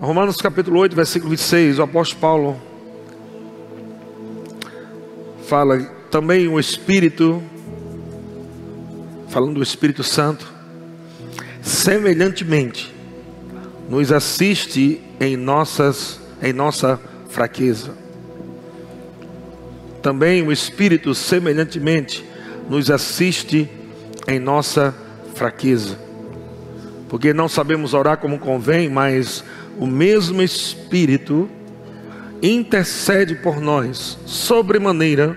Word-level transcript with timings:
Romanos 0.00 0.38
capítulo 0.38 0.80
8, 0.80 0.96
versículo 0.96 1.28
26, 1.28 1.78
o 1.78 1.82
apóstolo 1.82 2.20
Paulo 2.22 2.60
fala 5.46 5.78
também 6.10 6.48
o 6.48 6.58
Espírito, 6.58 7.42
falando 9.28 9.56
do 9.56 9.62
Espírito 9.62 10.02
Santo, 10.02 10.50
semelhantemente 11.60 12.90
nos 13.90 14.10
assiste 14.10 15.02
em 15.20 15.36
nossas 15.36 16.18
em 16.42 16.54
nossa 16.54 16.98
fraqueza. 17.28 17.94
Também 20.00 20.40
o 20.40 20.50
Espírito 20.50 21.14
semelhantemente 21.14 22.24
nos 22.70 22.90
assiste 22.90 23.68
em 24.26 24.38
nossa 24.38 24.94
fraqueza. 25.34 25.98
Porque 27.06 27.34
não 27.34 27.48
sabemos 27.50 27.92
orar 27.92 28.16
como 28.16 28.38
convém, 28.38 28.88
mas 28.88 29.44
o 29.80 29.86
mesmo 29.86 30.42
Espírito 30.42 31.48
intercede 32.42 33.36
por 33.36 33.58
nós 33.58 34.18
sobremaneira 34.26 35.34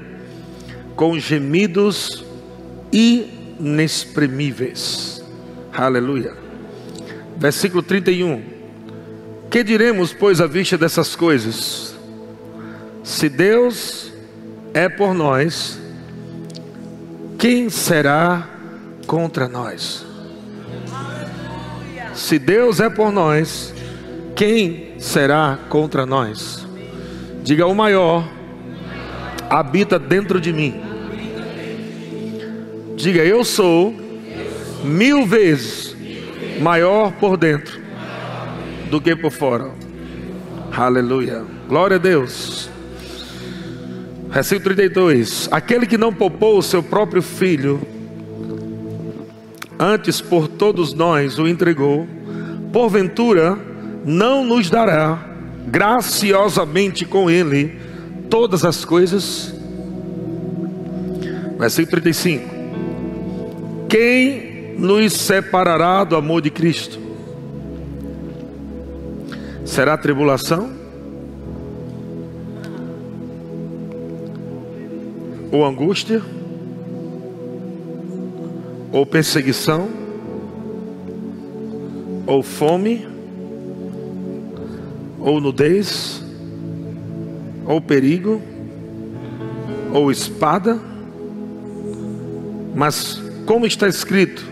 com 0.98 1.18
gemidos 1.18 2.26
inexprimíveis. 2.92 5.24
Aleluia. 5.72 6.34
Versículo 7.38 7.82
31. 7.82 8.44
Que 9.50 9.64
diremos, 9.64 10.12
pois, 10.12 10.42
à 10.42 10.48
vista 10.48 10.78
dessas 10.78 11.16
coisas? 11.16 11.96
Se 13.02 13.30
Deus 13.30 14.12
é 14.74 14.90
por 14.90 15.14
nós, 15.14 15.80
quem 17.40 17.70
será 17.70 18.50
contra 19.08 19.48
nós? 19.48 20.06
Se 22.14 22.38
Deus 22.38 22.82
é 22.82 22.90
por 22.90 23.10
nós, 23.12 23.74
quem 24.36 24.94
será 25.00 25.60
contra 25.70 26.06
nós? 26.06 26.66
Diga 27.44 27.68
o 27.68 27.76
maior 27.76 28.28
habita 29.50 30.00
dentro 30.00 30.42
de 30.42 30.52
mim. 30.52 30.82
Diga 32.96 33.24
eu 33.24 33.44
sou 33.44 33.94
mil 34.84 35.26
vezes 35.28 35.96
maior 36.60 37.12
por 37.14 37.38
dentro 37.38 37.80
do 38.90 39.00
que 39.00 39.16
por 39.16 39.32
fora. 39.32 39.72
Aleluia. 40.76 41.44
Glória 41.68 41.98
a 41.98 42.00
Deus. 42.00 42.70
Versículo 44.30 44.76
32: 44.76 45.50
Aquele 45.52 45.86
que 45.86 45.98
não 45.98 46.12
poupou 46.12 46.58
o 46.58 46.64
seu 46.64 46.82
próprio 46.82 47.22
filho, 47.22 47.80
antes 49.78 50.20
por 50.20 50.48
todos 50.48 50.94
nós 50.94 51.38
o 51.38 51.48
entregou, 51.48 52.08
porventura 52.72 53.73
não 54.06 54.46
nos 54.46 54.70
dará 54.70 55.34
graciosamente 55.68 57.06
com 57.06 57.30
ele 57.30 57.80
todas 58.30 58.66
as 58.66 58.84
coisas. 58.84 59.54
Versículo 61.58 62.02
35: 62.02 62.50
Quem 63.88 64.76
nos 64.78 65.14
separará 65.14 66.04
do 66.04 66.16
amor 66.16 66.42
de 66.42 66.50
Cristo? 66.50 67.00
Será 69.66 69.98
tribulação? 69.98 70.72
Ou 75.52 75.66
angústia? 75.66 76.22
Ou 78.92 79.06
perseguição? 79.06 79.88
Ou 82.26 82.44
fome? 82.44 83.13
Ou 85.24 85.42
nudez? 85.42 86.24
ou 87.66 87.80
perigo, 87.80 88.42
ou 89.92 90.12
espada, 90.12 90.80
mas 92.76 93.22
como 93.46 93.66
está 93.66 93.88
escrito, 93.88 94.44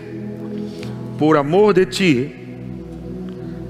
por 1.18 1.36
amor 1.36 1.74
de 1.74 1.86
ti, 1.86 2.36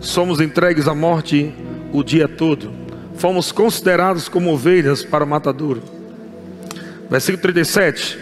somos 0.00 0.40
entregues 0.40 0.88
à 0.88 0.94
morte 0.94 1.52
o 1.92 2.02
dia 2.02 2.28
todo, 2.28 2.70
fomos 3.16 3.52
considerados 3.52 4.28
como 4.28 4.52
ovelhas 4.52 5.04
para 5.04 5.24
o 5.24 5.26
matadouro. 5.26 5.82
Versículo 7.10 7.42
37: 7.42 8.18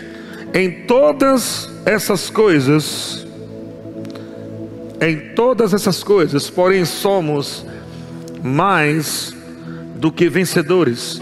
Em 0.55 0.87
todas 0.87 1.71
essas 1.85 2.29
coisas, 2.29 3.27
em 5.01 5.35
todas 5.35 5.73
essas 5.73 6.03
coisas, 6.03 6.51
porém 6.51 6.85
somos 6.85 7.65
mais 8.43 9.34
do 9.97 10.11
que 10.11 10.28
vencedores, 10.28 11.21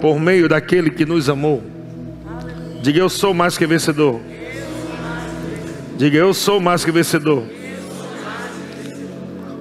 por 0.00 0.18
meio 0.18 0.48
daquele 0.48 0.90
que 0.90 1.04
nos 1.04 1.28
amou. 1.28 1.62
Diga 2.82 3.00
eu 3.00 3.08
sou 3.08 3.34
mais 3.34 3.58
que 3.58 3.66
vencedor. 3.66 4.20
Diga 5.96 6.16
eu 6.16 6.32
sou 6.32 6.60
mais 6.60 6.84
que 6.84 6.90
vencedor. 6.90 7.44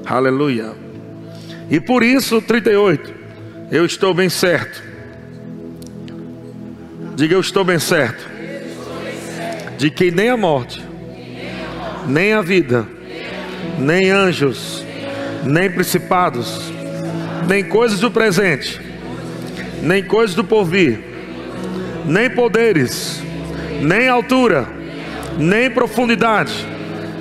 Aleluia. 0.05 0.73
E 1.69 1.79
por 1.79 2.01
isso, 2.01 2.41
38, 2.41 3.13
eu 3.71 3.85
estou 3.85 4.13
bem 4.13 4.29
certo. 4.29 4.81
Diga 7.15 7.35
eu 7.35 7.41
estou 7.41 7.65
bem 7.65 7.77
certo. 7.77 8.29
De 9.77 9.91
que 9.91 10.11
nem 10.11 10.29
a 10.29 10.37
morte, 10.37 10.83
nem 12.07 12.33
a 12.33 12.41
vida, 12.41 12.87
nem 13.77 14.09
anjos, 14.09 14.78
nem 15.43 15.69
principados, 15.69 16.71
nem 17.47 17.63
coisas 17.63 17.99
do 17.99 18.11
presente, 18.11 18.79
nem 19.81 20.03
coisas 20.03 20.35
do 20.35 20.43
porvir, 20.43 20.99
nem 22.05 22.29
poderes, 22.29 23.21
nem 23.81 24.07
altura, 24.07 24.67
nem 25.37 25.69
profundidade, 25.69 26.53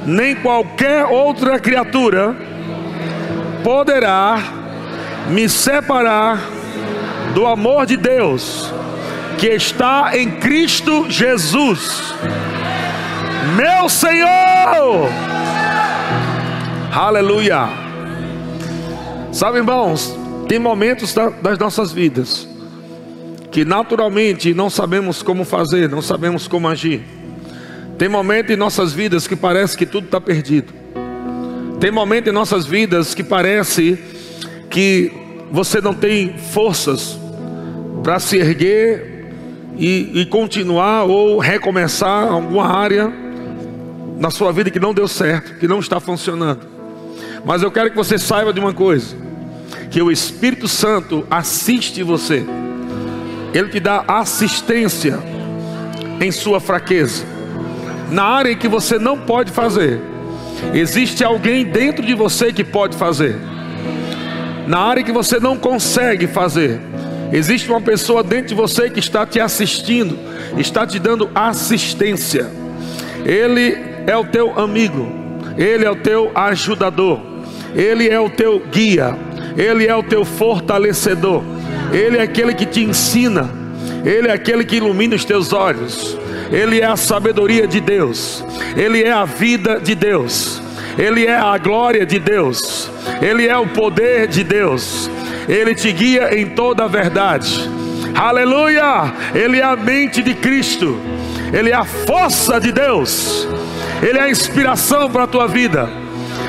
nem 0.04 0.34
qualquer 0.36 1.04
outra 1.04 1.58
criatura 1.58 2.34
poderá 3.62 4.38
me 5.28 5.48
separar 5.48 6.40
do 7.34 7.46
amor 7.46 7.86
de 7.86 7.96
Deus 7.96 8.72
que 9.38 9.48
está 9.48 10.16
em 10.18 10.32
Cristo 10.32 11.06
Jesus, 11.08 12.14
meu 13.56 13.88
Senhor. 13.88 15.08
Aleluia. 16.92 17.87
Sabe, 19.32 19.58
irmãos, 19.58 20.16
tem 20.48 20.58
momentos 20.58 21.14
das 21.42 21.58
nossas 21.58 21.92
vidas 21.92 22.48
que 23.50 23.64
naturalmente 23.64 24.54
não 24.54 24.70
sabemos 24.70 25.22
como 25.22 25.44
fazer, 25.44 25.88
não 25.88 26.02
sabemos 26.02 26.48
como 26.48 26.68
agir. 26.68 27.02
Tem 27.96 28.08
momento 28.08 28.52
em 28.52 28.56
nossas 28.56 28.92
vidas 28.92 29.26
que 29.26 29.36
parece 29.36 29.76
que 29.76 29.84
tudo 29.84 30.06
está 30.06 30.20
perdido. 30.20 30.72
Tem 31.80 31.90
momento 31.90 32.28
em 32.28 32.32
nossas 32.32 32.66
vidas 32.66 33.14
que 33.14 33.22
parece 33.22 33.98
que 34.70 35.12
você 35.50 35.80
não 35.80 35.94
tem 35.94 36.36
forças 36.38 37.18
para 38.02 38.18
se 38.18 38.36
erguer 38.38 39.32
e, 39.76 40.20
e, 40.20 40.26
continuar 40.26 41.04
ou 41.04 41.38
recomeçar 41.38 42.28
alguma 42.28 42.66
área 42.66 43.12
na 44.18 44.30
sua 44.30 44.52
vida 44.52 44.70
que 44.70 44.80
não 44.80 44.92
deu 44.92 45.06
certo, 45.06 45.58
que 45.58 45.68
não 45.68 45.78
está 45.78 46.00
funcionando. 46.00 46.77
Mas 47.44 47.62
eu 47.62 47.70
quero 47.70 47.90
que 47.90 47.96
você 47.96 48.18
saiba 48.18 48.52
de 48.52 48.60
uma 48.60 48.72
coisa 48.72 49.28
que 49.90 50.02
o 50.02 50.10
Espírito 50.10 50.68
Santo 50.68 51.26
assiste 51.30 52.02
você, 52.02 52.44
ele 53.54 53.68
te 53.68 53.80
dá 53.80 54.04
assistência 54.06 55.18
em 56.20 56.30
sua 56.30 56.60
fraqueza, 56.60 57.24
na 58.10 58.24
área 58.24 58.52
em 58.52 58.56
que 58.56 58.68
você 58.68 58.98
não 58.98 59.18
pode 59.18 59.50
fazer, 59.50 60.00
existe 60.74 61.24
alguém 61.24 61.64
dentro 61.64 62.04
de 62.04 62.14
você 62.14 62.52
que 62.52 62.64
pode 62.64 62.96
fazer, 62.96 63.36
na 64.66 64.78
área 64.78 65.02
que 65.02 65.12
você 65.12 65.40
não 65.40 65.56
consegue 65.56 66.26
fazer, 66.26 66.80
existe 67.32 67.70
uma 67.70 67.80
pessoa 67.80 68.22
dentro 68.22 68.48
de 68.48 68.54
você 68.54 68.90
que 68.90 68.98
está 68.98 69.24
te 69.24 69.40
assistindo, 69.40 70.18
está 70.58 70.86
te 70.86 70.98
dando 70.98 71.30
assistência, 71.34 72.50
ele 73.24 73.76
é 74.06 74.16
o 74.16 74.24
teu 74.24 74.58
amigo, 74.58 75.08
ele 75.56 75.84
é 75.84 75.90
o 75.90 75.96
teu 75.96 76.30
ajudador, 76.34 77.37
ele 77.74 78.08
é 78.08 78.18
o 78.18 78.30
teu 78.30 78.60
guia, 78.70 79.16
ele 79.58 79.88
é 79.88 79.94
o 79.94 80.04
teu 80.04 80.24
fortalecedor, 80.24 81.42
Ele 81.92 82.16
é 82.16 82.22
aquele 82.22 82.54
que 82.54 82.64
te 82.64 82.80
ensina, 82.80 83.50
Ele 84.04 84.28
é 84.28 84.32
aquele 84.32 84.64
que 84.64 84.76
ilumina 84.76 85.16
os 85.16 85.24
teus 85.24 85.52
olhos, 85.52 86.16
Ele 86.52 86.80
é 86.80 86.86
a 86.86 86.96
sabedoria 86.96 87.66
de 87.66 87.80
Deus, 87.80 88.44
Ele 88.76 89.02
é 89.02 89.10
a 89.10 89.24
vida 89.24 89.80
de 89.80 89.96
Deus, 89.96 90.62
Ele 90.96 91.26
é 91.26 91.34
a 91.34 91.58
glória 91.58 92.06
de 92.06 92.20
Deus, 92.20 92.88
Ele 93.20 93.48
é 93.48 93.56
o 93.56 93.66
poder 93.66 94.28
de 94.28 94.44
Deus, 94.44 95.10
Ele 95.48 95.74
te 95.74 95.90
guia 95.90 96.38
em 96.38 96.46
toda 96.46 96.84
a 96.84 96.88
verdade. 96.88 97.68
Aleluia! 98.14 99.12
Ele 99.34 99.58
é 99.58 99.64
a 99.64 99.74
mente 99.74 100.22
de 100.22 100.34
Cristo, 100.34 101.00
Ele 101.52 101.70
é 101.70 101.74
a 101.74 101.84
força 101.84 102.60
de 102.60 102.70
Deus, 102.70 103.48
Ele 104.00 104.18
é 104.18 104.22
a 104.22 104.30
inspiração 104.30 105.10
para 105.10 105.24
a 105.24 105.26
tua 105.26 105.48
vida. 105.48 106.07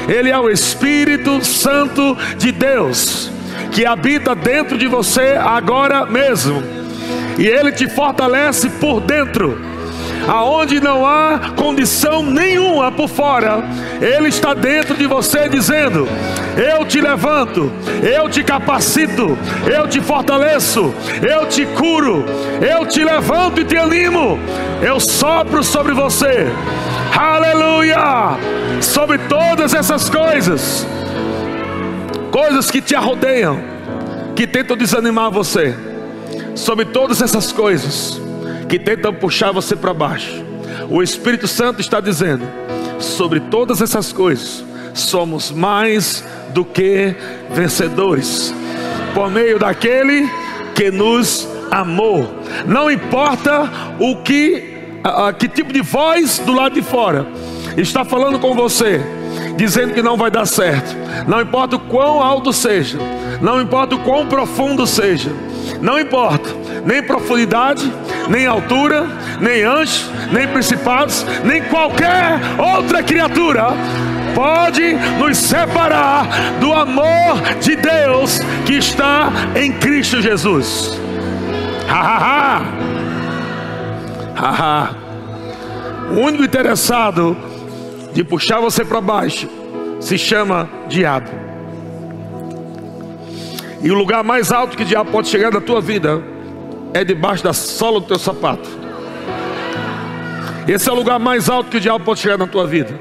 Ele 0.09 0.31
é 0.31 0.39
o 0.39 0.49
Espírito 0.49 1.45
Santo 1.45 2.17
de 2.35 2.51
Deus, 2.51 3.31
que 3.71 3.85
habita 3.85 4.33
dentro 4.33 4.75
de 4.75 4.87
você 4.87 5.37
agora 5.39 6.05
mesmo, 6.07 6.63
e 7.37 7.45
ele 7.45 7.71
te 7.71 7.87
fortalece 7.87 8.69
por 8.71 9.01
dentro. 9.01 9.69
Aonde 10.27 10.81
não 10.81 11.05
há 11.05 11.53
condição 11.55 12.21
nenhuma 12.21 12.91
por 12.91 13.07
fora, 13.07 13.63
Ele 14.01 14.27
está 14.27 14.53
dentro 14.53 14.95
de 14.95 15.07
você 15.07 15.47
dizendo: 15.47 16.07
Eu 16.57 16.85
te 16.85 16.99
levanto, 16.99 17.71
eu 18.03 18.29
te 18.29 18.43
capacito, 18.43 19.37
eu 19.65 19.87
te 19.87 20.01
fortaleço, 20.01 20.93
eu 21.27 21.47
te 21.47 21.65
curo, 21.65 22.25
eu 22.61 22.85
te 22.85 23.03
levanto 23.03 23.61
e 23.61 23.65
te 23.65 23.77
animo, 23.77 24.37
eu 24.81 24.99
sopro 24.99 25.63
sobre 25.63 25.93
você, 25.93 26.47
aleluia, 27.19 28.37
sobre 28.81 29.17
todas 29.17 29.73
essas 29.73 30.09
coisas, 30.09 30.87
coisas 32.31 32.71
que 32.71 32.81
te 32.81 32.95
arrodeiam, 32.95 33.59
que 34.35 34.47
tentam 34.47 34.77
desanimar 34.77 35.29
você, 35.29 35.75
sobre 36.55 36.85
todas 36.85 37.21
essas 37.21 37.51
coisas 37.51 38.21
que 38.69 38.79
tentam 38.79 39.13
puxar 39.13 39.51
você 39.51 39.75
para 39.75 39.93
baixo. 39.93 40.45
O 40.89 41.03
Espírito 41.03 41.47
Santo 41.47 41.81
está 41.81 41.99
dizendo: 41.99 42.47
sobre 42.99 43.41
todas 43.41 43.81
essas 43.81 44.13
coisas, 44.13 44.63
somos 44.93 45.51
mais 45.51 46.23
do 46.53 46.63
que 46.63 47.13
vencedores, 47.51 48.53
por 49.13 49.29
meio 49.29 49.59
daquele 49.59 50.29
que 50.73 50.89
nos 50.89 51.45
amou. 51.69 52.33
Não 52.65 52.89
importa 52.89 53.69
o 53.99 54.17
que, 54.23 54.78
a, 55.03 55.27
a, 55.27 55.33
que 55.33 55.47
tipo 55.47 55.71
de 55.71 55.81
voz 55.81 56.39
do 56.39 56.53
lado 56.53 56.73
de 56.73 56.81
fora 56.81 57.25
está 57.77 58.03
falando 58.03 58.39
com 58.39 58.53
você, 58.53 59.01
dizendo 59.55 59.93
que 59.93 60.01
não 60.01 60.17
vai 60.17 60.31
dar 60.31 60.45
certo. 60.45 60.95
Não 61.27 61.41
importa 61.41 61.75
o 61.75 61.79
quão 61.79 62.21
alto 62.21 62.51
seja, 62.51 62.97
não 63.41 63.61
importa 63.61 63.95
o 63.95 63.99
quão 63.99 64.27
profundo 64.27 64.85
seja, 64.85 65.31
não 65.81 65.99
importa 65.99 66.49
nem 66.85 67.03
profundidade, 67.03 67.91
nem 68.29 68.45
altura, 68.45 69.07
nem 69.39 69.63
anjos, 69.63 70.09
nem 70.31 70.47
principados, 70.47 71.25
nem 71.43 71.61
qualquer 71.63 72.39
outra 72.57 73.03
criatura 73.03 73.67
pode 74.33 74.93
nos 75.17 75.37
separar 75.37 76.27
do 76.59 76.73
amor 76.73 77.41
de 77.61 77.75
Deus 77.75 78.39
que 78.65 78.73
está 78.73 79.31
em 79.55 79.71
Cristo 79.73 80.21
Jesus. 80.21 80.99
Ha, 81.89 81.99
ha, 81.99 82.57
ha. 82.57 82.88
Ha, 84.39 84.95
O 86.11 86.21
único 86.21 86.43
interessado 86.43 87.35
de 88.13 88.23
puxar 88.23 88.59
você 88.59 88.83
para 88.83 89.01
baixo 89.01 89.47
se 89.99 90.17
chama 90.17 90.67
diabo. 90.87 91.29
E 93.81 93.91
o 93.91 93.95
lugar 93.95 94.23
mais 94.23 94.51
alto 94.51 94.75
que 94.75 94.83
o 94.83 94.85
diabo 94.85 95.11
pode 95.11 95.27
chegar 95.27 95.51
na 95.51 95.61
tua 95.61 95.79
vida 95.79 96.21
é 96.93 97.03
debaixo 97.03 97.43
da 97.43 97.53
sola 97.53 97.99
do 97.99 98.07
teu 98.07 98.19
sapato. 98.19 98.67
Esse 100.67 100.89
é 100.89 100.91
o 100.91 100.95
lugar 100.95 101.19
mais 101.19 101.49
alto 101.49 101.69
que 101.69 101.77
o 101.77 101.79
diabo 101.79 102.03
pode 102.03 102.19
chegar 102.19 102.37
na 102.37 102.47
tua 102.47 102.65
vida. 102.65 102.93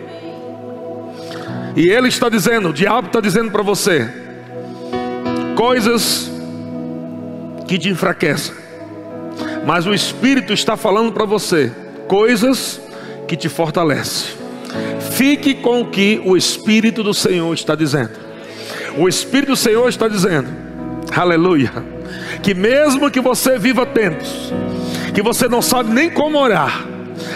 E 1.76 1.88
ele 1.88 2.08
está 2.08 2.29
dizendo, 2.29 2.70
o 2.70 2.73
diabo 2.73 3.08
está 3.08 3.20
dizendo 3.20 3.50
para 3.50 3.62
você, 3.62 4.08
coisas 5.56 6.31
que 7.67 7.79
te 7.79 7.88
enfraquecem. 7.88 8.55
Mas 9.67 9.87
o 9.87 9.95
Espírito 9.95 10.53
está 10.53 10.77
falando 10.77 11.13
para 11.13 11.25
você, 11.25 11.73
coisas 12.07 12.81
que 13.27 13.37
te 13.37 13.49
fortalecem. 13.49 14.37
Fique 15.13 15.55
com 15.55 15.83
o 15.83 15.91
que 15.91 16.21
o 16.25 16.37
Espírito 16.37 17.03
do 17.03 17.13
Senhor 17.13 17.53
está 17.53 17.75
dizendo. 17.75 18.13
O 18.97 19.09
Espírito 19.09 19.51
do 19.51 19.57
Senhor 19.57 19.89
está 19.89 20.09
dizendo, 20.09 20.49
aleluia 21.15 21.99
que 22.43 22.55
mesmo 22.55 23.11
que 23.11 23.21
você 23.21 23.59
viva 23.59 23.85
tempos, 23.85 24.53
que 25.15 25.23
você 25.23 25.49
não 25.49 25.61
sabe 25.61 25.93
nem 25.93 26.11
como 26.11 26.39
orar, 26.39 26.87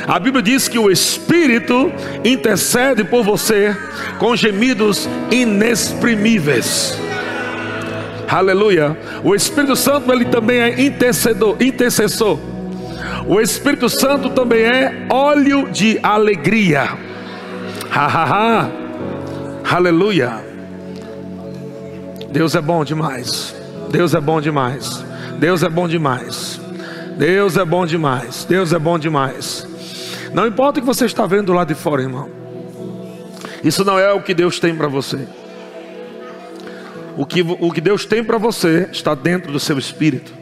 a 0.07 0.19
Bíblia 0.19 0.43
diz 0.43 0.69
que 0.69 0.79
o 0.79 0.91
Espírito 0.91 1.93
intercede 2.25 3.05
por 3.05 3.23
você 3.25 3.77
com 4.19 4.35
gemidos 4.37 5.09
inexprimíveis. 5.31 6.99
Aleluia. 8.33 8.97
O 9.23 9.35
Espírito 9.35 9.77
Santo 9.77 10.11
ele 10.11 10.25
também 10.25 10.59
é 10.59 10.81
intercedor, 10.81 11.57
intercessor. 11.61 12.39
O 13.27 13.39
Espírito 13.39 13.91
Santo 13.91 14.31
também 14.31 14.63
é 14.63 15.07
óleo 15.11 15.71
de 15.71 16.01
alegria. 16.03 16.97
Ha, 17.95 18.07
ha, 18.07 18.25
ha. 18.25 18.71
Aleluia. 19.71 20.43
Deus 22.31 22.55
é 22.55 22.61
bom 22.63 22.83
demais. 22.83 23.55
Deus 23.91 24.15
é 24.15 24.21
bom 24.21 24.41
demais. 24.41 25.05
Deus 25.39 25.63
é 25.63 25.69
bom 25.69 25.87
demais. 25.87 26.59
Deus 27.19 27.59
é 27.59 27.65
bom 27.67 27.85
demais. 27.85 28.47
Deus 28.49 28.73
é 28.73 28.79
bom 28.79 28.99
demais. 28.99 29.69
Não 30.33 30.47
importa 30.47 30.81
o 30.81 30.83
que 30.83 30.87
você 30.87 31.05
está 31.05 31.27
vendo 31.27 31.53
lá 31.53 31.65
de 31.65 31.75
fora, 31.75 32.01
irmão. 32.01 32.31
Isso 33.63 33.85
não 33.85 33.99
é 33.99 34.11
o 34.11 34.23
que 34.23 34.33
Deus 34.33 34.59
tem 34.59 34.75
para 34.75 34.89
você. 34.89 35.29
O 37.17 37.27
que, 37.27 37.43
o 37.43 37.71
que 37.71 37.81
Deus 37.81 38.07
tem 38.07 38.25
para 38.25 38.39
você 38.39 38.89
está 38.91 39.15
dentro 39.15 39.53
do 39.53 39.61
seu 39.61 39.79
espírito. 39.79 40.33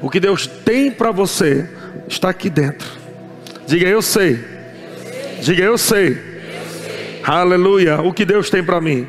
O 0.00 0.10
que 0.10 0.20
Deus 0.20 0.46
tem 0.46 0.90
para 0.90 1.10
você 1.10 1.68
está 2.08 2.28
aqui 2.28 2.48
dentro. 2.48 2.88
Diga 3.66 3.86
eu 3.86 4.02
sei. 4.02 4.38
Diga 5.40 5.62
eu 5.62 5.78
sei. 5.78 6.18
Aleluia. 7.24 8.00
O 8.02 8.12
que 8.12 8.24
Deus 8.24 8.50
tem 8.50 8.62
para 8.62 8.80
mim. 8.80 9.06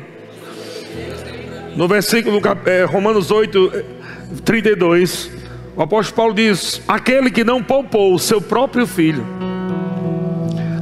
No 1.76 1.86
versículo 1.86 2.40
é, 2.64 2.84
Romanos 2.84 3.30
8, 3.30 3.84
32, 4.44 5.30
o 5.76 5.82
apóstolo 5.82 6.16
Paulo 6.16 6.34
diz: 6.34 6.80
Aquele 6.88 7.30
que 7.30 7.44
não 7.44 7.62
poupou 7.62 8.14
o 8.14 8.18
seu 8.18 8.40
próprio 8.40 8.86
filho, 8.86 9.24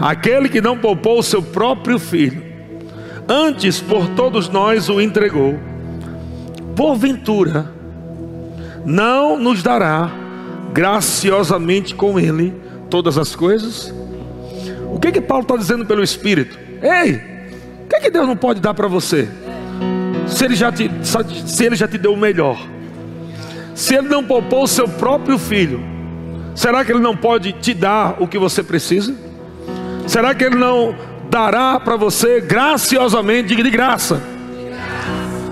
aquele 0.00 0.48
que 0.48 0.60
não 0.60 0.78
poupou 0.78 1.19
o 1.19 1.22
seu 1.22 1.42
próprio 1.42 1.98
filho, 1.98 2.44
antes 3.28 3.81
por 3.81 4.08
todos 4.10 4.48
nós 4.48 4.88
o 4.88 5.00
entregou, 5.00 5.58
porventura, 6.76 7.72
não 8.84 9.38
nos 9.38 9.62
dará 9.62 10.10
graciosamente 10.72 11.94
com 11.94 12.18
ele 12.18 12.54
todas 12.90 13.16
as 13.16 13.34
coisas? 13.34 13.94
O 14.92 14.98
que 14.98 15.12
que 15.12 15.20
Paulo 15.20 15.42
está 15.42 15.56
dizendo 15.56 15.86
pelo 15.86 16.02
Espírito? 16.02 16.58
Ei, 16.82 17.16
o 17.84 17.88
que 17.88 18.00
que 18.00 18.10
Deus 18.10 18.26
não 18.26 18.36
pode 18.36 18.60
dar 18.60 18.74
para 18.74 18.88
você? 18.88 19.28
se 20.26 20.44
ele 20.44 20.54
já 20.54 20.72
te, 20.72 20.90
se 21.46 21.64
ele 21.64 21.76
já 21.76 21.86
te 21.86 21.98
deu 21.98 22.12
o 22.12 22.16
melhor? 22.16 22.58
Se 23.74 23.94
ele 23.94 24.08
não 24.08 24.22
poupou 24.22 24.64
o 24.64 24.69
seu 24.69 24.88
próprio 24.88 25.38
filho, 25.38 25.82
será 26.54 26.84
que 26.84 26.93
ele 26.93 27.00
não 27.00 27.16
pode 27.16 27.52
te 27.52 27.74
dar 27.74 28.16
o 28.20 28.26
que 28.26 28.38
você 28.38 28.62
precisa? 28.62 29.14
Será 30.06 30.34
que 30.34 30.44
ele 30.44 30.56
não 30.56 30.94
dará 31.31 31.81
para 31.81 31.96
você 31.96 32.40
graciosamente, 32.40 33.54
de 33.54 33.70
graça? 33.70 34.22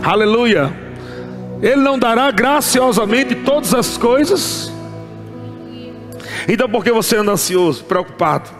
Aleluia. 0.02 0.81
Ele 1.62 1.76
não 1.76 1.96
dará 1.96 2.30
graciosamente 2.32 3.36
todas 3.36 3.72
as 3.72 3.96
coisas? 3.96 4.72
Então 6.48 6.68
por 6.68 6.82
que 6.82 6.90
você 6.90 7.16
anda 7.16 7.30
ansioso, 7.32 7.84
preocupado? 7.84 8.50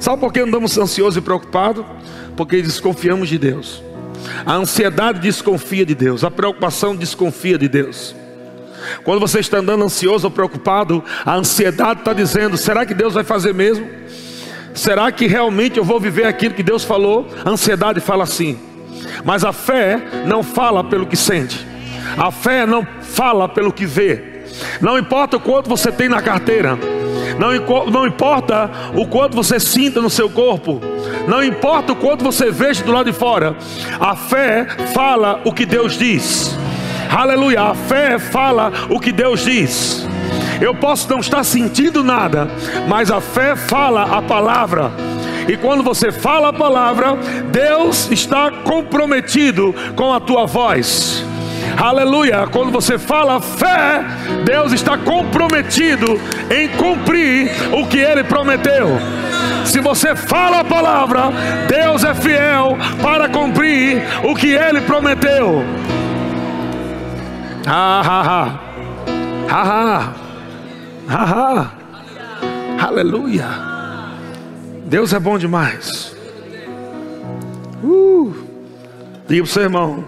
Sabe 0.00 0.20
por 0.20 0.32
que 0.32 0.40
andamos 0.40 0.76
ansiosos 0.76 1.16
e 1.16 1.20
preocupados? 1.20 1.84
Porque 2.36 2.60
desconfiamos 2.60 3.28
de 3.28 3.38
Deus. 3.38 3.82
A 4.44 4.54
ansiedade 4.54 5.20
desconfia 5.20 5.86
de 5.86 5.94
Deus, 5.94 6.24
a 6.24 6.30
preocupação 6.30 6.96
desconfia 6.96 7.56
de 7.56 7.68
Deus. 7.68 8.14
Quando 9.04 9.20
você 9.20 9.38
está 9.38 9.58
andando 9.58 9.84
ansioso 9.84 10.26
ou 10.26 10.30
preocupado, 10.30 11.04
a 11.24 11.34
ansiedade 11.36 12.00
está 12.00 12.12
dizendo: 12.12 12.56
será 12.56 12.84
que 12.84 12.94
Deus 12.94 13.14
vai 13.14 13.24
fazer 13.24 13.54
mesmo? 13.54 13.88
Será 14.74 15.10
que 15.10 15.26
realmente 15.26 15.78
eu 15.78 15.84
vou 15.84 15.98
viver 16.00 16.24
aquilo 16.24 16.54
que 16.54 16.62
Deus 16.62 16.84
falou? 16.84 17.28
A 17.44 17.50
ansiedade 17.50 18.00
fala 18.00 18.24
assim, 18.24 18.58
mas 19.24 19.44
a 19.44 19.52
fé 19.52 20.00
não 20.26 20.42
fala 20.42 20.84
pelo 20.84 21.06
que 21.06 21.16
sente, 21.16 21.66
a 22.16 22.30
fé 22.30 22.66
não 22.66 22.86
fala 23.02 23.48
pelo 23.48 23.72
que 23.72 23.86
vê. 23.86 24.38
Não 24.80 24.98
importa 24.98 25.36
o 25.36 25.40
quanto 25.40 25.68
você 25.68 25.92
tem 25.92 26.08
na 26.08 26.22
carteira, 26.22 26.78
não, 27.38 27.90
não 27.90 28.06
importa 28.06 28.70
o 28.94 29.06
quanto 29.06 29.36
você 29.36 29.60
sinta 29.60 30.00
no 30.00 30.10
seu 30.10 30.28
corpo, 30.28 30.80
não 31.26 31.44
importa 31.44 31.92
o 31.92 31.96
quanto 31.96 32.24
você 32.24 32.50
veja 32.50 32.82
do 32.82 32.92
lado 32.92 33.10
de 33.10 33.16
fora, 33.16 33.56
a 34.00 34.16
fé 34.16 34.66
fala 34.92 35.40
o 35.44 35.52
que 35.52 35.64
Deus 35.64 35.98
diz. 35.98 36.56
Aleluia, 37.10 37.62
a 37.62 37.74
fé 37.74 38.18
fala 38.18 38.72
o 38.90 38.98
que 38.98 39.12
Deus 39.12 39.44
diz. 39.44 40.06
Eu 40.60 40.74
posso 40.74 41.08
não 41.08 41.20
estar 41.20 41.44
sentindo 41.44 42.02
nada, 42.02 42.48
mas 42.88 43.10
a 43.10 43.20
fé 43.20 43.54
fala 43.54 44.18
a 44.18 44.20
palavra. 44.20 44.90
E 45.48 45.56
quando 45.56 45.82
você 45.82 46.12
fala 46.12 46.50
a 46.50 46.52
palavra, 46.52 47.16
Deus 47.50 48.10
está 48.10 48.50
comprometido 48.50 49.74
com 49.96 50.12
a 50.12 50.20
tua 50.20 50.46
voz. 50.46 51.24
Aleluia. 51.76 52.46
Quando 52.46 52.70
você 52.70 52.98
fala 52.98 53.40
fé, 53.40 54.04
Deus 54.44 54.72
está 54.72 54.98
comprometido 54.98 56.20
em 56.50 56.68
cumprir 56.76 57.50
o 57.72 57.86
que 57.86 57.98
ele 57.98 58.24
prometeu. 58.24 58.98
Se 59.64 59.80
você 59.80 60.14
fala 60.14 60.60
a 60.60 60.64
palavra, 60.64 61.30
Deus 61.66 62.04
é 62.04 62.14
fiel 62.14 62.76
para 63.02 63.28
cumprir 63.28 64.02
o 64.24 64.34
que 64.34 64.48
ele 64.48 64.82
prometeu. 64.82 65.64
Ha. 67.66 68.02
Ha 68.04 68.22
ha. 69.48 70.12
Ha 71.08 71.24
ha. 71.24 71.70
Aleluia. 72.86 73.77
Deus 74.88 75.12
é 75.12 75.20
bom 75.20 75.38
demais. 75.38 76.16
Uh. 77.84 78.34
Diga 79.28 79.42
para 79.42 79.44
o 79.44 79.46
seu 79.46 79.62
irmão: 79.62 80.04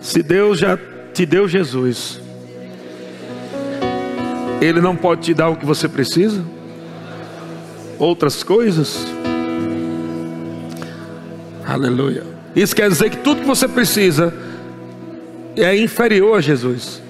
se 0.00 0.22
Deus 0.22 0.58
já 0.60 0.78
te 1.12 1.26
deu 1.26 1.48
Jesus, 1.48 2.20
Ele 4.60 4.80
não 4.80 4.94
pode 4.94 5.22
te 5.22 5.34
dar 5.34 5.48
o 5.48 5.56
que 5.56 5.66
você 5.66 5.88
precisa? 5.88 6.44
Outras 7.98 8.44
coisas? 8.44 9.04
Aleluia. 11.66 12.22
Isso 12.54 12.74
quer 12.74 12.88
dizer 12.88 13.10
que 13.10 13.16
tudo 13.16 13.40
que 13.40 13.46
você 13.48 13.66
precisa 13.66 14.32
é 15.56 15.76
inferior 15.76 16.38
a 16.38 16.40
Jesus. 16.40 17.02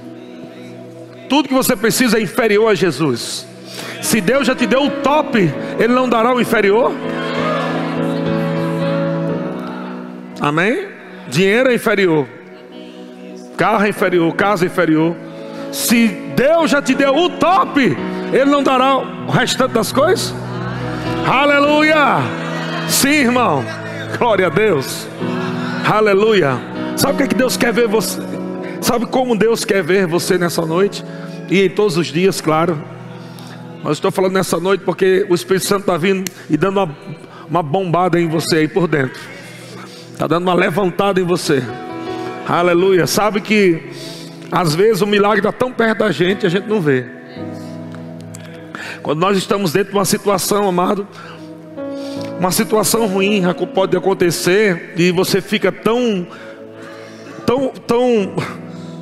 Tudo 1.28 1.48
que 1.48 1.54
você 1.54 1.76
precisa 1.76 2.18
é 2.18 2.22
inferior 2.22 2.70
a 2.70 2.74
Jesus. 2.74 3.46
Se 4.02 4.20
Deus 4.20 4.46
já 4.46 4.54
te 4.54 4.66
deu 4.66 4.84
o 4.84 4.90
top, 4.90 5.38
Ele 5.78 5.92
não 5.92 6.08
dará 6.08 6.34
o 6.34 6.40
inferior? 6.40 6.92
Amém? 10.40 10.88
Dinheiro 11.28 11.70
é 11.70 11.74
inferior, 11.74 12.26
carro 13.56 13.84
é 13.84 13.90
inferior, 13.90 14.34
casa 14.34 14.64
é 14.64 14.66
inferior. 14.66 15.14
Se 15.70 16.08
Deus 16.34 16.70
já 16.70 16.82
te 16.82 16.94
deu 16.94 17.14
o 17.14 17.30
top, 17.30 17.96
Ele 18.32 18.50
não 18.50 18.62
dará 18.62 18.96
o 18.96 19.30
restante 19.30 19.72
das 19.72 19.92
coisas? 19.92 20.34
Aleluia! 21.26 22.18
Sim, 22.88 23.08
irmão. 23.08 23.64
Glória 24.18 24.48
a 24.48 24.50
Deus. 24.50 25.06
Aleluia. 25.88 26.58
Sabe 26.96 27.14
o 27.14 27.16
que, 27.18 27.22
é 27.22 27.26
que 27.28 27.34
Deus 27.34 27.56
quer 27.56 27.72
ver 27.72 27.86
você? 27.86 28.20
Sabe 28.80 29.06
como 29.06 29.36
Deus 29.36 29.64
quer 29.64 29.82
ver 29.82 30.06
você 30.06 30.36
nessa 30.36 30.66
noite? 30.66 31.04
E 31.48 31.62
em 31.62 31.70
todos 31.70 31.96
os 31.96 32.08
dias, 32.08 32.40
claro. 32.40 32.82
Mas 33.82 33.92
estou 33.92 34.10
falando 34.10 34.34
nessa 34.34 34.60
noite 34.60 34.84
porque 34.84 35.26
o 35.28 35.34
Espírito 35.34 35.64
Santo 35.66 35.80
está 35.80 35.96
vindo 35.96 36.30
e 36.50 36.56
dando 36.56 36.80
uma, 36.80 36.96
uma 37.48 37.62
bombada 37.62 38.20
em 38.20 38.28
você 38.28 38.56
aí 38.56 38.68
por 38.68 38.86
dentro. 38.86 39.20
Está 40.12 40.26
dando 40.26 40.42
uma 40.42 40.54
levantada 40.54 41.18
em 41.18 41.24
você. 41.24 41.62
Aleluia. 42.46 43.06
Sabe 43.06 43.40
que 43.40 43.82
às 44.52 44.74
vezes 44.74 45.00
o 45.00 45.06
milagre 45.06 45.38
está 45.38 45.50
tão 45.50 45.72
perto 45.72 46.00
da 46.00 46.12
gente, 46.12 46.44
a 46.44 46.50
gente 46.50 46.68
não 46.68 46.80
vê. 46.80 47.06
Quando 49.02 49.18
nós 49.18 49.38
estamos 49.38 49.72
dentro 49.72 49.92
de 49.92 49.98
uma 49.98 50.04
situação, 50.04 50.68
amado, 50.68 51.08
uma 52.38 52.50
situação 52.50 53.06
ruim 53.06 53.42
pode 53.74 53.96
acontecer 53.96 54.92
e 54.96 55.10
você 55.10 55.40
fica 55.40 55.72
tão, 55.72 56.26
tão, 57.46 57.68
tão 57.86 58.34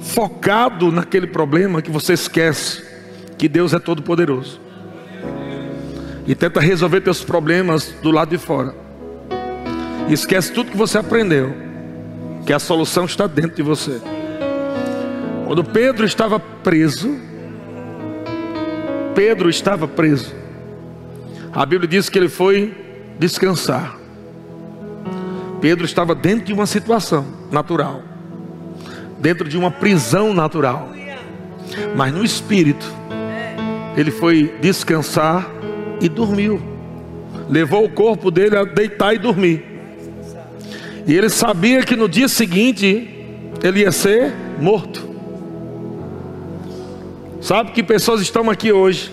focado 0.02 0.92
naquele 0.92 1.26
problema 1.26 1.82
que 1.82 1.90
você 1.90 2.12
esquece 2.12 2.86
que 3.36 3.48
Deus 3.48 3.72
é 3.72 3.80
todo 3.80 4.02
poderoso 4.02 4.67
e 6.28 6.34
tenta 6.34 6.60
resolver 6.60 7.00
teus 7.00 7.24
problemas 7.24 7.94
do 8.02 8.10
lado 8.10 8.28
de 8.28 8.36
fora. 8.36 8.74
E 10.08 10.12
esquece 10.12 10.52
tudo 10.52 10.70
que 10.70 10.76
você 10.76 10.98
aprendeu, 10.98 11.54
que 12.44 12.52
a 12.52 12.58
solução 12.58 13.06
está 13.06 13.26
dentro 13.26 13.56
de 13.56 13.62
você. 13.62 13.98
Quando 15.46 15.64
Pedro 15.64 16.04
estava 16.04 16.38
preso, 16.38 17.18
Pedro 19.14 19.48
estava 19.48 19.88
preso. 19.88 20.34
A 21.50 21.64
Bíblia 21.64 21.88
diz 21.88 22.10
que 22.10 22.18
ele 22.18 22.28
foi 22.28 22.76
descansar. 23.18 23.96
Pedro 25.62 25.86
estava 25.86 26.14
dentro 26.14 26.44
de 26.44 26.52
uma 26.52 26.66
situação 26.66 27.26
natural, 27.50 28.02
dentro 29.18 29.48
de 29.48 29.56
uma 29.56 29.70
prisão 29.70 30.34
natural, 30.34 30.90
mas 31.96 32.12
no 32.12 32.22
espírito, 32.22 32.86
ele 33.96 34.10
foi 34.10 34.54
descansar 34.60 35.57
e 36.00 36.08
dormiu. 36.08 36.60
Levou 37.48 37.84
o 37.84 37.90
corpo 37.90 38.30
dele 38.30 38.56
a 38.56 38.64
deitar 38.64 39.14
e 39.14 39.18
dormir. 39.18 39.64
E 41.06 41.14
ele 41.14 41.28
sabia 41.28 41.82
que 41.82 41.96
no 41.96 42.08
dia 42.08 42.28
seguinte 42.28 43.08
ele 43.62 43.80
ia 43.80 43.92
ser 43.92 44.32
morto. 44.60 45.08
Sabe 47.40 47.72
que 47.72 47.82
pessoas 47.82 48.20
estão 48.20 48.50
aqui 48.50 48.72
hoje, 48.72 49.10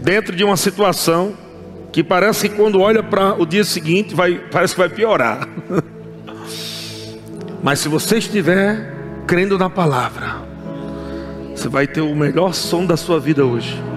dentro 0.00 0.34
de 0.34 0.42
uma 0.42 0.56
situação 0.56 1.34
que 1.92 2.02
parece 2.02 2.48
que 2.48 2.56
quando 2.56 2.80
olha 2.80 3.02
para 3.02 3.34
o 3.34 3.44
dia 3.44 3.64
seguinte, 3.64 4.14
vai, 4.14 4.40
parece 4.50 4.74
que 4.74 4.80
vai 4.80 4.88
piorar. 4.88 5.46
Mas 7.62 7.80
se 7.80 7.88
você 7.88 8.16
estiver 8.16 8.92
crendo 9.26 9.58
na 9.58 9.68
palavra, 9.68 10.36
você 11.54 11.68
vai 11.68 11.86
ter 11.86 12.00
o 12.00 12.14
melhor 12.16 12.54
som 12.54 12.86
da 12.86 12.96
sua 12.96 13.20
vida 13.20 13.44
hoje. 13.44 13.91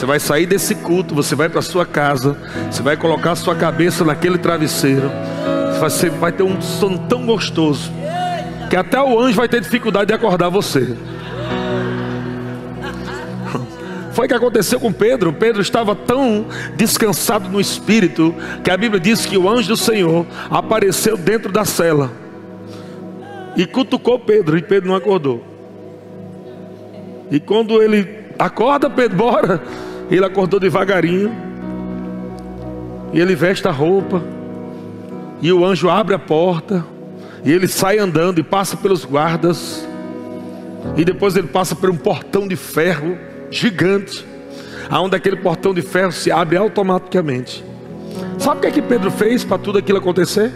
Você 0.00 0.06
vai 0.06 0.18
sair 0.18 0.46
desse 0.46 0.74
culto, 0.76 1.14
você 1.14 1.34
vai 1.34 1.50
para 1.50 1.60
sua 1.60 1.84
casa, 1.84 2.34
você 2.70 2.80
vai 2.80 2.96
colocar 2.96 3.32
a 3.32 3.36
sua 3.36 3.54
cabeça 3.54 4.02
naquele 4.02 4.38
travesseiro. 4.38 5.10
Você 5.78 6.08
vai 6.08 6.32
ter 6.32 6.42
um 6.42 6.58
sono 6.62 7.00
tão 7.00 7.26
gostoso 7.26 7.92
que 8.70 8.76
até 8.76 8.98
o 8.98 9.20
anjo 9.20 9.36
vai 9.36 9.46
ter 9.46 9.60
dificuldade 9.60 10.06
de 10.06 10.14
acordar 10.14 10.48
você. 10.48 10.96
Foi 14.12 14.24
o 14.24 14.28
que 14.28 14.32
aconteceu 14.32 14.80
com 14.80 14.90
Pedro. 14.90 15.34
Pedro 15.34 15.60
estava 15.60 15.94
tão 15.94 16.46
descansado 16.76 17.50
no 17.50 17.60
espírito 17.60 18.34
que 18.64 18.70
a 18.70 18.78
Bíblia 18.78 18.98
diz 18.98 19.26
que 19.26 19.36
o 19.36 19.50
anjo 19.50 19.68
do 19.68 19.76
Senhor 19.76 20.24
apareceu 20.48 21.14
dentro 21.18 21.52
da 21.52 21.66
cela 21.66 22.10
e 23.54 23.66
cutucou 23.66 24.18
Pedro 24.18 24.56
e 24.56 24.62
Pedro 24.62 24.88
não 24.88 24.96
acordou. 24.96 25.44
E 27.30 27.38
quando 27.38 27.82
ele 27.82 28.08
acorda, 28.38 28.88
Pedro, 28.88 29.18
bora. 29.18 29.89
Ele 30.10 30.24
acordou 30.24 30.58
devagarinho. 30.58 31.30
E 33.12 33.20
ele 33.20 33.34
veste 33.34 33.66
a 33.68 33.70
roupa. 33.70 34.22
E 35.40 35.52
o 35.52 35.64
anjo 35.64 35.88
abre 35.88 36.14
a 36.14 36.18
porta. 36.18 36.84
E 37.44 37.52
ele 37.52 37.68
sai 37.68 37.98
andando 37.98 38.38
e 38.38 38.42
passa 38.42 38.76
pelos 38.76 39.04
guardas. 39.04 39.86
E 40.96 41.04
depois 41.04 41.36
ele 41.36 41.48
passa 41.48 41.76
por 41.76 41.90
um 41.90 41.96
portão 41.96 42.48
de 42.48 42.56
ferro 42.56 43.16
gigante. 43.50 44.26
Aonde 44.88 45.14
aquele 45.14 45.36
portão 45.36 45.72
de 45.72 45.82
ferro 45.82 46.12
se 46.12 46.30
abre 46.32 46.56
automaticamente. 46.56 47.64
Sabe 48.38 48.58
o 48.58 48.60
que 48.60 48.66
é 48.66 48.70
que 48.70 48.82
Pedro 48.82 49.10
fez 49.10 49.44
para 49.44 49.58
tudo 49.58 49.78
aquilo 49.78 49.98
acontecer? 49.98 50.52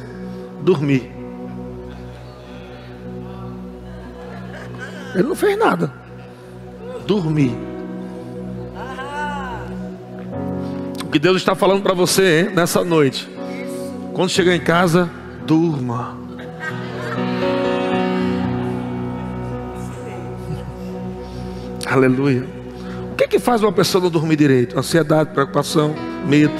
Dormir. 0.62 1.12
Ele 5.14 5.28
não 5.28 5.37
fez 5.37 5.56
nada. 5.56 5.92
Dormir. 7.06 7.73
Que 11.14 11.18
Deus 11.21 11.37
está 11.37 11.54
falando 11.54 11.80
para 11.80 11.94
você 11.94 12.40
hein, 12.40 12.50
nessa 12.52 12.83
noite. 12.83 13.30
Quando 14.12 14.30
chegar 14.30 14.52
em 14.52 14.61
casa, 14.61 15.09
durma. 15.47 16.18
Aleluia. 21.87 22.44
O 23.12 23.14
que, 23.14 23.28
que 23.28 23.38
faz 23.38 23.62
uma 23.62 23.71
pessoa 23.71 24.02
não 24.02 24.11
dormir 24.11 24.35
direito? 24.35 24.76
Ansiedade, 24.76 25.30
preocupação, 25.30 25.94
medo. 26.26 26.52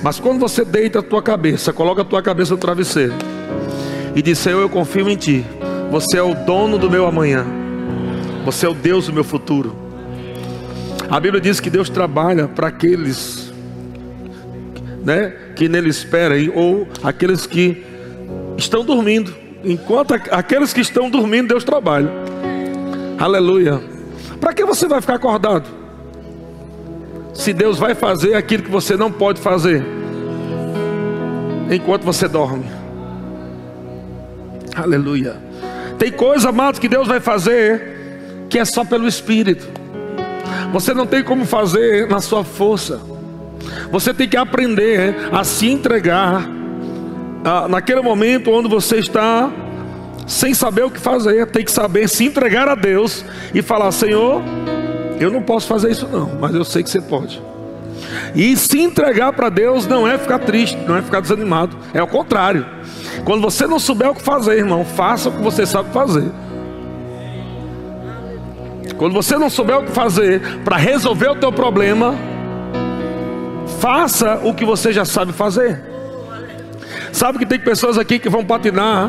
Mas 0.00 0.20
quando 0.20 0.38
você 0.38 0.64
deita 0.64 1.00
a 1.00 1.02
tua 1.02 1.20
cabeça, 1.20 1.72
coloca 1.72 2.02
a 2.02 2.04
tua 2.04 2.22
cabeça 2.22 2.52
no 2.52 2.60
travesseiro 2.60 3.14
e 4.14 4.22
diz: 4.22 4.38
Senhor, 4.38 4.60
eu 4.60 4.68
confio 4.68 5.10
em 5.10 5.16
Ti. 5.16 5.44
Você 5.90 6.18
é 6.18 6.22
o 6.22 6.34
dono 6.34 6.78
do 6.78 6.88
meu 6.88 7.04
amanhã. 7.04 7.44
Você 8.44 8.64
é 8.64 8.68
o 8.68 8.74
Deus 8.74 9.06
do 9.06 9.12
meu 9.12 9.24
futuro. 9.24 9.87
A 11.10 11.18
Bíblia 11.18 11.40
diz 11.40 11.58
que 11.58 11.70
Deus 11.70 11.88
trabalha 11.88 12.46
para 12.48 12.68
aqueles 12.68 13.50
né, 15.04 15.32
que 15.56 15.68
nele 15.68 15.88
esperam, 15.88 16.36
ou 16.54 16.86
aqueles 17.02 17.46
que 17.46 17.82
estão 18.58 18.84
dormindo. 18.84 19.34
Enquanto 19.64 20.12
aqueles 20.30 20.72
que 20.72 20.80
estão 20.80 21.08
dormindo, 21.08 21.48
Deus 21.48 21.64
trabalha. 21.64 22.10
Aleluia. 23.18 23.80
Para 24.38 24.52
que 24.52 24.64
você 24.64 24.86
vai 24.86 25.00
ficar 25.00 25.14
acordado? 25.14 25.66
Se 27.32 27.52
Deus 27.52 27.78
vai 27.78 27.94
fazer 27.94 28.34
aquilo 28.34 28.64
que 28.64 28.70
você 28.70 28.96
não 28.96 29.10
pode 29.10 29.40
fazer 29.40 29.82
enquanto 31.70 32.02
você 32.02 32.28
dorme. 32.28 32.66
Aleluia. 34.76 35.36
Tem 35.98 36.12
coisa, 36.12 36.50
amados, 36.50 36.78
que 36.78 36.88
Deus 36.88 37.08
vai 37.08 37.18
fazer 37.18 37.96
que 38.48 38.58
é 38.58 38.64
só 38.64 38.84
pelo 38.84 39.08
Espírito. 39.08 39.77
Você 40.72 40.92
não 40.92 41.06
tem 41.06 41.22
como 41.22 41.44
fazer 41.44 42.08
na 42.08 42.20
sua 42.20 42.44
força. 42.44 43.00
Você 43.90 44.12
tem 44.12 44.28
que 44.28 44.36
aprender 44.36 45.14
a 45.32 45.42
se 45.44 45.68
entregar 45.68 46.48
ah, 47.44 47.66
naquele 47.68 48.00
momento 48.00 48.50
onde 48.50 48.68
você 48.68 48.96
está 48.96 49.50
sem 50.26 50.52
saber 50.52 50.84
o 50.84 50.90
que 50.90 51.00
fazer. 51.00 51.46
Tem 51.46 51.64
que 51.64 51.72
saber 51.72 52.08
se 52.08 52.24
entregar 52.24 52.68
a 52.68 52.74
Deus 52.74 53.24
e 53.54 53.62
falar: 53.62 53.90
Senhor, 53.92 54.42
eu 55.18 55.30
não 55.30 55.42
posso 55.42 55.66
fazer 55.66 55.90
isso 55.90 56.06
não, 56.06 56.32
mas 56.40 56.54
eu 56.54 56.64
sei 56.64 56.82
que 56.82 56.90
você 56.90 57.00
pode. 57.00 57.42
E 58.34 58.56
se 58.56 58.80
entregar 58.80 59.32
para 59.32 59.48
Deus 59.48 59.86
não 59.86 60.06
é 60.06 60.16
ficar 60.16 60.38
triste, 60.38 60.78
não 60.86 60.96
é 60.96 61.02
ficar 61.02 61.20
desanimado, 61.20 61.76
é 61.92 62.02
o 62.02 62.06
contrário. 62.06 62.64
Quando 63.24 63.42
você 63.42 63.66
não 63.66 63.78
souber 63.78 64.10
o 64.10 64.14
que 64.14 64.22
fazer, 64.22 64.58
irmão, 64.58 64.84
faça 64.84 65.28
o 65.28 65.32
que 65.32 65.42
você 65.42 65.66
sabe 65.66 65.90
fazer. 65.92 66.30
Quando 68.98 69.12
você 69.12 69.38
não 69.38 69.48
souber 69.48 69.78
o 69.78 69.84
que 69.84 69.92
fazer 69.92 70.42
para 70.64 70.76
resolver 70.76 71.28
o 71.28 71.36
teu 71.36 71.52
problema, 71.52 72.16
faça 73.80 74.40
o 74.42 74.52
que 74.52 74.64
você 74.64 74.92
já 74.92 75.04
sabe 75.04 75.32
fazer. 75.32 75.80
Sabe 77.12 77.38
que 77.38 77.46
tem 77.46 77.60
pessoas 77.60 77.96
aqui 77.96 78.18
que 78.18 78.28
vão 78.28 78.44
patinar 78.44 79.08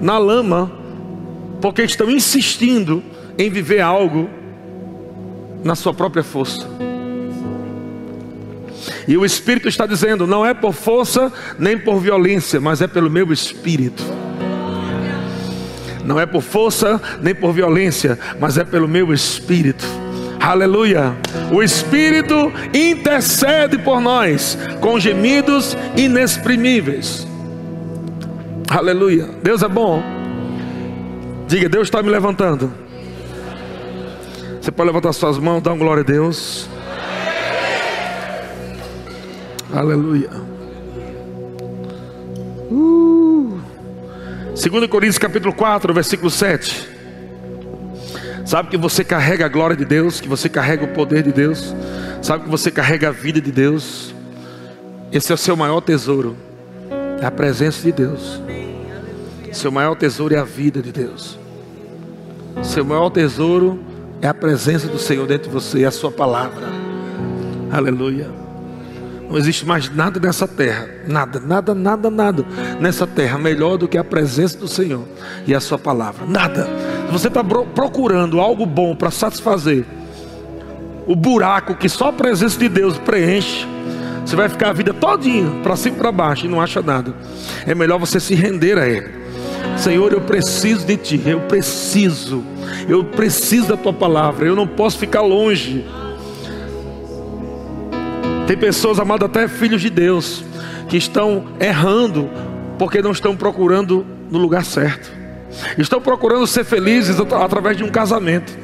na 0.00 0.16
lama 0.16 0.72
porque 1.60 1.82
estão 1.82 2.10
insistindo 2.10 3.02
em 3.36 3.50
viver 3.50 3.80
algo 3.80 4.30
na 5.62 5.74
sua 5.74 5.92
própria 5.92 6.24
força. 6.24 6.66
E 9.06 9.16
o 9.16 9.26
Espírito 9.26 9.68
está 9.68 9.86
dizendo: 9.86 10.26
não 10.26 10.44
é 10.44 10.54
por 10.54 10.72
força 10.72 11.30
nem 11.58 11.78
por 11.78 11.98
violência, 11.98 12.60
mas 12.60 12.80
é 12.80 12.86
pelo 12.86 13.10
meu 13.10 13.30
Espírito. 13.30 14.02
Não 16.08 16.18
é 16.18 16.24
por 16.24 16.40
força 16.40 16.98
nem 17.20 17.34
por 17.34 17.52
violência, 17.52 18.18
mas 18.40 18.56
é 18.56 18.64
pelo 18.64 18.88
meu 18.88 19.12
Espírito. 19.12 19.84
Aleluia. 20.40 21.14
O 21.52 21.62
Espírito 21.62 22.50
intercede 22.72 23.76
por 23.76 24.00
nós 24.00 24.56
com 24.80 24.98
gemidos 24.98 25.76
inexprimíveis. 25.94 27.26
Aleluia. 28.70 29.28
Deus 29.42 29.62
é 29.62 29.68
bom. 29.68 30.02
Diga, 31.46 31.68
Deus 31.68 31.88
está 31.88 32.02
me 32.02 32.08
levantando. 32.08 32.72
Você 34.62 34.70
pode 34.70 34.86
levantar 34.86 35.12
suas 35.12 35.36
mãos, 35.36 35.62
dar 35.62 35.72
uma 35.72 35.78
glória 35.78 36.00
a 36.00 36.06
Deus. 36.06 36.70
Aleluia. 39.74 40.47
2 44.60 44.88
Coríntios 44.88 45.18
capítulo 45.18 45.54
4, 45.54 45.94
versículo 45.94 46.28
7. 46.28 46.88
Sabe 48.44 48.70
que 48.70 48.76
você 48.76 49.04
carrega 49.04 49.46
a 49.46 49.48
glória 49.48 49.76
de 49.76 49.84
Deus, 49.84 50.20
que 50.20 50.28
você 50.28 50.48
carrega 50.48 50.84
o 50.84 50.88
poder 50.88 51.22
de 51.22 51.30
Deus, 51.30 51.72
sabe 52.20 52.42
que 52.42 52.50
você 52.50 52.68
carrega 52.68 53.08
a 53.08 53.12
vida 53.12 53.40
de 53.40 53.52
Deus. 53.52 54.12
Esse 55.12 55.30
é 55.30 55.34
o 55.36 55.38
seu 55.38 55.56
maior 55.56 55.80
tesouro, 55.80 56.36
é 57.22 57.24
a 57.24 57.30
presença 57.30 57.80
de 57.82 57.92
Deus. 57.92 58.42
Seu 59.52 59.70
maior 59.70 59.94
tesouro 59.94 60.34
é 60.34 60.38
a 60.38 60.44
vida 60.44 60.82
de 60.82 60.90
Deus. 60.90 61.38
Seu 62.64 62.84
maior 62.84 63.10
tesouro 63.10 63.78
é 64.20 64.26
a 64.26 64.34
presença 64.34 64.88
do 64.88 64.98
Senhor 64.98 65.24
dentro 65.28 65.48
de 65.48 65.54
você, 65.54 65.84
é 65.84 65.86
a 65.86 65.92
sua 65.92 66.10
palavra. 66.10 66.66
Aleluia. 67.70 68.47
Não 69.28 69.36
existe 69.36 69.66
mais 69.66 69.94
nada 69.94 70.18
nessa 70.18 70.48
terra, 70.48 70.88
nada, 71.06 71.38
nada, 71.38 71.74
nada, 71.74 72.10
nada 72.10 72.44
nessa 72.80 73.06
terra 73.06 73.38
melhor 73.38 73.76
do 73.76 73.86
que 73.86 73.98
a 73.98 74.04
presença 74.04 74.56
do 74.56 74.66
Senhor 74.66 75.04
e 75.46 75.54
a 75.54 75.60
Sua 75.60 75.78
palavra. 75.78 76.26
Nada. 76.26 76.66
Se 77.06 77.12
você 77.12 77.28
está 77.28 77.44
procurando 77.44 78.40
algo 78.40 78.64
bom 78.64 78.96
para 78.96 79.10
satisfazer 79.10 79.84
o 81.06 81.14
buraco 81.14 81.74
que 81.74 81.88
só 81.88 82.08
a 82.08 82.12
presença 82.12 82.58
de 82.58 82.68
Deus 82.68 82.98
preenche, 82.98 83.66
você 84.24 84.36
vai 84.36 84.48
ficar 84.48 84.70
a 84.70 84.72
vida 84.74 84.92
todinha 84.92 85.50
para 85.62 85.74
cima 85.74 85.96
e 85.96 85.98
para 85.98 86.12
baixo 86.12 86.46
e 86.46 86.48
não 86.48 86.60
acha 86.60 86.82
nada. 86.82 87.14
É 87.66 87.74
melhor 87.74 87.98
você 87.98 88.20
se 88.20 88.34
render 88.34 88.78
a 88.78 88.86
Ele. 88.86 89.08
Senhor, 89.76 90.12
eu 90.12 90.20
preciso 90.20 90.86
de 90.86 90.96
Ti, 90.96 91.22
eu 91.24 91.40
preciso, 91.40 92.44
eu 92.88 93.04
preciso 93.04 93.68
da 93.68 93.76
Tua 93.76 93.92
palavra, 93.92 94.46
eu 94.46 94.56
não 94.56 94.66
posso 94.66 94.98
ficar 94.98 95.22
longe. 95.22 95.86
Tem 98.48 98.56
pessoas, 98.56 98.98
amadas, 98.98 99.28
até 99.28 99.46
filhos 99.46 99.82
de 99.82 99.90
Deus, 99.90 100.42
que 100.88 100.96
estão 100.96 101.48
errando 101.60 102.30
porque 102.78 103.02
não 103.02 103.10
estão 103.10 103.36
procurando 103.36 104.06
no 104.30 104.38
lugar 104.38 104.64
certo. 104.64 105.12
Estão 105.76 106.00
procurando 106.00 106.46
ser 106.46 106.64
felizes 106.64 107.20
através 107.20 107.76
de 107.76 107.84
um 107.84 107.90
casamento. 107.90 108.56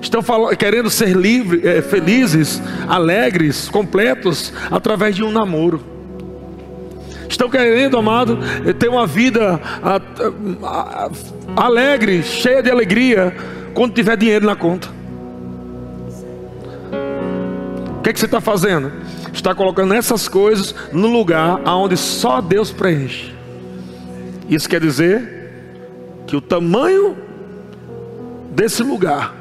Estão 0.00 0.22
falando, 0.22 0.56
querendo 0.56 0.88
ser 0.88 1.14
é, 1.62 1.82
felizes, 1.82 2.62
alegres, 2.88 3.68
completos 3.68 4.50
através 4.70 5.14
de 5.14 5.22
um 5.22 5.30
namoro. 5.30 5.84
Estão 7.28 7.50
querendo, 7.50 7.98
amado, 7.98 8.38
ter 8.78 8.88
uma 8.88 9.06
vida 9.06 9.60
a, 9.82 9.96
a, 10.64 11.10
a, 11.54 11.66
alegre, 11.66 12.22
cheia 12.22 12.62
de 12.62 12.70
alegria, 12.70 13.36
quando 13.74 13.92
tiver 13.92 14.16
dinheiro 14.16 14.46
na 14.46 14.56
conta. 14.56 14.88
Que, 18.06 18.12
que 18.12 18.20
você 18.20 18.26
está 18.26 18.40
fazendo? 18.40 18.92
Está 19.32 19.52
colocando 19.52 19.92
essas 19.92 20.28
coisas 20.28 20.72
no 20.92 21.08
lugar 21.08 21.60
aonde 21.64 21.96
só 21.96 22.40
Deus 22.40 22.70
preenche. 22.70 23.34
Isso 24.48 24.68
quer 24.68 24.80
dizer 24.80 25.50
que 26.24 26.36
o 26.36 26.40
tamanho 26.40 27.16
desse 28.52 28.80
lugar 28.84 29.34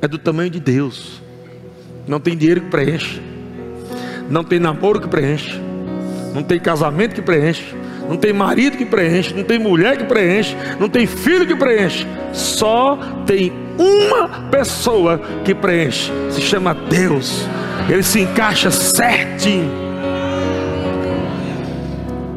é 0.00 0.06
do 0.06 0.18
tamanho 0.18 0.50
de 0.50 0.60
Deus. 0.60 1.20
Não 2.06 2.20
tem 2.20 2.36
dinheiro 2.36 2.60
que 2.60 2.70
preenche, 2.70 3.20
não 4.30 4.44
tem 4.44 4.60
namoro 4.60 5.00
que 5.00 5.08
preenche, 5.08 5.60
não 6.32 6.44
tem 6.44 6.60
casamento 6.60 7.16
que 7.16 7.22
preenche, 7.22 7.74
não 8.08 8.16
tem 8.16 8.32
marido 8.32 8.76
que 8.76 8.84
preenche, 8.84 9.34
não 9.34 9.42
tem 9.42 9.58
mulher 9.58 9.96
que 9.96 10.04
preenche, 10.04 10.56
não 10.78 10.88
tem 10.88 11.08
filho 11.08 11.44
que 11.44 11.56
preenche. 11.56 12.06
Só 12.32 12.96
tem 13.26 13.52
uma 13.78 14.28
pessoa 14.50 15.20
que 15.44 15.54
preenche, 15.54 16.10
se 16.30 16.40
chama 16.40 16.74
Deus 16.74 17.46
ele 17.88 18.02
se 18.02 18.20
encaixa 18.20 18.70
certinho. 18.70 19.70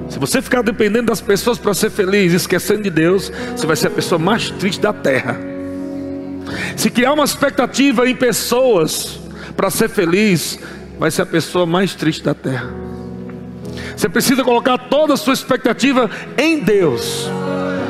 Se 0.09 0.17
você 0.19 0.41
ficar 0.41 0.61
dependendo 0.61 1.07
das 1.07 1.19
pessoas 1.19 1.57
para 1.57 1.73
ser 1.73 1.89
feliz, 1.89 2.33
esquecendo 2.33 2.83
de 2.83 2.89
Deus, 2.89 3.31
você 3.55 3.67
vai 3.67 3.75
ser 3.75 3.87
a 3.87 3.91
pessoa 3.91 4.17
mais 4.17 4.49
triste 4.49 4.79
da 4.79 4.93
terra. 4.93 5.37
Se 6.75 6.89
criar 6.89 7.13
uma 7.13 7.25
expectativa 7.25 8.07
em 8.07 8.15
pessoas 8.15 9.19
para 9.57 9.69
ser 9.69 9.89
feliz, 9.89 10.57
vai 10.97 11.11
ser 11.11 11.23
a 11.23 11.25
pessoa 11.25 11.65
mais 11.65 11.93
triste 11.95 12.23
da 12.23 12.33
terra. 12.33 12.69
Você 13.95 14.07
precisa 14.07 14.43
colocar 14.43 14.77
toda 14.77 15.13
a 15.13 15.17
sua 15.17 15.33
expectativa 15.33 16.09
em 16.37 16.59
Deus, 16.59 17.29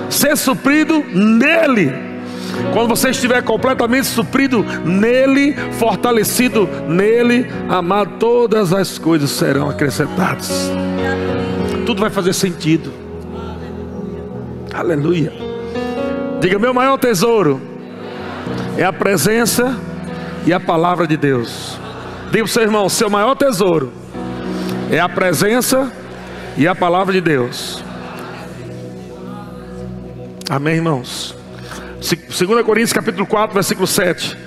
ser 0.10 0.36
suprido 0.36 1.03
nele. 1.13 2.14
Quando 2.74 2.89
você 2.89 3.10
estiver 3.10 3.41
completamente 3.44 4.08
suprido 4.08 4.63
nele, 4.84 5.56
fortalecido 5.74 6.68
nele, 6.88 7.48
amado, 7.70 8.12
todas 8.20 8.74
as 8.74 8.98
coisas 8.98 9.30
serão 9.32 9.70
acrescentadas. 9.70 10.72
Tudo 11.86 12.02
vai 12.02 12.10
fazer 12.10 12.34
sentido. 12.34 12.91
Aleluia. 14.74 15.32
Diga: 16.41 16.60
meu 16.60 16.74
maior 16.74 16.98
tesouro 16.98 17.62
é 18.78 18.84
a 18.84 18.91
presença 18.91 19.76
e 20.46 20.52
a 20.52 20.60
palavra 20.60 21.08
de 21.08 21.15
Deus. 21.15 21.80
Diga 22.26 22.44
para 22.44 22.44
o 22.44 22.48
seu 22.48 22.63
irmão: 22.63 22.89
seu 22.89 23.10
maior 23.10 23.36
tesouro 23.36 23.91
é 24.91 25.00
a 25.00 25.08
presença 25.08 25.91
e 26.58 26.68
a 26.68 26.76
palavra 26.76 27.13
de 27.13 27.22
Deus. 27.22 27.84
Amém, 30.50 30.76
irmãos? 30.76 31.36
2 32.06 32.63
Coríntios 32.63 32.94
capítulo 32.94 33.26
4, 33.26 33.54
versículo 33.54 33.88
7. 33.88 34.38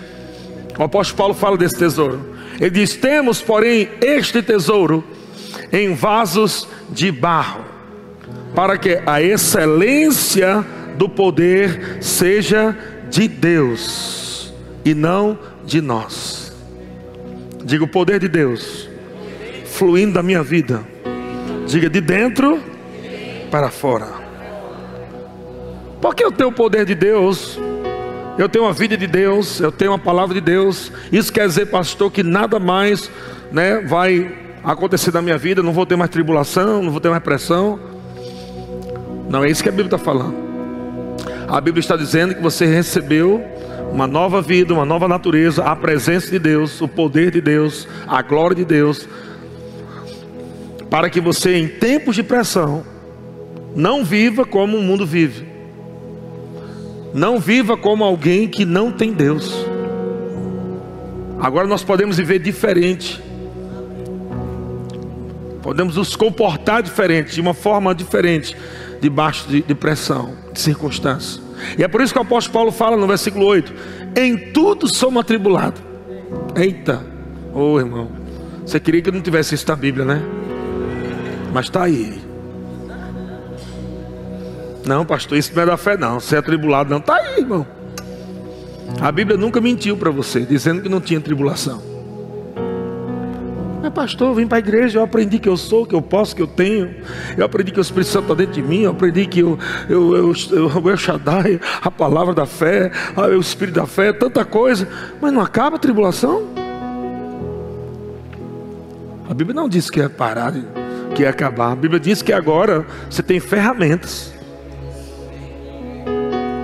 O 0.79 0.85
apóstolo 0.85 1.17
Paulo 1.17 1.35
fala 1.35 1.57
desse 1.57 1.77
tesouro. 1.77 2.35
Ele 2.61 2.71
diz: 2.71 2.95
Temos, 2.95 3.43
porém, 3.43 3.89
este 4.01 4.41
tesouro 4.43 5.03
em 5.73 5.93
vasos 5.93 6.69
de 6.89 7.11
barro, 7.11 7.65
para 8.55 8.79
que 8.79 9.01
a 9.05 9.21
excelência 9.21 10.65
do 10.97 11.09
poder 11.09 11.99
seja 12.01 12.77
de 13.11 13.27
Deus 13.27 14.55
e 14.85 14.95
não 14.95 15.37
de 15.65 15.81
nós. 15.81 16.57
Diga 17.65 17.85
o 17.85 17.89
poder 17.89 18.21
de 18.21 18.29
Deus 18.29 18.89
fluindo 19.65 20.15
da 20.15 20.23
minha 20.23 20.43
vida. 20.43 20.83
Diga 21.67 21.91
de 21.91 22.01
dentro 22.01 22.63
para 23.51 23.69
fora. 23.69 24.28
Porque 26.01 26.25
eu 26.25 26.31
tenho 26.31 26.51
o 26.51 26.53
poder 26.53 26.85
de 26.85 26.95
Deus, 26.95 27.59
eu 28.39 28.49
tenho 28.49 28.67
a 28.67 28.73
vida 28.73 28.97
de 28.97 29.07
Deus, 29.07 29.59
eu 29.59 29.73
tenho 29.73 29.93
a 29.93 29.99
palavra 29.99 30.35
de 30.35 30.41
Deus. 30.41 30.93
Isso 31.11 31.33
quer 31.33 31.47
dizer, 31.47 31.67
pastor, 31.67 32.11
que 32.13 32.23
nada 32.23 32.61
mais 32.61 33.11
né, 33.51 33.81
vai 33.81 34.33
acontecer 34.63 35.13
na 35.13 35.21
minha 35.21 35.37
vida, 35.37 35.63
não 35.63 35.73
vou 35.73 35.85
ter 35.85 35.97
mais 35.97 36.11
tribulação, 36.11 36.83
não 36.83 36.93
vou 36.93 37.01
ter 37.01 37.09
mais 37.09 37.23
pressão. 37.23 37.81
Não 39.29 39.43
é 39.43 39.51
isso 39.51 39.63
que 39.63 39.69
a 39.69 39.73
Bíblia 39.73 39.87
está 39.87 39.99
falando. 39.99 40.35
A 41.49 41.61
Bíblia 41.61 41.81
está 41.81 41.97
dizendo 41.97 42.35
que 42.35 42.43
você 42.43 42.65
recebeu 42.65 43.43
uma 43.91 44.07
nova 44.07 44.41
vida, 44.41 44.73
uma 44.73 44.85
nova 44.85 45.09
natureza, 45.09 45.65
a 45.65 45.75
presença 45.75 46.31
de 46.31 46.39
Deus, 46.39 46.81
o 46.81 46.87
poder 46.87 47.31
de 47.33 47.41
Deus, 47.41 47.89
a 48.07 48.23
glória 48.23 48.55
de 48.55 48.65
Deus, 48.65 49.09
para 50.89 51.11
que 51.11 51.21
você, 51.21 51.57
em 51.57 51.67
tempos 51.67 52.15
de 52.15 52.23
pressão, 52.23 52.85
não 53.75 54.05
viva 54.05 54.45
como 54.45 54.77
o 54.77 54.83
mundo 54.83 55.05
vive. 55.05 55.58
Não 57.15 57.39
viva 57.39 57.77
como 57.77 58.05
alguém 58.05 58.49
que 58.49 58.65
não 58.65 58.93
tem 58.93 59.13
Deus. 59.13 59.55
Agora 61.41 61.67
nós 61.67 61.83
podemos 61.83 62.17
viver 62.17 62.39
diferente. 62.39 63.23
Podemos 65.63 65.97
nos 65.97 66.17
comportar 66.17 66.83
diferente, 66.83 67.35
de 67.35 67.41
uma 67.41 67.55
forma 67.55 67.95
diferente, 67.95 68.57
debaixo 69.01 69.49
de, 69.49 69.63
de 69.63 69.75
pressão, 69.75 70.35
de 70.53 70.61
circunstâncias. 70.61 71.41
E 71.77 71.83
é 71.83 71.89
por 71.89 72.01
isso 72.01 72.13
que 72.13 72.19
o 72.19 72.23
apóstolo 72.23 72.53
Paulo 72.53 72.73
fala 72.73 72.97
no 72.97 73.07
versículo 73.07 73.45
8: 73.47 73.73
Em 74.17 74.53
tudo 74.53 74.89
somos 74.89 75.21
atribulados. 75.21 75.81
Eita, 76.55 77.05
ô 77.53 77.75
oh, 77.75 77.79
irmão, 77.79 78.11
você 78.65 78.79
queria 78.79 79.03
que 79.03 79.11
não 79.11 79.21
tivesse 79.21 79.55
isso 79.55 79.67
na 79.69 79.77
Bíblia, 79.77 80.05
né? 80.05 80.23
Mas 81.53 81.67
está 81.67 81.85
aí. 81.85 82.28
Não, 84.89 85.05
pastor, 85.05 85.37
isso 85.37 85.53
não 85.55 85.65
é 85.65 85.67
da 85.67 85.77
fé, 85.77 85.99
não. 85.99 86.19
Você 86.19 86.35
é 86.35 86.39
atribulado, 86.39 86.89
não. 86.89 86.97
Está 86.97 87.17
aí, 87.17 87.41
irmão. 87.41 87.67
A 89.03 89.13
Bíblia 89.13 89.37
nunca 89.37 89.61
mentiu 89.61 89.99
para 89.99 90.11
você, 90.11 90.41
dizendo 90.41 90.81
que 90.81 90.89
não 90.89 90.99
tinha 90.99 91.21
tribulação. 91.21 91.83
Mas, 93.83 93.93
pastor, 93.93 94.29
eu 94.29 94.35
vim 94.35 94.47
para 94.47 94.57
a 94.57 94.59
igreja, 94.61 94.99
eu 94.99 95.03
aprendi 95.03 95.39
que 95.39 95.47
eu 95.49 95.59
sou, 95.59 95.85
que 95.85 95.95
eu 95.95 96.01
posso, 96.01 96.35
que 96.35 96.41
eu 96.41 96.47
tenho. 96.47 96.91
Eu 97.37 97.45
aprendi 97.45 97.71
que 97.71 97.79
o 97.79 97.83
Espírito 97.83 98.09
Santo 98.09 98.33
está 98.33 98.35
dentro 98.35 98.55
de 98.55 98.63
mim. 98.63 98.85
Eu 98.85 98.93
aprendi 98.93 99.27
que 99.27 99.41
eu, 99.41 99.59
eu, 99.91 100.17
eu, 100.17 100.33
eu, 100.53 100.89
eu 100.89 100.97
Shaddai, 100.97 101.61
a 101.83 101.91
palavra 101.91 102.33
da 102.33 102.47
fé, 102.47 102.91
o 103.15 103.41
Espírito 103.41 103.75
da 103.75 103.87
fé, 103.87 104.11
tanta 104.11 104.43
coisa. 104.43 104.89
Mas 105.21 105.31
não 105.35 105.43
acaba 105.43 105.77
a 105.77 105.79
tribulação? 105.79 106.49
A 109.29 109.35
Bíblia 109.35 109.55
não 109.55 109.69
diz 109.69 109.91
que 109.91 110.01
é 110.01 110.09
parar, 110.09 110.55
que 111.15 111.25
é 111.25 111.29
acabar. 111.29 111.73
A 111.73 111.77
Bíblia 111.77 112.01
diz 112.01 112.23
que 112.23 112.33
agora 112.33 112.87
você 113.11 113.23
tem 113.23 113.39
ferramentas 113.39 114.38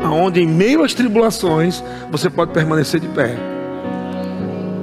aonde 0.05 0.43
em 0.43 0.47
meio 0.47 0.85
às 0.85 0.93
tribulações 0.93 1.83
você 2.11 2.29
pode 2.29 2.53
permanecer 2.53 3.01
de 3.01 3.09
pé 3.09 3.35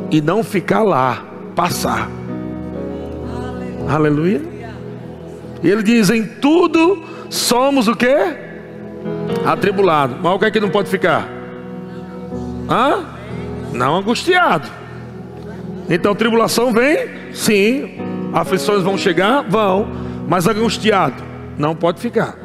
e 0.10 0.20
não 0.20 0.44
ficar 0.44 0.82
lá, 0.82 1.24
passar. 1.56 2.10
Aleluia. 3.88 4.42
E 5.64 5.70
ele 5.70 5.84
diz: 5.84 6.10
em 6.10 6.26
tudo 6.26 7.04
somos 7.30 7.88
o 7.88 7.96
que? 7.96 8.14
Atribulado. 9.46 10.18
Mas 10.22 10.34
o 10.34 10.40
que 10.40 10.46
é 10.46 10.52
que 10.52 10.60
não 10.60 10.70
pode 10.70 10.90
ficar? 10.90 11.28
Hã? 12.70 13.06
Não 13.74 13.96
angustiado. 13.96 14.68
Então 15.90 16.16
tribulação 16.16 16.74
vem, 16.74 17.08
sim. 17.34 17.98
Aflições 18.34 18.82
vão 18.82 18.98
chegar, 18.98 19.44
vão. 19.44 19.88
Mas 20.28 20.48
angustiado, 20.48 21.24
não 21.58 21.76
pode 21.76 22.00
ficar. 22.00 22.38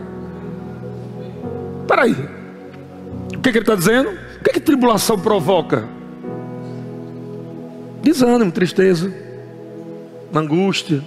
Peraí, 1.87 2.36
que, 3.47 3.53
que 3.53 3.59
ele 3.59 3.63
está 3.63 3.77
dizendo? 3.77 4.11
O 4.11 4.45
que, 4.45 4.55
que 4.55 4.61
tribulação 4.61 5.19
provoca? 5.19 5.87
Desânimo, 8.03 8.51
tristeza, 8.51 9.15
angústia. 10.35 11.03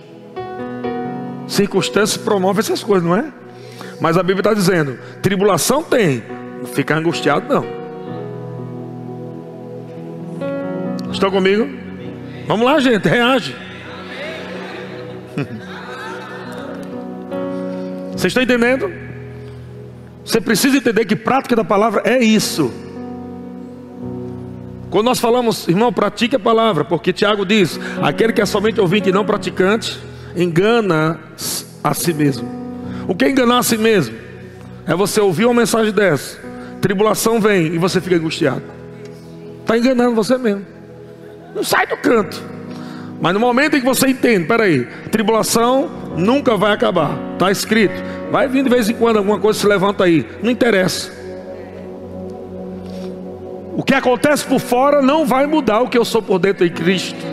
Circunstâncias 1.47 2.17
promovem 2.17 2.59
essas 2.59 2.83
coisas, 2.83 3.07
não 3.07 3.15
é? 3.15 3.31
Mas 3.99 4.17
a 4.17 4.23
Bíblia 4.23 4.41
está 4.41 4.53
dizendo: 4.53 4.97
tribulação 5.21 5.83
tem, 5.83 6.23
não 6.59 6.65
fica 6.65 6.95
angustiado, 6.95 7.53
não. 7.53 7.65
Estão 11.11 11.31
comigo? 11.31 11.67
Vamos 12.47 12.65
lá, 12.65 12.79
gente, 12.79 13.07
reage. 13.07 13.55
Vocês 18.11 18.31
estão 18.31 18.43
entendendo? 18.43 19.08
Você 20.29 20.39
precisa 20.39 20.77
entender 20.77 21.05
que 21.05 21.15
prática 21.15 21.55
da 21.55 21.63
palavra 21.63 22.03
é 22.05 22.23
isso. 22.23 22.71
Quando 24.91 25.05
nós 25.05 25.19
falamos, 25.19 25.67
irmão, 25.67 25.91
pratique 25.91 26.35
a 26.35 26.39
palavra, 26.39 26.85
porque 26.85 27.11
Tiago 27.11 27.43
diz: 27.43 27.79
aquele 27.99 28.31
que 28.31 28.39
é 28.39 28.45
somente 28.45 28.79
ouvinte 28.79 29.09
e 29.09 29.11
não 29.11 29.25
praticante, 29.25 29.99
engana 30.35 31.19
a 31.83 31.95
si 31.95 32.13
mesmo. 32.13 32.47
O 33.07 33.15
que 33.15 33.25
é 33.25 33.31
enganar 33.31 33.57
a 33.57 33.63
si 33.63 33.75
mesmo? 33.75 34.15
É 34.85 34.93
você 34.93 35.19
ouvir 35.19 35.45
uma 35.45 35.55
mensagem 35.55 35.91
dessa, 35.91 36.37
tribulação 36.79 37.41
vem 37.41 37.73
e 37.73 37.79
você 37.79 37.99
fica 37.99 38.15
angustiado. 38.15 38.61
Está 39.61 39.79
enganando 39.79 40.13
você 40.13 40.37
mesmo. 40.37 40.63
Não 41.55 41.63
sai 41.63 41.87
do 41.87 41.97
canto. 41.97 42.39
Mas 43.19 43.33
no 43.33 43.39
momento 43.39 43.77
em 43.77 43.79
que 43.79 43.85
você 43.85 44.07
entende, 44.09 44.45
peraí, 44.45 44.85
tribulação 45.11 45.89
nunca 46.15 46.55
vai 46.55 46.71
acabar. 46.71 47.17
Está 47.33 47.49
escrito. 47.49 48.18
Vai 48.31 48.47
vir 48.47 48.63
de 48.63 48.69
vez 48.69 48.89
em 48.89 48.93
quando 48.93 49.17
alguma 49.17 49.39
coisa 49.39 49.59
se 49.59 49.67
levanta 49.67 50.03
aí. 50.03 50.25
Não 50.41 50.51
interessa. 50.51 51.11
O 53.75 53.83
que 53.83 53.93
acontece 53.93 54.45
por 54.45 54.59
fora 54.59 55.01
não 55.01 55.25
vai 55.25 55.47
mudar 55.47 55.81
o 55.81 55.87
que 55.87 55.97
eu 55.97 56.05
sou 56.05 56.21
por 56.21 56.37
dentro 56.37 56.65
em 56.65 56.69
Cristo. 56.69 57.25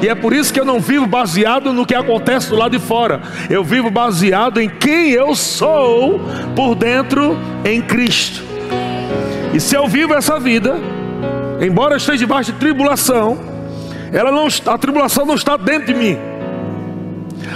E 0.00 0.08
é 0.08 0.14
por 0.14 0.32
isso 0.32 0.52
que 0.52 0.60
eu 0.60 0.64
não 0.64 0.80
vivo 0.80 1.06
baseado 1.06 1.72
no 1.72 1.84
que 1.84 1.94
acontece 1.94 2.48
do 2.48 2.56
lado 2.56 2.78
de 2.78 2.84
fora. 2.84 3.20
Eu 3.50 3.64
vivo 3.64 3.90
baseado 3.90 4.60
em 4.60 4.68
quem 4.68 5.10
eu 5.10 5.34
sou 5.34 6.20
por 6.54 6.74
dentro 6.74 7.36
em 7.64 7.82
Cristo. 7.82 8.42
E 9.52 9.60
se 9.60 9.74
eu 9.74 9.86
vivo 9.88 10.14
essa 10.14 10.38
vida, 10.38 10.76
embora 11.60 11.94
eu 11.94 11.98
esteja 11.98 12.18
debaixo 12.18 12.52
de 12.52 12.58
tribulação, 12.58 13.38
ela 14.12 14.30
não, 14.30 14.46
a 14.46 14.78
tribulação 14.78 15.26
não 15.26 15.34
está 15.34 15.56
dentro 15.56 15.92
de 15.92 15.94
mim. 15.94 16.16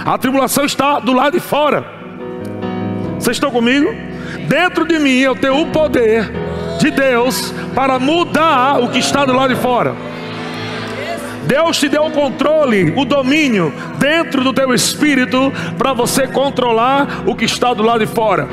A 0.05 0.17
tribulação 0.17 0.65
está 0.65 0.99
do 0.99 1.13
lado 1.13 1.33
de 1.33 1.39
fora. 1.39 1.92
Vocês 3.23 3.37
estão 3.37 3.51
comigo? 3.51 3.95
Dentro 4.49 4.85
de 4.85 4.99
mim 4.99 5.17
eu 5.19 5.33
tenho 5.33 5.61
o 5.61 5.67
poder 5.67 6.29
de 6.77 6.91
Deus 6.91 7.53
para 7.73 7.97
mudar 7.97 8.83
o 8.83 8.89
que 8.89 8.99
está 8.99 9.23
do 9.23 9.31
lado 9.31 9.55
de 9.55 9.61
fora. 9.61 9.95
Deus 11.47 11.79
te 11.79 11.87
deu 11.87 12.03
o 12.03 12.11
controle, 12.11 12.93
o 12.97 13.05
domínio 13.05 13.73
dentro 13.97 14.43
do 14.43 14.51
teu 14.51 14.73
espírito 14.73 15.53
para 15.77 15.93
você 15.93 16.27
controlar 16.27 17.23
o 17.25 17.33
que 17.33 17.45
está 17.45 17.73
do 17.73 17.81
lado 17.81 18.05
de 18.05 18.13
fora. 18.13 18.45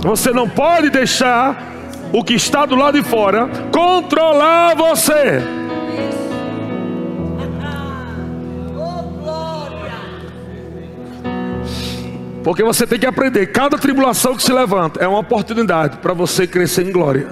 Você 0.00 0.32
não 0.32 0.46
pode 0.46 0.90
deixar 0.90 1.72
o 2.12 2.22
que 2.22 2.34
está 2.34 2.66
do 2.66 2.76
lado 2.76 3.00
de 3.00 3.08
fora 3.08 3.48
controlar 3.72 4.74
você. 4.76 5.42
Porque 12.44 12.62
você 12.62 12.86
tem 12.86 12.98
que 12.98 13.06
aprender, 13.06 13.46
cada 13.46 13.78
tribulação 13.78 14.36
que 14.36 14.42
se 14.42 14.52
levanta 14.52 15.02
é 15.02 15.08
uma 15.08 15.18
oportunidade 15.18 15.96
para 15.96 16.12
você 16.12 16.46
crescer 16.46 16.86
em 16.86 16.92
glória. 16.92 17.26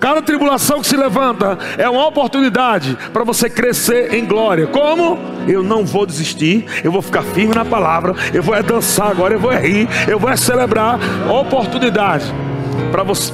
Cada 0.00 0.22
tribulação 0.22 0.80
que 0.80 0.86
se 0.86 0.96
levanta 0.96 1.58
é 1.76 1.88
uma 1.88 2.06
oportunidade 2.06 2.96
para 3.12 3.22
você 3.22 3.50
crescer 3.50 4.14
em 4.14 4.24
glória. 4.24 4.66
Como? 4.66 5.18
Eu 5.46 5.62
não 5.62 5.84
vou 5.84 6.06
desistir, 6.06 6.66
eu 6.82 6.90
vou 6.90 7.02
ficar 7.02 7.22
firme 7.22 7.54
na 7.54 7.64
palavra, 7.64 8.14
eu 8.32 8.42
vou 8.42 8.54
é 8.54 8.62
dançar 8.62 9.10
agora, 9.10 9.34
eu 9.34 9.40
vou 9.40 9.52
é 9.52 9.60
rir, 9.60 9.88
eu 10.08 10.18
vou 10.18 10.30
é 10.30 10.36
celebrar. 10.36 10.98
Oportunidade 11.28 12.24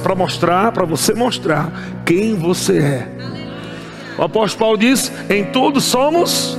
para 0.01 0.15
mostrar, 0.15 0.71
para 0.71 0.85
você 0.85 1.13
mostrar 1.13 1.71
quem 2.05 2.35
você 2.35 2.77
é. 2.79 3.07
O 4.17 4.23
apóstolo 4.23 4.59
Paulo 4.59 4.77
diz: 4.77 5.11
em 5.29 5.45
tudo 5.45 5.79
somos. 5.79 6.57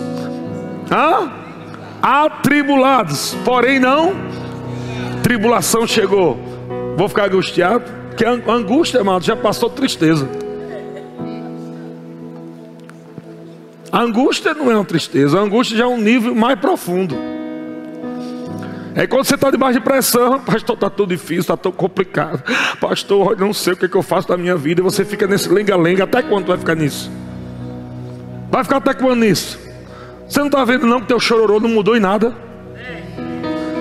Hã? 0.91 1.44
Atribulados, 2.05 3.35
porém 3.47 3.81
não, 3.81 4.13
tribulação 5.23 5.87
chegou. 5.87 6.39
Vou 6.99 7.09
ficar 7.09 7.29
angustiado, 7.29 7.83
porque 8.11 8.27
angústia, 8.27 9.01
amado, 9.01 9.25
já 9.25 9.35
passou 9.35 9.71
tristeza. 9.71 10.29
A 13.91 14.03
angústia 14.03 14.53
não 14.53 14.71
é 14.71 14.75
uma 14.75 14.85
tristeza, 14.85 15.39
a 15.39 15.43
angústia 15.43 15.79
já 15.79 15.85
é 15.85 15.87
um 15.87 15.99
nível 15.99 16.35
mais 16.35 16.61
profundo. 16.61 17.17
É 18.95 19.07
quando 19.07 19.25
você 19.25 19.35
está 19.35 19.51
debaixo 19.51 19.79
de 19.79 19.85
pressão, 19.85 20.41
pastor, 20.41 20.75
está 20.75 20.91
tudo 20.91 21.09
difícil, 21.09 21.41
está 21.41 21.57
tão 21.57 21.73
complicado. 21.73 22.43
Pastor, 22.79 23.33
eu 23.33 23.39
não 23.39 23.55
sei 23.55 23.73
o 23.73 23.77
que, 23.77 23.87
é 23.87 23.89
que 23.89 23.97
eu 23.97 24.03
faço 24.03 24.29
da 24.29 24.37
minha 24.37 24.57
vida. 24.57 24.81
E 24.81 24.85
você 24.85 25.05
fica 25.05 25.27
nesse 25.27 25.49
lenga-lenga. 25.49 26.05
Até 26.05 26.23
quando 26.23 26.47
vai 26.47 26.57
ficar 26.57 26.77
nisso? 26.77 27.11
Vai 28.51 28.63
ficar 28.63 28.77
até 28.77 28.95
quando 28.95 29.21
nisso? 29.21 29.64
Você 30.29 30.41
não 30.41 30.47
está 30.47 30.65
vendo 30.65 30.87
não 30.87 31.01
que 31.01 31.07
teu 31.07 31.21
chororô 31.21 31.61
não 31.61 31.69
mudou 31.69 31.97
em 31.97 32.01
nada? 32.01 32.35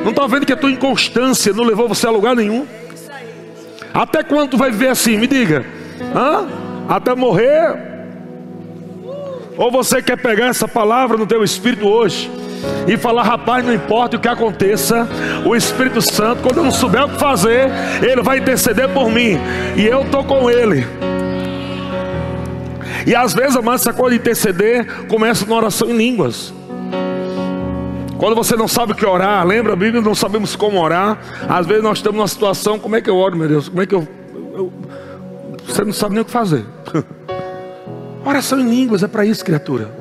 Não 0.03 0.11
está 0.11 0.27
vendo 0.27 0.45
que 0.45 0.53
a 0.53 0.57
tua 0.57 0.71
inconstância 0.71 1.53
não 1.53 1.63
levou 1.63 1.87
você 1.87 2.05
a 2.05 2.11
lugar 2.11 2.35
nenhum? 2.35 2.65
Até 3.93 4.23
quando 4.23 4.51
tu 4.51 4.57
vai 4.57 4.71
viver 4.71 4.89
assim? 4.89 5.17
Me 5.17 5.27
diga. 5.27 5.65
Hã? 6.15 6.47
Até 6.89 7.15
morrer? 7.15 7.93
Ou 9.55 9.71
você 9.71 10.01
quer 10.01 10.17
pegar 10.17 10.47
essa 10.47 10.67
palavra 10.67 11.15
no 11.15 11.27
teu 11.27 11.43
espírito 11.43 11.87
hoje 11.87 12.29
e 12.87 12.97
falar, 12.97 13.23
rapaz, 13.23 13.63
não 13.65 13.73
importa 13.73 14.17
o 14.17 14.19
que 14.19 14.27
aconteça, 14.27 15.07
o 15.45 15.55
Espírito 15.55 16.01
Santo, 16.01 16.41
quando 16.41 16.57
eu 16.57 16.63
não 16.63 16.71
souber 16.71 17.05
o 17.05 17.09
que 17.09 17.19
fazer, 17.19 17.69
ele 18.01 18.21
vai 18.21 18.39
interceder 18.39 18.89
por 18.89 19.09
mim 19.09 19.37
e 19.75 19.85
eu 19.85 20.01
estou 20.01 20.23
com 20.23 20.49
ele. 20.49 20.85
E 23.05 23.15
às 23.15 23.33
vezes, 23.33 23.55
amado, 23.55 23.75
essa 23.75 23.93
coisa 23.93 24.11
de 24.11 24.21
interceder 24.21 25.07
começa 25.07 25.45
numa 25.45 25.57
oração 25.57 25.89
em 25.89 25.97
línguas. 25.97 26.53
Quando 28.17 28.35
você 28.35 28.55
não 28.55 28.67
sabe 28.67 28.93
o 28.93 28.95
que 28.95 29.05
orar, 29.05 29.45
lembra 29.45 29.73
a 29.73 29.75
Bíblia, 29.75 30.01
não 30.01 30.15
sabemos 30.15 30.55
como 30.55 30.81
orar. 30.81 31.19
Às 31.49 31.67
vezes 31.67 31.83
nós 31.83 31.97
estamos 31.97 32.17
numa 32.17 32.27
situação, 32.27 32.79
como 32.79 32.95
é 32.95 33.01
que 33.01 33.09
eu 33.09 33.17
oro, 33.17 33.35
meu 33.35 33.47
Deus? 33.47 33.67
Como 33.67 33.81
é 33.81 33.85
que 33.85 33.93
eu, 33.93 34.07
eu 34.33 34.71
você 35.65 35.83
não 35.83 35.93
sabe 35.93 36.13
nem 36.13 36.21
o 36.21 36.25
que 36.25 36.31
fazer. 36.31 36.63
Oração 38.25 38.59
em 38.59 38.69
línguas 38.69 39.03
é 39.03 39.07
para 39.07 39.25
isso, 39.25 39.43
criatura. 39.43 39.91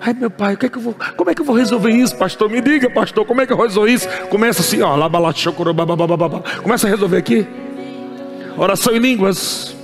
Ai 0.00 0.14
meu 0.14 0.30
pai, 0.30 0.54
o 0.54 0.56
que 0.56 0.66
é 0.66 0.68
que 0.68 0.78
eu 0.78 0.82
vou, 0.82 0.96
como 1.16 1.30
é 1.30 1.34
que 1.34 1.42
eu 1.42 1.44
vou 1.44 1.54
resolver 1.54 1.90
isso, 1.90 2.16
pastor? 2.16 2.48
Me 2.48 2.60
diga, 2.62 2.88
pastor, 2.88 3.26
como 3.26 3.42
é 3.42 3.46
que 3.46 3.52
eu 3.52 3.56
vou 3.56 3.66
resolver 3.66 3.92
isso? 3.92 4.08
Começa 4.30 4.62
assim, 4.62 4.80
ó, 4.80 4.96
começa 6.62 6.86
a 6.86 6.90
resolver 6.90 7.18
aqui. 7.18 7.46
Oração 8.56 8.94
em 8.94 8.98
línguas 8.98 9.76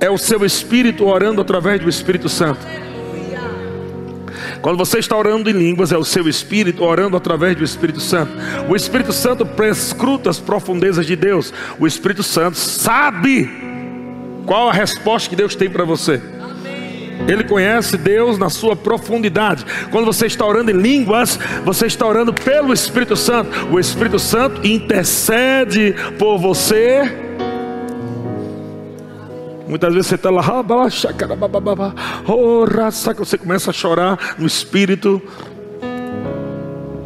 é 0.00 0.08
o 0.08 0.16
seu 0.16 0.44
espírito 0.44 1.04
orando 1.04 1.40
através 1.40 1.80
do 1.80 1.88
Espírito 1.88 2.28
Santo. 2.28 2.60
Quando 4.62 4.76
você 4.76 4.98
está 4.98 5.16
orando 5.16 5.48
em 5.48 5.54
línguas, 5.54 5.92
é 5.92 5.96
o 5.96 6.04
seu 6.04 6.28
espírito 6.28 6.84
orando 6.84 7.16
através 7.16 7.56
do 7.56 7.64
Espírito 7.64 8.00
Santo. 8.00 8.32
O 8.68 8.76
Espírito 8.76 9.12
Santo 9.12 9.46
prescruta 9.46 10.28
as 10.28 10.38
profundezas 10.38 11.06
de 11.06 11.16
Deus. 11.16 11.52
O 11.78 11.86
Espírito 11.86 12.22
Santo 12.22 12.58
sabe 12.58 13.48
qual 14.44 14.68
a 14.68 14.72
resposta 14.72 15.30
que 15.30 15.36
Deus 15.36 15.54
tem 15.54 15.70
para 15.70 15.84
você. 15.84 16.20
Ele 17.28 17.44
conhece 17.44 17.96
Deus 17.96 18.38
na 18.38 18.50
sua 18.50 18.74
profundidade. 18.74 19.64
Quando 19.90 20.06
você 20.06 20.26
está 20.26 20.44
orando 20.44 20.70
em 20.70 20.74
línguas, 20.74 21.38
você 21.64 21.86
está 21.86 22.06
orando 22.06 22.32
pelo 22.32 22.72
Espírito 22.72 23.16
Santo. 23.16 23.50
O 23.70 23.78
Espírito 23.78 24.18
Santo 24.18 24.66
intercede 24.66 25.94
por 26.18 26.38
você. 26.38 27.29
Muitas 29.70 29.94
vezes 29.94 30.08
você 30.08 30.16
está 30.16 30.30
lá, 30.30 30.42
oh, 32.26 32.66
você 33.24 33.38
começa 33.38 33.70
a 33.70 33.72
chorar 33.72 34.34
no 34.36 34.44
Espírito. 34.44 35.22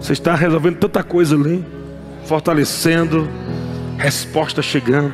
Você 0.00 0.14
está 0.14 0.34
resolvendo 0.34 0.78
tanta 0.78 1.02
coisa 1.02 1.34
ali, 1.34 1.62
fortalecendo, 2.24 3.28
resposta 3.98 4.62
chegando, 4.62 5.12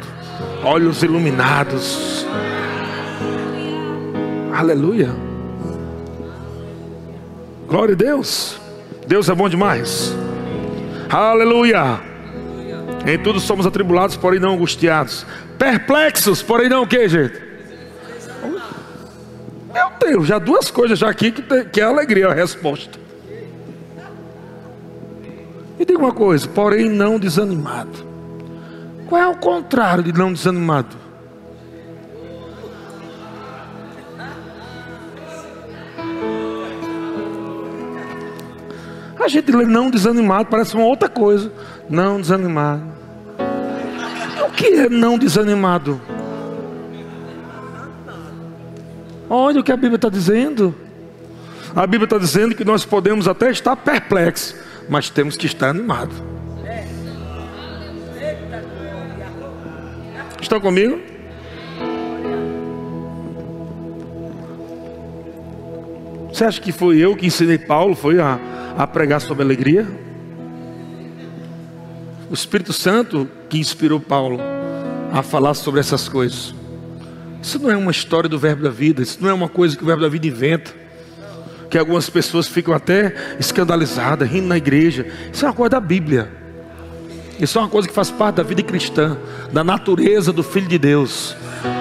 olhos 0.63 1.03
iluminados. 1.03 2.25
Aleluia. 4.55 5.11
Glória 7.67 7.95
a 7.95 7.99
Deus. 7.99 8.61
Deus 9.09 9.29
é 9.29 9.35
bom 9.35 9.49
demais. 9.49 10.15
Aleluia. 11.09 12.01
Em 13.05 13.19
tudo 13.19 13.41
somos 13.41 13.67
atribulados, 13.67 14.17
porém 14.17 14.39
não 14.39 14.55
angustiados. 14.55 15.27
Perplexos, 15.61 16.41
porém 16.43 16.71
não 16.71 16.85
o 16.85 16.87
que, 16.87 17.07
gente? 17.07 17.39
Meu 19.71 19.91
Deus, 20.01 20.27
já 20.27 20.39
duas 20.39 20.71
coisas 20.71 20.99
já 20.99 21.11
aqui 21.11 21.31
que, 21.31 21.43
tem, 21.43 21.67
que 21.67 21.83
é 21.83 21.85
alegria 21.85 22.29
a 22.29 22.33
resposta. 22.33 22.99
E 25.79 25.85
diga 25.85 25.99
uma 25.99 26.15
coisa, 26.15 26.49
porém 26.49 26.89
não 26.89 27.19
desanimado. 27.19 28.07
Qual 29.07 29.21
é 29.21 29.29
o 29.29 29.37
contrário 29.37 30.03
de 30.03 30.15
não 30.15 30.33
desanimado? 30.33 30.97
A 39.23 39.29
gente 39.29 39.53
lê 39.53 39.67
não 39.67 39.91
desanimado, 39.91 40.49
parece 40.49 40.75
uma 40.75 40.87
outra 40.87 41.11
coisa. 41.11 41.53
Não 41.87 42.19
desanimado. 42.19 43.00
O 44.47 44.51
que 44.51 44.67
é 44.67 44.89
não 44.89 45.19
desanimado? 45.19 46.01
Olha 49.29 49.61
o 49.61 49.65
que 49.65 49.71
a 49.71 49.77
Bíblia 49.77 49.97
está 49.97 50.09
dizendo. 50.09 50.75
A 51.75 51.87
Bíblia 51.87 52.05
está 52.05 52.19
dizendo 52.19 52.55
que 52.55 52.65
nós 52.65 52.85
podemos 52.85 53.29
até 53.29 53.51
estar 53.51 53.77
perplexos, 53.77 54.57
mas 54.89 55.09
temos 55.09 55.37
que 55.37 55.47
estar 55.47 55.69
animados. 55.69 56.17
Estão 60.41 60.61
comigo? 60.61 60.99
Você 66.33 66.45
acha 66.45 66.61
que 66.61 66.73
foi 66.73 66.99
eu 66.99 67.15
que 67.15 67.27
ensinei 67.27 67.59
Paulo? 67.59 67.95
Foi 67.95 68.19
a 68.19 68.41
a 68.77 68.87
pregar 68.87 69.21
sobre 69.21 69.43
alegria? 69.43 69.87
O 72.31 72.35
Espírito 72.35 72.73
Santo 72.73 73.29
que 73.51 73.59
inspirou 73.59 73.99
Paulo 73.99 74.39
a 75.13 75.23
falar 75.23 75.55
sobre 75.55 75.81
essas 75.81 76.09
coisas. 76.09 76.55
Isso 77.43 77.59
não 77.59 77.71
é 77.71 77.77
uma 77.77 77.91
história 77.91 78.29
do 78.29 78.39
Verbo 78.39 78.63
da 78.63 78.71
Vida, 78.71 79.03
isso 79.03 79.19
não 79.21 79.29
é 79.29 79.33
uma 79.33 79.49
coisa 79.49 79.77
que 79.77 79.83
o 79.83 79.87
Verbo 79.87 80.03
da 80.03 80.09
Vida 80.09 80.27
inventa. 80.27 80.73
Que 81.69 81.77
algumas 81.77 82.09
pessoas 82.09 82.49
ficam 82.49 82.73
até 82.73 83.37
escandalizadas, 83.39 84.29
rindo 84.29 84.49
na 84.49 84.57
igreja. 84.57 85.07
Isso 85.33 85.45
é 85.45 85.49
uma 85.49 85.55
coisa 85.55 85.71
da 85.71 85.81
Bíblia. 85.81 86.31
Isso 87.41 87.59
é 87.59 87.61
uma 87.61 87.69
coisa 87.69 87.89
que 87.89 87.95
faz 87.95 88.11
parte 88.11 88.37
da 88.37 88.43
vida 88.43 88.63
cristã, 88.63 89.17
da 89.53 89.65
natureza 89.65 90.33
do 90.33 90.43
Filho 90.43 90.69
de 90.69 90.79
Deus. 90.79 91.37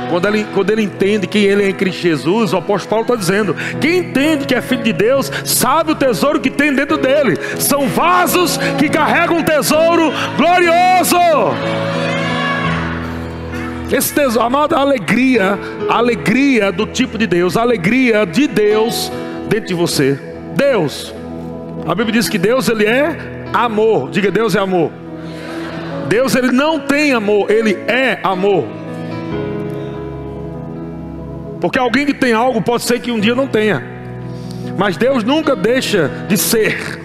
Quando 0.10 0.28
ele, 0.28 0.46
quando 0.54 0.70
ele 0.72 0.82
entende 0.82 1.28
quem 1.28 1.44
ele 1.44 1.64
é 1.64 1.70
em 1.70 1.74
Cristo 1.74 2.02
Jesus, 2.02 2.54
o 2.54 2.58
apóstolo 2.58 2.90
Paulo 2.90 3.04
está 3.04 3.16
dizendo: 3.16 3.56
quem 3.80 4.00
entende 4.00 4.46
que 4.46 4.56
é 4.56 4.62
filho 4.62 4.84
de 4.84 4.94
Deus, 4.94 5.32
sabe 5.46 5.92
o 5.92 5.96
tesouro 5.96 6.40
que 6.40 6.50
tem 6.50 6.74
dentro 6.74 6.98
dele. 6.98 7.38
São 7.60 7.88
vasos 7.88 8.58
que 8.78 8.90
carregam 8.90 9.38
um 9.38 9.44
tesouro 9.44 10.12
glorioso. 10.36 11.16
Esse 13.92 14.14
tesouro, 14.14 14.46
amada, 14.46 14.78
alegria, 14.78 15.58
alegria 15.90 16.72
do 16.72 16.86
tipo 16.86 17.18
de 17.18 17.26
Deus, 17.26 17.58
alegria 17.58 18.26
de 18.26 18.48
Deus 18.48 19.12
dentro 19.48 19.68
de 19.68 19.74
você. 19.74 20.20
Deus, 20.56 21.14
a 21.88 21.96
Bíblia 21.96 22.14
diz 22.14 22.30
que 22.30 22.38
Deus 22.38 22.70
ele 22.70 22.86
é 22.86 23.18
amor. 23.54 24.10
Diga, 24.12 24.30
Deus 24.30 24.56
é 24.56 24.60
amor. 24.60 24.92
Deus 26.08 26.36
ele 26.36 26.52
não 26.52 26.80
tem 26.80 27.14
amor, 27.14 27.50
ele 27.50 27.78
é 27.88 28.20
amor. 28.24 28.79
Porque 31.60 31.78
alguém 31.78 32.06
que 32.06 32.14
tem 32.14 32.34
algo 32.34 32.62
pode 32.62 32.84
ser 32.84 33.00
que 33.00 33.12
um 33.12 33.20
dia 33.20 33.36
não 33.36 33.48
tenha. 33.48 33.84
Mas 34.78 34.96
Deus 34.96 35.24
nunca 35.24 35.56
deixa 35.56 36.10
de 36.28 36.38
ser. 36.38 37.00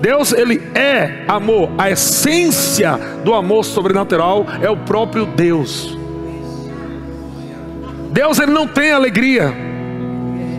Deus 0.00 0.32
ele 0.32 0.62
é 0.74 1.24
amor. 1.28 1.70
A 1.76 1.90
essência 1.90 2.98
do 3.24 3.34
amor 3.34 3.64
sobrenatural 3.64 4.46
é 4.62 4.70
o 4.70 4.76
próprio 4.76 5.26
Deus. 5.26 5.96
Deus 8.12 8.38
ele 8.38 8.52
não 8.52 8.66
tem 8.66 8.92
alegria. 8.92 9.52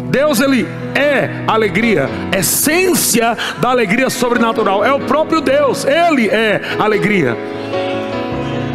Deus 0.09 0.39
ele 0.39 0.67
é 0.95 1.43
alegria. 1.47 2.09
Essência 2.37 3.35
da 3.59 3.69
alegria 3.69 4.09
sobrenatural 4.09 4.85
é 4.85 4.93
o 4.93 4.99
próprio 4.99 5.41
Deus. 5.41 5.85
Ele 5.85 6.27
é 6.27 6.61
alegria. 6.77 7.35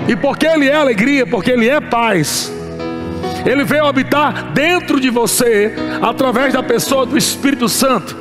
E 0.09 0.16
porque 0.16 0.46
ele 0.46 0.68
é 0.68 0.74
alegria, 0.74 1.26
porque 1.26 1.50
ele 1.50 1.68
é 1.68 1.81
paz. 1.81 2.52
Ele 3.44 3.64
veio 3.64 3.87
habitar 3.87 4.52
dentro 4.52 5.00
de 5.00 5.11
você 5.11 5.74
através 6.00 6.52
da 6.52 6.62
pessoa 6.62 7.05
do 7.05 7.16
Espírito 7.16 7.68
Santo. 7.68 8.16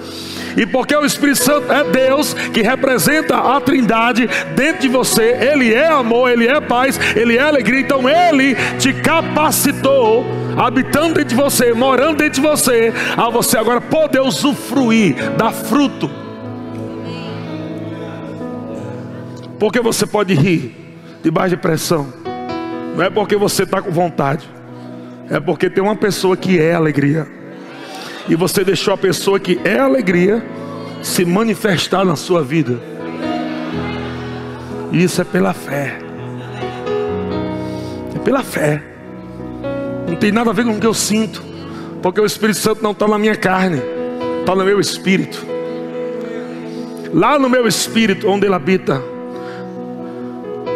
E 0.58 0.66
porque 0.66 0.96
o 0.96 1.06
Espírito 1.06 1.44
Santo 1.44 1.72
é 1.72 1.84
Deus 1.84 2.34
que 2.34 2.62
representa 2.62 3.38
a 3.38 3.62
Trindade 3.62 4.28
dentro 4.56 4.82
de 4.82 4.88
você, 4.90 5.38
Ele 5.40 5.74
é 5.74 5.88
amor, 5.88 6.30
Ele 6.30 6.48
é 6.48 6.60
paz, 6.60 7.00
Ele 7.16 7.38
é 7.38 7.42
alegria. 7.42 7.80
Então 7.80 8.10
Ele 8.10 8.56
te 8.78 8.94
capacitou, 8.94 10.26
habitando 10.58 11.14
dentro 11.14 11.26
de 11.26 11.36
você, 11.36 11.74
morando 11.74 12.18
dentro 12.18 12.42
de 12.42 12.48
você, 12.48 12.94
a 13.16 13.30
você 13.30 13.58
agora 13.58 13.80
poder 13.80 14.22
usufruir, 14.22 15.16
dar 15.38 15.52
fruto. 15.52 16.10
Porque 19.58 19.80
você 19.80 20.06
pode 20.06 20.34
rir 20.34 20.76
debaixo 21.24 21.52
de 21.52 21.62
pressão, 21.62 22.12
não 22.96 23.04
é 23.04 23.10
porque 23.10 23.36
você 23.36 23.64
está 23.64 23.82
com 23.82 23.92
vontade. 23.92 24.50
É 25.32 25.40
porque 25.40 25.70
tem 25.70 25.82
uma 25.82 25.96
pessoa 25.96 26.36
que 26.36 26.60
é 26.60 26.74
alegria. 26.74 27.26
E 28.28 28.36
você 28.36 28.66
deixou 28.66 28.94
a 28.94 28.98
pessoa 28.98 29.40
que 29.40 29.58
é 29.64 29.80
alegria 29.80 30.44
se 31.02 31.24
manifestar 31.24 32.04
na 32.04 32.18
sua 32.18 32.44
vida. 32.44 32.78
E 34.92 35.02
isso 35.02 35.22
é 35.22 35.24
pela 35.24 35.54
fé. 35.54 35.98
É 38.14 38.20
pela 38.20 38.44
fé. 38.44 38.84
Não 40.06 40.18
tem 40.18 40.34
nada 40.34 40.50
a 40.50 40.54
ver 40.54 40.66
com 40.66 40.72
o 40.72 40.80
que 40.82 40.86
eu 40.86 40.94
sinto. 40.94 41.42
Porque 42.02 42.20
o 42.20 42.26
Espírito 42.26 42.60
Santo 42.60 42.84
não 42.84 42.92
está 42.92 43.08
na 43.08 43.18
minha 43.18 43.36
carne, 43.36 43.82
está 44.42 44.54
no 44.54 44.66
meu 44.66 44.82
espírito. 44.82 45.46
Lá 47.14 47.40
no 47.40 47.50
meu 47.50 47.66
espírito, 47.68 48.28
onde 48.28 48.48
ele 48.48 48.56
habita. 48.56 49.02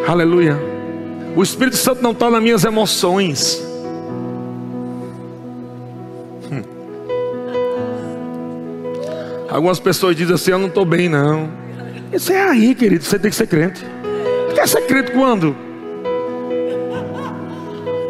Aleluia. 0.08 0.58
O 1.36 1.44
Espírito 1.44 1.76
Santo 1.76 2.02
não 2.02 2.12
está 2.12 2.30
nas 2.30 2.42
minhas 2.42 2.64
emoções. 2.64 3.75
Algumas 9.56 9.80
pessoas 9.80 10.18
dizem 10.18 10.36
assim: 10.36 10.52
Eu 10.52 10.60
não 10.60 10.68
estou 10.68 10.84
bem, 10.84 11.08
não. 11.08 11.50
Isso 12.12 12.34
é 12.34 12.42
aí, 12.42 12.76
querido. 12.76 13.06
Você 13.06 13.18
tem 13.18 13.32
que 13.32 13.38
ser 13.38 13.48
crente. 13.48 13.82
Tu 14.50 14.56
quer 14.56 14.68
ser 14.68 14.82
crente 14.82 15.12
quando? 15.12 15.56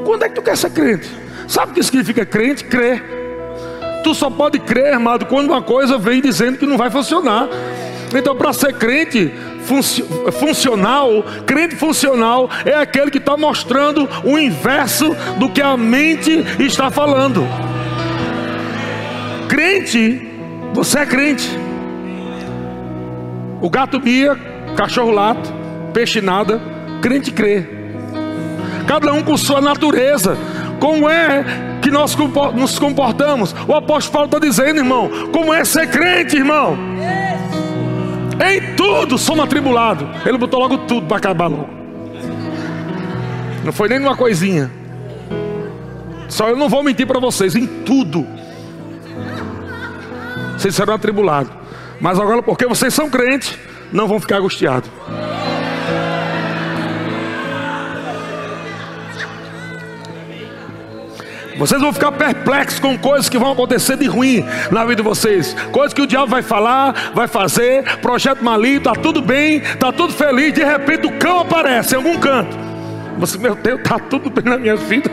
Quando 0.03 0.23
é 0.23 0.29
que 0.29 0.33
tu 0.33 0.41
quer 0.41 0.57
ser 0.57 0.71
crente? 0.71 1.07
Sabe 1.47 1.71
o 1.71 1.75
que 1.75 1.83
significa 1.83 2.25
crente? 2.25 2.63
Crer. 2.63 3.03
Tu 4.03 4.15
só 4.15 4.27
pode 4.27 4.57
crer, 4.57 4.93
amado, 4.93 5.27
quando 5.27 5.49
uma 5.49 5.61
coisa 5.61 5.99
vem 5.99 6.19
dizendo 6.19 6.57
que 6.57 6.65
não 6.65 6.77
vai 6.77 6.89
funcionar. 6.89 7.47
Então, 8.15 8.35
para 8.35 8.51
ser 8.51 8.73
crente 8.73 9.31
funcional, 10.39 11.23
crente 11.45 11.75
funcional 11.75 12.49
é 12.65 12.73
aquele 12.73 13.11
que 13.11 13.19
está 13.19 13.37
mostrando 13.37 14.09
o 14.23 14.39
inverso 14.39 15.15
do 15.37 15.47
que 15.49 15.61
a 15.61 15.77
mente 15.77 16.43
está 16.59 16.89
falando. 16.89 17.47
Crente 19.47 20.24
Você 20.75 20.99
é 20.99 21.05
crente. 21.05 21.49
O 23.61 23.69
gato 23.69 23.97
mia, 23.99 24.35
cachorro 24.75 25.09
lata, 25.09 25.49
peixe 25.93 26.19
nada, 26.19 26.61
crente 27.01 27.31
crê. 27.31 27.65
Cada 28.85 29.13
um 29.13 29.23
com 29.23 29.37
sua 29.37 29.61
natureza. 29.61 30.37
Como 30.79 31.09
é 31.09 31.45
que 31.81 31.89
nós 31.89 32.13
nos 32.53 32.77
comportamos? 32.77 33.55
O 33.65 33.73
apóstolo 33.73 34.11
Paulo 34.11 34.25
está 34.25 34.37
dizendo, 34.37 34.79
irmão, 34.79 35.09
como 35.31 35.53
é 35.53 35.63
ser 35.63 35.89
crente, 35.89 36.35
irmão? 36.35 36.77
Em 38.45 38.75
tudo 38.75 39.17
somos 39.17 39.45
atribulados. 39.45 40.05
Ele 40.25 40.37
botou 40.37 40.59
logo 40.59 40.79
tudo 40.79 41.07
para 41.07 41.17
acabar 41.17 41.47
logo. 41.47 41.69
Não 43.63 43.71
foi 43.71 43.87
nem 43.87 43.97
numa 43.97 44.17
coisinha. 44.17 44.69
Só 46.27 46.49
eu 46.49 46.57
não 46.57 46.67
vou 46.67 46.83
mentir 46.83 47.07
para 47.07 47.19
vocês, 47.19 47.55
em 47.55 47.65
tudo. 47.65 48.27
Vocês 50.57 50.75
serão 50.75 50.93
atribulados. 50.93 51.51
Mas 51.99 52.19
agora, 52.19 52.41
porque 52.41 52.65
vocês 52.65 52.93
são 52.93 53.09
crentes, 53.09 53.57
não 53.91 54.07
vão 54.07 54.19
ficar 54.19 54.37
angustiados. 54.37 54.89
Vocês 61.57 61.79
vão 61.79 61.93
ficar 61.93 62.11
perplexos 62.11 62.79
com 62.79 62.97
coisas 62.97 63.29
que 63.29 63.37
vão 63.37 63.53
acontecer 63.53 63.95
de 63.95 64.07
ruim 64.07 64.45
na 64.71 64.83
vida 64.83 64.97
de 64.97 65.01
vocês. 65.03 65.55
Coisas 65.71 65.93
que 65.93 66.01
o 66.01 66.07
diabo 66.07 66.27
vai 66.27 66.41
falar, 66.41 67.11
vai 67.13 67.27
fazer, 67.27 67.83
projeto 67.99 68.43
maligno, 68.43 68.81
tá 68.81 68.93
tudo 68.93 69.21
bem, 69.21 69.61
tá 69.79 69.91
tudo 69.91 70.11
feliz, 70.11 70.53
de 70.53 70.63
repente 70.63 71.07
o 71.07 71.17
cão 71.17 71.39
aparece 71.39 71.93
em 71.93 71.97
algum 71.97 72.17
canto. 72.19 72.57
Você, 73.17 73.37
meu 73.37 73.55
Deus, 73.55 73.81
tá 73.83 73.97
tudo 73.97 74.29
bem 74.29 74.43
na 74.43 74.57
minha 74.57 74.75
vida. 74.75 75.09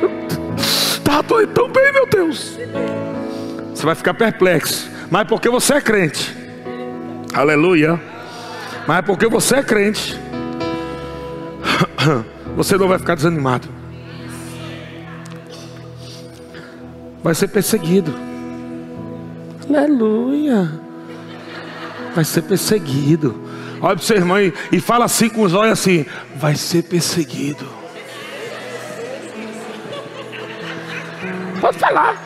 Tá 1.05 1.23
tudo 1.23 1.47
tão 1.49 1.69
bem, 1.69 1.93
meu 1.93 2.07
Deus. 2.07 2.59
Você 3.73 3.87
vai 3.87 3.95
ficar 3.95 4.15
perplexo. 4.15 4.92
Mas 5.13 5.29
porque 5.29 5.51
você 5.51 5.75
é 5.75 5.81
crente. 5.83 6.35
Aleluia. 7.35 8.01
Mas 8.89 9.05
porque 9.05 9.29
você 9.29 9.57
é 9.57 9.63
crente. 9.63 10.19
Você 12.57 12.77
não 12.77 12.87
vai 12.87 12.99
ficar 12.99 13.15
desanimado. 13.15 13.67
vai 17.23 17.35
ser 17.35 17.49
perseguido. 17.49 18.15
Aleluia. 19.69 20.71
Vai 22.15 22.25
ser 22.25 22.43
perseguido. 22.43 23.41
Olha 23.81 23.97
para 23.97 24.03
o 24.03 24.05
seu 24.05 24.17
irmão 24.17 24.39
e, 24.41 24.81
fala 24.81 25.05
assim 25.05 25.29
com 25.29 25.43
os 25.43 25.55
olhos 25.55 25.73
assim: 25.73 26.05
vai 26.37 26.55
ser 26.57 26.83
perseguido. 26.83 27.67
Pode 31.61 31.79
falar. 31.79 32.17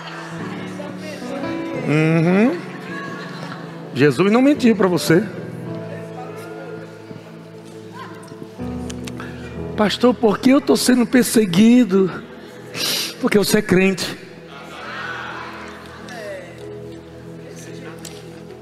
Uhum. 1.86 2.65
Jesus 3.96 4.30
não 4.30 4.42
mentiu 4.42 4.76
para 4.76 4.86
você. 4.86 5.24
Pastor, 9.74 10.14
por 10.14 10.38
que 10.38 10.50
eu 10.50 10.58
estou 10.58 10.76
sendo 10.76 11.06
perseguido? 11.06 12.12
Porque 13.22 13.38
você 13.38 13.58
é 13.58 13.62
crente. 13.62 14.14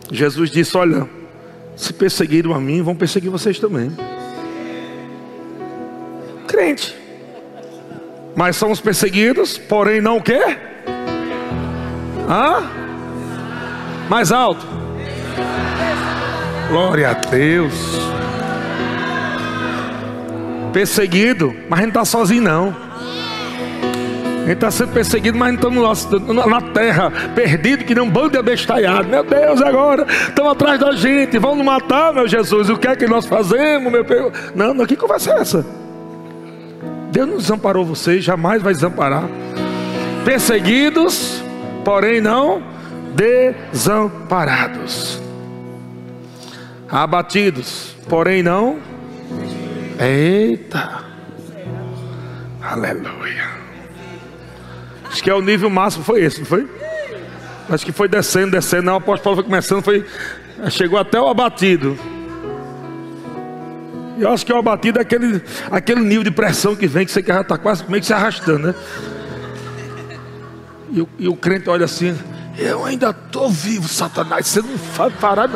Jesus 0.08 0.52
disse: 0.52 0.76
Olha, 0.76 1.08
se 1.74 1.92
perseguiram 1.92 2.54
a 2.54 2.60
mim, 2.60 2.80
vão 2.80 2.94
perseguir 2.94 3.28
vocês 3.28 3.58
também. 3.58 3.90
Crente. 6.46 6.96
Mas 8.36 8.54
somos 8.54 8.80
perseguidos, 8.80 9.58
porém 9.58 10.00
não 10.00 10.18
o 10.18 10.22
quê? 10.22 10.40
Hã? 12.28 12.70
Mais 14.08 14.30
alto. 14.30 14.73
Glória 16.68 17.10
a 17.10 17.14
Deus. 17.14 17.74
Perseguido, 20.72 21.54
mas 21.68 21.78
a 21.78 21.82
gente 21.82 21.94
não 21.94 22.02
está 22.02 22.04
sozinho 22.04 22.42
não. 22.42 22.84
A 24.44 24.46
gente 24.46 24.56
está 24.56 24.70
sendo 24.70 24.92
perseguido, 24.92 25.38
mas 25.38 25.58
não 25.58 25.92
estamos 25.92 26.46
na 26.46 26.60
terra, 26.60 27.10
perdido, 27.34 27.82
que 27.82 27.94
nem 27.94 28.04
um 28.04 28.10
bando 28.10 28.28
de 28.30 28.38
abestalhado. 28.38 29.08
Meu 29.08 29.24
Deus, 29.24 29.62
agora 29.62 30.06
estão 30.10 30.50
atrás 30.50 30.78
da 30.78 30.92
gente, 30.92 31.38
vão 31.38 31.56
nos 31.56 31.64
matar, 31.64 32.12
meu 32.12 32.28
Jesus. 32.28 32.68
O 32.68 32.76
que 32.76 32.86
é 32.86 32.94
que 32.94 33.06
nós 33.06 33.24
fazemos, 33.24 33.90
meu 33.90 34.04
Deus? 34.04 34.34
Não, 34.54 34.74
não, 34.74 34.84
que 34.84 34.96
conversa 34.96 35.32
é 35.32 35.40
essa? 35.40 35.64
Deus 37.10 37.26
não 37.26 37.38
desamparou 37.38 37.86
vocês, 37.86 38.22
jamais 38.22 38.60
vai 38.60 38.74
desamparar. 38.74 39.24
Perseguidos, 40.26 41.42
porém 41.82 42.20
não 42.20 42.62
desamparados. 43.14 45.23
Abatidos, 46.88 47.96
porém 48.08 48.42
não. 48.42 48.78
Eita. 49.98 51.04
Aleluia. 52.62 53.48
Acho 55.04 55.22
que 55.22 55.30
é 55.30 55.34
o 55.34 55.40
nível 55.40 55.70
máximo, 55.70 56.04
foi 56.04 56.22
esse, 56.22 56.40
não 56.40 56.46
foi? 56.46 56.68
Acho 57.70 57.84
que 57.84 57.92
foi 57.92 58.08
descendo, 58.08 58.50
descendo. 58.50 58.82
Não, 58.82 58.94
o 58.94 58.96
apóstolo 58.96 59.22
Paulo 59.22 59.36
foi 59.36 59.44
começando, 59.44 59.82
foi, 59.82 60.04
chegou 60.70 60.98
até 60.98 61.20
o 61.20 61.28
abatido. 61.28 61.96
Eu 64.18 64.30
acho 64.32 64.44
que 64.46 64.52
o 64.52 64.56
abatido 64.56 64.98
é 64.98 65.02
aquele, 65.02 65.42
aquele 65.70 66.00
nível 66.00 66.24
de 66.24 66.30
pressão 66.30 66.76
que 66.76 66.86
vem, 66.86 67.04
que 67.04 67.12
você 67.12 67.22
já 67.22 67.40
está 67.40 67.58
quase 67.58 67.84
meio 67.88 68.00
que 68.00 68.06
se 68.06 68.12
arrastando, 68.12 68.68
né? 68.68 68.74
E 70.90 71.00
o, 71.00 71.08
e 71.18 71.28
o 71.28 71.34
crente 71.34 71.68
olha 71.68 71.84
assim: 71.84 72.16
Eu 72.56 72.84
ainda 72.84 73.10
estou 73.10 73.50
vivo, 73.50 73.88
Satanás. 73.88 74.46
Você 74.46 74.62
não 74.62 74.76
vai 74.96 75.10
parar, 75.10 75.48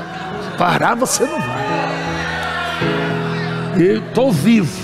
parar 0.58 0.96
você 0.96 1.24
não 1.24 1.40
vai. 1.40 1.78
Eu 3.80 3.98
estou 3.98 4.32
vivo, 4.32 4.76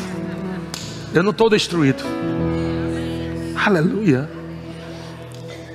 eu 1.13 1.23
não 1.23 1.33
estou 1.33 1.51
destruído. 1.51 2.05
Aleluia. 3.67 4.31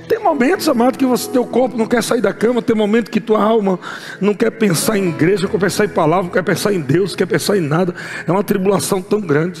Tem 0.08 0.18
momentos, 0.18 0.68
amado, 0.68 0.98
que 0.98 1.04
você, 1.04 1.30
teu 1.30 1.44
corpo 1.44 1.76
não 1.76 1.86
quer 1.86 2.02
sair 2.02 2.20
da 2.20 2.32
cama, 2.32 2.62
tem 2.62 2.74
momento 2.74 3.10
que 3.10 3.20
tua 3.20 3.42
alma 3.42 3.78
não 4.20 4.34
quer 4.34 4.50
pensar 4.50 4.98
em 4.98 5.08
igreja, 5.08 5.44
não 5.44 5.50
quer 5.50 5.60
pensar 5.60 5.84
em 5.84 5.88
palavra, 5.88 6.24
não 6.24 6.32
quer 6.32 6.42
pensar 6.42 6.72
em 6.72 6.80
Deus, 6.80 7.10
não 7.10 7.18
quer 7.18 7.26
pensar 7.26 7.56
em 7.56 7.60
nada. 7.60 7.94
É 8.26 8.32
uma 8.32 8.42
tribulação 8.42 9.02
tão 9.02 9.20
grande. 9.20 9.60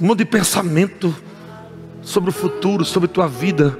Um 0.00 0.06
monte 0.06 0.18
de 0.18 0.26
pensamento 0.26 1.12
sobre 2.02 2.30
o 2.30 2.32
futuro, 2.32 2.84
sobre 2.84 3.08
tua 3.08 3.26
vida. 3.26 3.76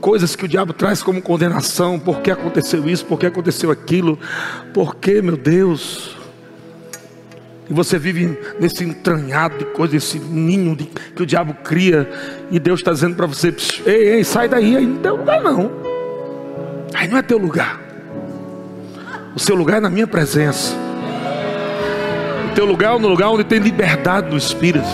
Coisas 0.00 0.34
que 0.34 0.46
o 0.46 0.48
diabo 0.48 0.72
traz 0.72 1.02
como 1.02 1.20
condenação. 1.20 1.98
Por 1.98 2.20
que 2.20 2.30
aconteceu 2.30 2.88
isso? 2.88 3.04
Por 3.04 3.18
que 3.18 3.26
aconteceu 3.26 3.70
aquilo? 3.70 4.18
Por 4.72 4.96
que, 4.96 5.20
meu 5.20 5.36
Deus? 5.36 6.16
E 7.68 7.72
você 7.72 7.98
vive 7.98 8.36
nesse 8.58 8.82
entranhado 8.82 9.58
de 9.58 9.64
coisa, 9.66 9.96
esse 9.96 10.18
ninho 10.18 10.74
de, 10.74 10.86
que 10.86 11.22
o 11.22 11.26
diabo 11.26 11.54
cria. 11.62 12.08
E 12.50 12.58
Deus 12.58 12.80
está 12.80 12.92
dizendo 12.92 13.14
para 13.14 13.26
você: 13.26 13.54
ei, 13.84 14.14
ei, 14.14 14.24
sai 14.24 14.48
daí, 14.48 14.76
aí 14.76 14.86
não 14.86 14.96
tem 14.96 15.10
lugar 15.12 15.42
não. 15.42 15.70
Aí 16.94 17.06
não 17.06 17.18
é 17.18 17.22
teu 17.22 17.38
lugar. 17.38 17.80
O 19.36 19.38
seu 19.38 19.54
lugar 19.54 19.76
é 19.76 19.80
na 19.80 19.90
minha 19.90 20.06
presença. 20.06 20.74
O 22.50 22.54
teu 22.54 22.64
lugar 22.64 22.96
é 22.96 22.98
no 22.98 23.06
lugar 23.06 23.28
onde 23.28 23.44
tem 23.44 23.58
liberdade 23.60 24.30
do 24.30 24.36
Espírito. 24.36 24.88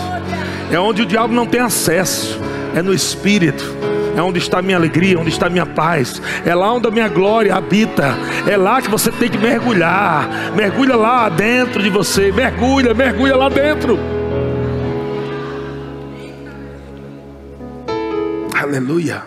É 0.71 0.79
onde 0.79 1.01
o 1.01 1.05
diabo 1.05 1.33
não 1.33 1.45
tem 1.45 1.61
acesso. 1.61 2.37
É 2.75 2.81
no 2.81 2.93
Espírito 2.93 3.65
é 4.17 4.21
onde 4.21 4.39
está 4.39 4.63
minha 4.63 4.77
alegria, 4.77 5.19
onde 5.19 5.29
está 5.29 5.47
minha 5.47 5.65
paz, 5.65 6.19
é 6.43 6.53
lá 6.55 6.73
onde 6.73 6.87
a 6.87 6.91
minha 6.91 7.07
glória 7.07 7.55
habita, 7.55 8.17
é 8.47 8.57
lá 8.57 8.81
que 8.81 8.89
você 8.89 9.11
tem 9.11 9.29
que 9.29 9.37
mergulhar, 9.37 10.27
mergulha 10.55 10.95
lá 10.95 11.29
dentro 11.29 11.83
de 11.83 11.89
você, 11.89 12.31
mergulha, 12.31 12.95
mergulha 12.95 13.35
lá 13.35 13.47
dentro. 13.47 13.99
Aleluia. 18.59 19.21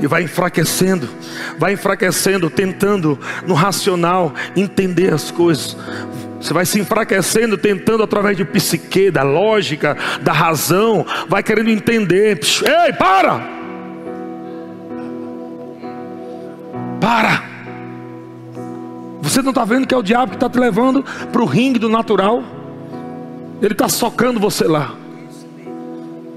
E 0.00 0.06
vai 0.08 0.24
enfraquecendo, 0.24 1.08
vai 1.56 1.74
enfraquecendo, 1.74 2.50
tentando 2.50 3.18
no 3.46 3.54
racional 3.54 4.34
entender 4.56 5.14
as 5.14 5.30
coisas. 5.30 5.76
Você 6.40 6.52
vai 6.52 6.66
se 6.66 6.80
enfraquecendo, 6.80 7.56
tentando 7.56 8.02
através 8.02 8.36
de 8.36 8.44
psique, 8.44 9.10
da 9.10 9.22
lógica, 9.22 9.96
da 10.20 10.32
razão, 10.32 11.06
vai 11.28 11.42
querendo 11.42 11.70
entender. 11.70 12.38
Ei, 12.62 12.92
para! 12.92 13.55
Para! 17.00 17.42
Você 19.22 19.42
não 19.42 19.50
está 19.50 19.64
vendo 19.64 19.86
que 19.86 19.94
é 19.94 19.96
o 19.96 20.02
diabo 20.02 20.30
que 20.30 20.36
está 20.36 20.48
te 20.48 20.58
levando 20.58 21.04
para 21.32 21.42
o 21.42 21.46
ringue 21.46 21.78
do 21.78 21.88
natural? 21.88 22.42
Ele 23.60 23.72
está 23.72 23.88
socando 23.88 24.38
você 24.38 24.64
lá. 24.64 24.94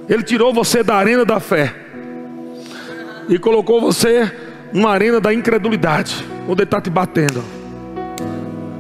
Ele 0.08 0.24
tirou 0.24 0.54
você 0.54 0.82
da 0.82 0.96
arena 0.96 1.24
da 1.24 1.40
fé 1.40 1.74
e 3.28 3.38
colocou 3.38 3.80
você 3.80 4.32
numa 4.74 4.90
arena 4.90 5.22
da 5.22 5.34
incredulidade, 5.34 6.26
onde 6.48 6.62
ele 6.62 6.64
está 6.64 6.82
te 6.82 6.90
batendo. 6.90 7.59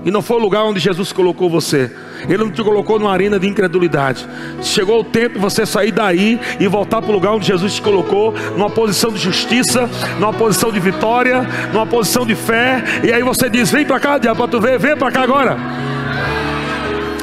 E 0.05 0.11
não 0.11 0.21
foi 0.21 0.37
o 0.37 0.39
lugar 0.39 0.63
onde 0.63 0.79
Jesus 0.79 1.11
colocou 1.11 1.49
você. 1.49 1.91
Ele 2.23 2.37
não 2.37 2.51
te 2.51 2.63
colocou 2.63 2.97
numa 2.97 3.11
arena 3.11 3.37
de 3.37 3.47
incredulidade. 3.47 4.25
Chegou 4.61 5.01
o 5.01 5.03
tempo 5.03 5.35
de 5.35 5.39
você 5.39 5.65
sair 5.65 5.91
daí 5.91 6.39
e 6.59 6.67
voltar 6.67 7.01
para 7.01 7.09
o 7.09 7.13
lugar 7.13 7.33
onde 7.33 7.45
Jesus 7.45 7.73
te 7.75 7.81
colocou, 7.81 8.33
numa 8.55 8.69
posição 8.69 9.11
de 9.11 9.19
justiça, 9.19 9.89
numa 10.17 10.33
posição 10.33 10.71
de 10.71 10.79
vitória, 10.79 11.45
numa 11.73 11.85
posição 11.85 12.25
de 12.25 12.35
fé. 12.35 12.83
E 13.03 13.11
aí 13.11 13.23
você 13.23 13.49
diz: 13.49 13.71
Vem 13.71 13.85
para 13.85 13.99
cá, 13.99 14.17
diabo, 14.17 14.47
tu 14.47 14.59
ver, 14.59 14.79
vem 14.79 14.95
para 14.95 15.11
cá 15.11 15.21
agora. 15.21 15.57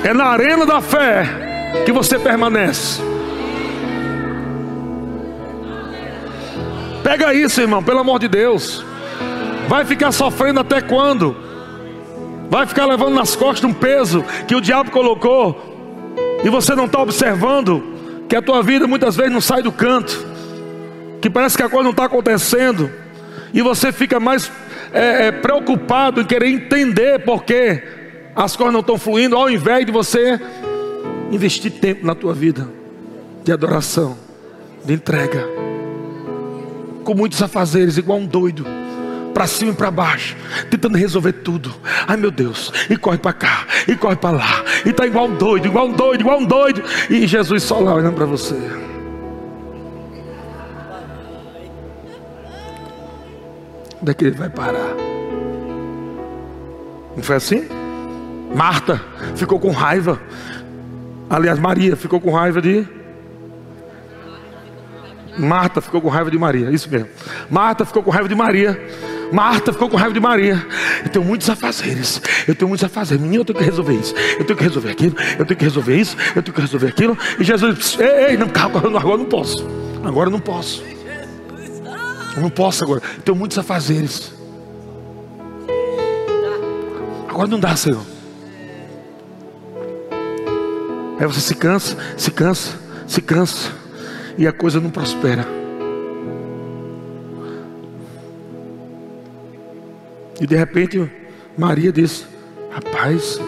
É 0.05 0.13
na 0.13 0.27
arena 0.27 0.67
da 0.67 0.81
fé 0.81 1.27
que 1.85 1.93
você 1.93 2.19
permanece. 2.19 3.01
Pega 7.03 7.33
isso, 7.33 7.61
irmão, 7.61 7.83
pelo 7.83 8.01
amor 8.01 8.19
de 8.19 8.29
Deus. 8.29 8.85
Vai 9.69 9.85
ficar 9.85 10.13
sofrendo 10.13 10.61
até 10.61 10.81
quando? 10.81 11.46
Vai 12.49 12.67
ficar 12.67 12.87
levando 12.87 13.15
nas 13.15 13.35
costas 13.35 13.69
um 13.69 13.73
peso 13.73 14.25
que 14.47 14.55
o 14.55 14.61
diabo 14.61 14.91
colocou. 14.91 15.75
E 16.45 16.49
você 16.49 16.75
não 16.75 16.87
está 16.87 17.01
observando 17.01 17.83
que 18.29 18.37
a 18.37 18.43
tua 18.43 18.63
vida 18.63 18.87
muitas 18.87 19.17
vezes 19.17 19.33
não 19.33 19.41
sai 19.41 19.63
do 19.63 19.73
canto, 19.73 20.27
que 21.21 21.29
parece 21.29 21.57
que 21.57 21.63
a 21.63 21.69
coisa 21.69 21.85
não 21.85 21.91
está 21.91 22.05
acontecendo. 22.05 22.91
E 23.53 23.63
você 23.63 23.93
fica 23.93 24.21
mais 24.21 24.51
é, 24.93 25.27
é, 25.27 25.33
preocupado 25.33 26.21
em 26.21 26.25
querer 26.25 26.49
entender 26.49 27.21
por 27.21 27.45
que 27.45 27.83
as 28.35 28.55
coisas 28.55 28.73
não 28.73 28.81
estão 28.81 28.99
fluindo, 28.99 29.37
ao 29.37 29.51
invés 29.51 29.85
de 29.87 29.93
você 29.93 30.41
investir 31.31 31.73
tempo 31.73 32.07
na 32.07 32.15
tua 32.15 32.33
vida 32.33 32.69
de 33.43 33.53
adoração, 33.53 34.17
de 34.85 34.93
entrega, 34.93 35.47
com 37.05 37.15
muitos 37.15 37.41
afazeres, 37.41 37.97
igual 37.97 38.19
um 38.19 38.27
doido 38.27 38.67
para 39.37 39.47
cima 39.47 39.71
e 39.71 39.75
para 39.75 39.91
baixo, 39.91 40.35
tentando 40.71 40.97
resolver 40.97 41.35
tudo. 41.35 41.71
Ai 42.09 42.17
meu 42.17 42.31
Deus, 42.31 42.73
e 42.89 42.97
corre 42.97 43.19
para 43.19 43.35
cá, 43.35 43.67
e 43.87 43.95
corre 43.95 44.17
para 44.17 44.35
lá, 44.35 44.65
e 44.87 44.95
tá 44.95 45.07
igual 45.07 45.27
um 45.27 45.37
doido, 45.37 45.67
igual 45.67 45.89
um 45.89 45.93
doido, 45.93 46.23
igual 46.23 46.39
um 46.39 46.47
doido, 46.47 46.83
e 47.11 47.27
Jesus 47.27 47.63
só 47.63 47.79
lá 47.79 47.93
olhando 47.93 48.15
para 48.15 48.25
você. 48.25 48.55
Onde 54.01 54.11
é 54.11 54.15
que 54.15 54.25
ele 54.25 54.37
vai 54.39 54.49
parar? 54.49 54.95
Não 57.15 57.23
foi 57.23 57.37
assim? 57.37 57.69
Marta 58.55 59.03
ficou 59.35 59.61
com 59.61 59.71
raiva. 59.71 60.19
Aliás, 61.29 61.59
Maria 61.59 61.95
ficou 61.95 62.23
com 62.23 62.33
raiva 62.33 62.63
de. 62.63 62.89
Marta 65.37 65.83
ficou 65.83 66.01
com 66.01 66.09
raiva 66.09 66.31
de 66.31 66.39
Maria, 66.39 66.71
isso 66.71 66.89
mesmo. 66.91 67.09
Marta 67.51 67.85
ficou 67.85 68.03
com 68.03 68.11
raiva 68.11 68.31
de 68.31 68.35
Maria. 68.35 68.81
Marta 69.33 69.73
ficou 69.73 69.89
com 69.89 69.97
raiva 69.97 70.15
de 70.15 70.21
Maria. 70.21 70.67
Eu 71.05 71.11
tenho 71.11 71.25
muitos 71.25 71.49
afazeres. 71.49 72.21
Eu 72.47 72.55
tenho 72.55 72.69
muitos 72.69 72.85
afazeres. 72.85 73.23
Menino, 73.23 73.41
eu 73.43 73.45
tenho 73.45 73.59
que 73.59 73.65
resolver 73.65 73.95
isso. 73.95 74.15
Eu 74.39 74.45
tenho 74.45 74.57
que 74.57 74.65
resolver 74.65 74.91
aquilo. 74.91 75.17
Eu 75.39 75.45
tenho 75.45 75.59
que 75.59 75.65
resolver 75.65 75.97
isso. 75.97 76.17
Eu 76.35 76.43
tenho 76.43 76.55
que 76.55 76.61
resolver 76.61 76.87
aquilo. 76.89 77.19
E 77.39 77.45
Jesus 77.45 77.99
Ei, 77.99 78.31
ei 78.31 78.37
não, 78.37 78.47
agora 78.47 79.19
não 79.19 79.27
posso. 79.27 79.67
Agora 80.05 80.31
não 80.31 80.41
posso. 80.41 80.85
Eu 82.37 82.43
não 82.43 82.51
posso 82.51 82.85
agora. 82.85 83.03
Eu 83.17 83.23
tenho 83.23 83.37
muitos 83.37 83.59
afazeres. 83.59 84.33
Agora 87.29 87.49
não 87.49 87.59
dá, 87.59 87.75
Senhor. 87.77 88.03
Aí 91.19 91.27
você 91.27 91.41
se 91.41 91.55
cansa, 91.55 91.97
se 92.17 92.31
cansa, 92.31 92.79
se 93.07 93.23
cansa. 93.23 93.71
E 94.39 94.47
a 94.47 94.53
coisa 94.53 94.81
não 94.81 94.91
prospera. 94.91 95.56
E 100.41 100.47
de 100.47 100.57
repente 100.57 101.11
Maria 101.57 101.93
disse: 101.93 102.27
Rapaz, 102.71 103.41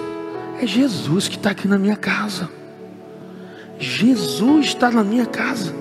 é 0.60 0.66
Jesus 0.66 1.28
que 1.28 1.36
está 1.36 1.50
aqui 1.50 1.68
na 1.68 1.78
minha 1.78 1.96
casa. 1.96 2.48
Jesus 3.78 4.66
está 4.66 4.90
na 4.90 5.04
minha 5.04 5.26
casa. 5.26 5.72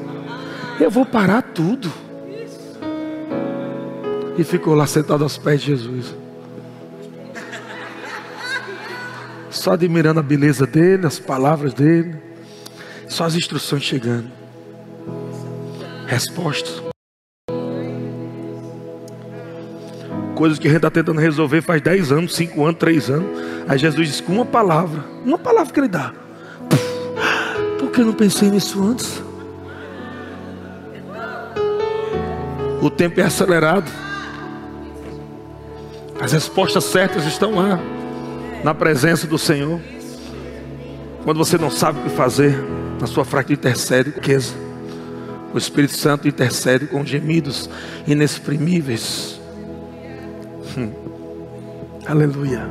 Eu 0.79 0.91
vou 0.91 1.05
parar 1.05 1.41
tudo. 1.41 1.91
E 4.37 4.43
ficou 4.43 4.75
lá 4.75 4.85
sentado 4.85 5.23
aos 5.23 5.37
pés 5.37 5.61
de 5.61 5.67
Jesus. 5.67 6.13
Só 9.49 9.71
admirando 9.71 10.19
a 10.19 10.23
beleza 10.23 10.67
dele, 10.67 11.07
as 11.07 11.17
palavras 11.17 11.73
dele, 11.73 12.15
só 13.07 13.25
as 13.25 13.33
instruções 13.33 13.81
chegando. 13.81 14.29
Respostas. 16.05 16.86
Coisas 20.37 20.59
que 20.59 20.67
a 20.67 20.69
gente 20.69 20.77
está 20.77 20.91
tentando 20.91 21.19
resolver 21.19 21.61
faz 21.63 21.81
10 21.81 22.11
anos, 22.11 22.35
5 22.35 22.63
anos, 22.63 22.77
3 22.77 23.09
anos. 23.09 23.27
Aí 23.67 23.77
Jesus 23.77 24.07
diz 24.07 24.21
com 24.21 24.33
uma 24.33 24.45
palavra, 24.45 25.03
uma 25.25 25.37
palavra 25.37 25.73
que 25.73 25.79
ele 25.79 25.87
dá. 25.87 26.13
Por 27.79 27.89
que 27.89 28.01
eu 28.01 28.05
não 28.05 28.13
pensei 28.13 28.49
nisso 28.51 28.81
antes? 28.83 29.23
O 32.79 32.89
tempo 32.91 33.19
é 33.19 33.23
acelerado. 33.23 33.91
As 36.21 36.31
respostas 36.33 36.83
certas 36.83 37.25
estão 37.25 37.55
lá, 37.55 37.79
na 38.63 38.75
presença 38.75 39.25
do 39.25 39.39
Senhor. 39.39 39.81
Quando 41.23 41.37
você 41.37 41.57
não 41.57 41.71
sabe 41.71 41.99
o 41.99 42.03
que 42.03 42.09
fazer, 42.09 42.55
na 43.01 43.07
sua 43.07 43.25
fraca 43.25 43.51
intercede 43.51 44.11
com 44.11 44.21
O 45.53 45.57
Espírito 45.57 45.93
Santo 45.93 46.27
intercede 46.27 46.85
com 46.85 47.03
gemidos 47.03 47.67
inexprimíveis. 48.05 49.36
Aleluia. 52.05 52.67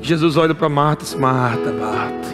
Jesus 0.00 0.36
olha 0.36 0.54
para 0.54 0.68
Marta 0.68 1.02
e 1.02 1.06
diz: 1.06 1.14
Marta, 1.14 1.72
Marta. 1.72 2.28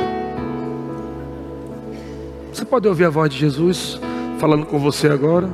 Você 2.52 2.64
pode 2.64 2.88
ouvir 2.88 3.04
a 3.04 3.10
voz 3.10 3.30
de 3.30 3.38
Jesus 3.38 4.00
falando 4.38 4.66
com 4.66 4.78
você 4.78 5.08
agora? 5.08 5.48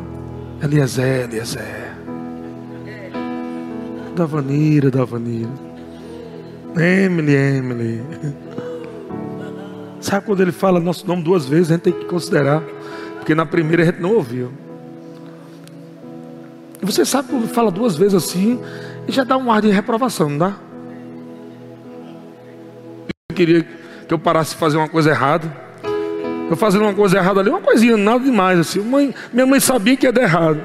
Eliezer, 0.62 1.24
Eliezer. 1.24 1.95
Davanira, 4.14 4.90
Davanira. 4.90 5.51
Emily, 6.76 7.34
Emily. 7.34 8.03
Sabe 10.01 10.26
quando 10.26 10.40
ele 10.40 10.53
fala 10.53 10.78
nosso 10.80 11.07
nome 11.07 11.22
duas 11.22 11.47
vezes, 11.47 11.70
a 11.70 11.74
gente 11.74 11.82
tem 11.82 11.92
que 11.92 12.05
considerar. 12.05 12.62
Porque 13.16 13.34
na 13.34 13.47
primeira 13.47 13.82
a 13.82 13.86
gente 13.86 14.01
não 14.01 14.14
ouviu. 14.14 14.53
E 16.82 16.86
você 16.86 17.05
sabe 17.05 17.28
quando 17.30 17.49
fala 17.49 17.70
duas 17.70 17.97
vezes 17.97 18.14
assim, 18.14 18.61
já 19.13 19.25
dá 19.25 19.37
um 19.37 19.51
ar 19.51 19.61
de 19.61 19.71
reprovação, 19.71 20.31
não 20.31 20.39
dá? 20.39 20.55
Eu 23.29 23.37
queria 23.37 23.63
que 24.07 24.15
eu 24.15 24.19
parasse 24.19 24.51
de 24.53 24.57
fazer 24.57 24.77
uma 24.77 24.89
coisa 24.89 25.11
errada. 25.11 25.65
Eu 26.51 26.57
fazendo 26.57 26.83
uma 26.83 26.95
coisa 26.95 27.17
errada 27.17 27.41
ali, 27.41 27.49
uma 27.49 27.61
coisinha, 27.61 27.97
nada 27.97 28.23
demais 28.23 28.59
assim. 28.59 28.81
Mãe, 28.81 29.15
minha 29.33 29.47
mãe 29.47 29.61
sabia 29.61 29.97
que 29.97 30.07
ia 30.07 30.13
dar 30.13 30.23
errado. 30.23 30.61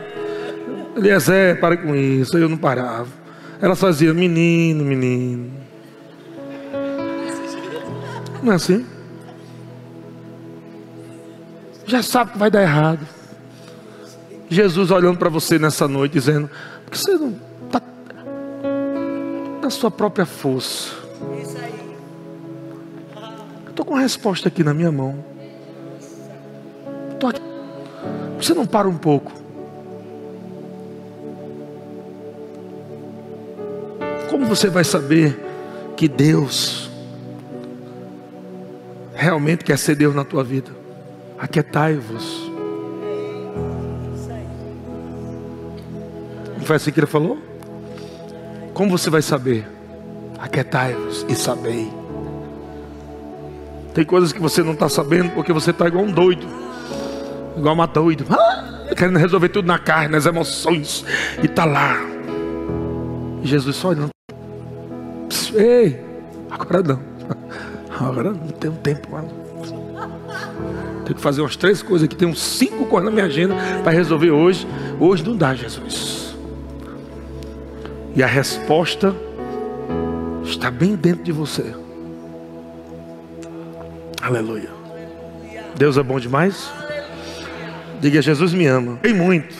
Eliezer, 0.95 1.59
para 1.59 1.77
com 1.77 1.95
isso. 1.95 2.37
Eu 2.37 2.49
não 2.49 2.57
parava. 2.57 3.07
Ela 3.61 3.75
fazia, 3.75 4.13
menino, 4.13 4.83
menino. 4.83 5.51
Não 8.43 8.53
é 8.53 8.55
assim? 8.55 8.85
Já 11.85 12.03
sabe 12.03 12.33
que 12.33 12.37
vai 12.37 12.51
dar 12.51 12.61
errado. 12.61 13.05
Jesus 14.49 14.91
olhando 14.91 15.17
para 15.17 15.29
você 15.29 15.57
nessa 15.59 15.87
noite, 15.87 16.13
dizendo: 16.13 16.49
Por 16.85 16.91
que 16.91 16.97
você 16.97 17.13
não 17.13 17.48
na 19.69 19.71
sua 19.71 19.91
própria 19.91 20.25
força? 20.25 20.95
Estou 23.69 23.85
com 23.85 23.95
a 23.95 23.99
resposta 23.99 24.47
aqui 24.47 24.63
na 24.63 24.73
minha 24.73 24.91
mão. 24.91 25.23
Aqui. 27.23 27.39
Você 28.37 28.55
não 28.55 28.65
para 28.65 28.89
um 28.89 28.97
pouco. 28.97 29.31
Como 34.31 34.47
você 34.47 34.69
vai 34.69 34.83
saber 34.83 35.39
que 35.95 36.07
Deus 36.07 36.89
realmente 39.13 39.63
quer 39.63 39.77
ser 39.77 39.93
Deus 39.93 40.15
na 40.15 40.25
tua 40.25 40.43
vida? 40.43 40.71
Aquietai-vos 41.37 42.49
foi 46.65 46.75
assim 46.75 46.91
que 46.91 46.99
ele 46.99 47.07
falou? 47.07 47.48
Como 48.79 48.97
você 48.97 49.09
vai 49.09 49.21
saber? 49.21 49.67
Aquietai-vos 50.39 51.25
e 51.27 51.35
sabei. 51.35 51.91
Tem 53.93 54.05
coisas 54.05 54.31
que 54.31 54.39
você 54.39 54.63
não 54.63 54.71
está 54.71 54.87
sabendo 54.87 55.31
porque 55.31 55.51
você 55.51 55.71
está 55.71 55.85
igual 55.85 56.05
um 56.05 56.11
doido. 56.13 56.47
Igual 57.57 57.75
uma 57.75 57.85
doida. 57.85 58.23
Ah, 58.29 58.95
querendo 58.95 59.19
resolver 59.19 59.49
tudo 59.49 59.65
na 59.65 59.77
carne, 59.77 60.13
nas 60.13 60.25
emoções. 60.25 61.03
E 61.43 61.45
está 61.45 61.65
lá. 61.65 61.97
E 63.43 63.47
Jesus 63.47 63.75
só 63.75 63.89
olhando. 63.89 64.11
Ei, 65.55 66.01
agora 66.49 66.81
não. 66.81 67.01
Agora 67.99 68.31
não 68.31 68.47
tenho 68.47 68.75
tempo. 68.75 69.09
Tenho 71.03 71.15
que 71.17 71.21
fazer 71.21 71.41
umas 71.41 71.57
três 71.57 71.81
coisas 71.81 72.05
aqui. 72.05 72.15
Tem 72.15 72.33
cinco 72.33 72.85
coisas 72.85 73.09
na 73.09 73.11
minha 73.13 73.25
agenda 73.25 73.55
para 73.83 73.91
resolver 73.91 74.31
hoje. 74.31 74.65
Hoje 75.01 75.21
não 75.25 75.35
dá, 75.35 75.53
Jesus. 75.53 76.18
E 78.15 78.23
a 78.23 78.27
resposta 78.27 79.15
está 80.43 80.69
bem 80.71 80.95
dentro 80.95 81.23
de 81.23 81.31
você. 81.31 81.73
Aleluia. 84.21 84.69
Deus 85.75 85.97
é 85.97 86.03
bom 86.03 86.19
demais? 86.19 86.69
Diga, 88.01 88.21
Jesus 88.21 88.53
me 88.53 88.65
ama. 88.65 88.97
Tem 89.01 89.13
muito. 89.13 89.55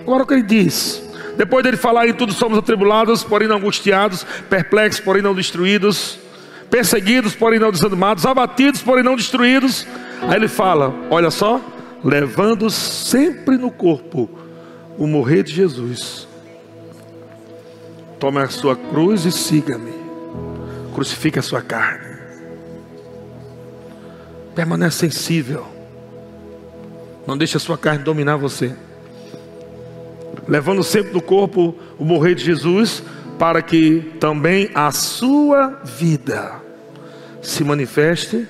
Agora 0.00 0.24
o 0.24 0.26
que 0.26 0.34
ele 0.34 0.42
diz? 0.42 1.02
Depois 1.36 1.64
dele 1.64 1.76
falar 1.76 2.06
em 2.08 2.14
tudo 2.14 2.32
somos 2.32 2.58
atribulados, 2.58 3.24
porém 3.24 3.48
não 3.48 3.56
angustiados, 3.56 4.26
perplexos, 4.50 5.00
porém 5.00 5.22
não 5.22 5.34
destruídos, 5.34 6.18
perseguidos, 6.70 7.34
porém 7.34 7.58
não 7.58 7.70
desanimados, 7.70 8.26
abatidos, 8.26 8.82
porém 8.82 9.02
não 9.02 9.16
destruídos. 9.16 9.86
Aí 10.22 10.36
ele 10.36 10.48
fala: 10.48 10.94
Olha 11.10 11.30
só, 11.30 11.60
levando 12.04 12.68
sempre 12.68 13.56
no 13.56 13.70
corpo 13.70 14.28
o 14.98 15.06
morrer 15.06 15.42
de 15.42 15.52
Jesus. 15.52 16.28
Tome 18.22 18.38
a 18.38 18.48
sua 18.48 18.76
cruz 18.76 19.24
e 19.24 19.32
siga-me. 19.32 19.94
Crucifique 20.94 21.40
a 21.40 21.42
sua 21.42 21.60
carne. 21.60 22.18
Permanece 24.54 24.98
sensível. 24.98 25.66
Não 27.26 27.36
deixe 27.36 27.56
a 27.56 27.60
sua 27.60 27.76
carne 27.76 28.04
dominar 28.04 28.36
você. 28.36 28.76
Levando 30.46 30.84
sempre 30.84 31.12
no 31.12 31.20
corpo 31.20 31.74
o 31.98 32.04
morrer 32.04 32.36
de 32.36 32.44
Jesus, 32.44 33.02
para 33.40 33.60
que 33.60 34.12
também 34.20 34.70
a 34.72 34.92
sua 34.92 35.80
vida 35.84 36.60
se 37.42 37.64
manifeste 37.64 38.46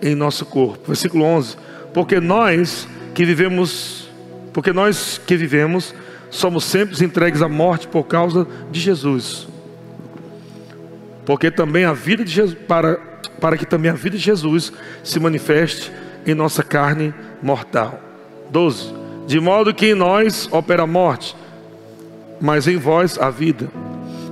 em 0.00 0.14
nosso 0.14 0.46
corpo. 0.46 0.86
Versículo 0.86 1.24
11. 1.24 1.56
Porque 1.92 2.20
nós 2.20 2.86
que 3.16 3.24
vivemos, 3.24 4.08
porque 4.52 4.72
nós 4.72 5.20
que 5.26 5.36
vivemos, 5.36 5.92
somos 6.30 6.64
sempre 6.64 7.04
entregues 7.04 7.42
à 7.42 7.48
morte 7.48 7.88
por 7.88 8.04
causa 8.04 8.46
de 8.70 8.80
Jesus. 8.80 9.48
Porque 11.24 11.50
também 11.50 11.84
a 11.84 11.92
vida 11.92 12.24
de 12.24 12.30
Jesus, 12.30 12.58
para, 12.66 12.96
para 13.40 13.56
que 13.56 13.66
também 13.66 13.90
a 13.90 13.94
vida 13.94 14.16
de 14.16 14.22
Jesus 14.22 14.72
se 15.02 15.20
manifeste 15.20 15.92
em 16.26 16.34
nossa 16.34 16.62
carne 16.62 17.12
mortal. 17.42 18.00
12. 18.50 18.94
De 19.26 19.38
modo 19.38 19.74
que 19.74 19.86
em 19.90 19.94
nós 19.94 20.48
opera 20.50 20.84
a 20.84 20.86
morte, 20.86 21.36
mas 22.40 22.66
em 22.66 22.76
vós 22.76 23.18
a 23.18 23.30
vida. 23.30 23.68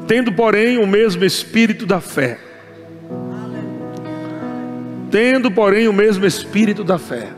Tendo, 0.07 0.33
porém, 0.33 0.79
o 0.79 0.87
mesmo 0.87 1.25
espírito 1.25 1.85
da 1.85 2.01
fé. 2.01 2.39
Tendo, 5.11 5.51
porém, 5.51 5.89
o 5.89 5.93
mesmo 5.93 6.25
espírito 6.25 6.83
da 6.83 6.99
fé. 6.99 7.29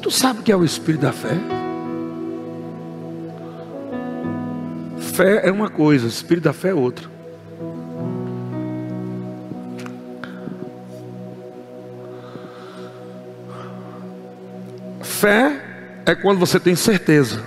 Tu 0.00 0.10
sabe 0.10 0.40
o 0.40 0.42
que 0.42 0.52
é 0.52 0.56
o 0.56 0.64
espírito 0.64 1.02
da 1.02 1.12
fé? 1.12 1.61
Fé 5.12 5.46
é 5.46 5.52
uma 5.52 5.68
coisa, 5.68 6.06
o 6.06 6.08
espírito 6.08 6.44
da 6.44 6.54
fé 6.54 6.70
é 6.70 6.74
outra. 6.74 7.06
Fé 15.02 15.60
é 16.06 16.14
quando 16.14 16.38
você 16.38 16.58
tem 16.58 16.74
certeza. 16.74 17.42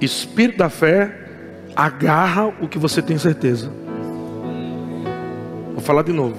Espírito 0.00 0.58
da 0.58 0.70
fé 0.70 1.12
agarra 1.74 2.46
o 2.46 2.68
que 2.68 2.78
você 2.78 3.02
tem 3.02 3.18
certeza. 3.18 3.68
Vou 5.72 5.80
falar 5.80 6.02
de 6.02 6.12
novo. 6.12 6.36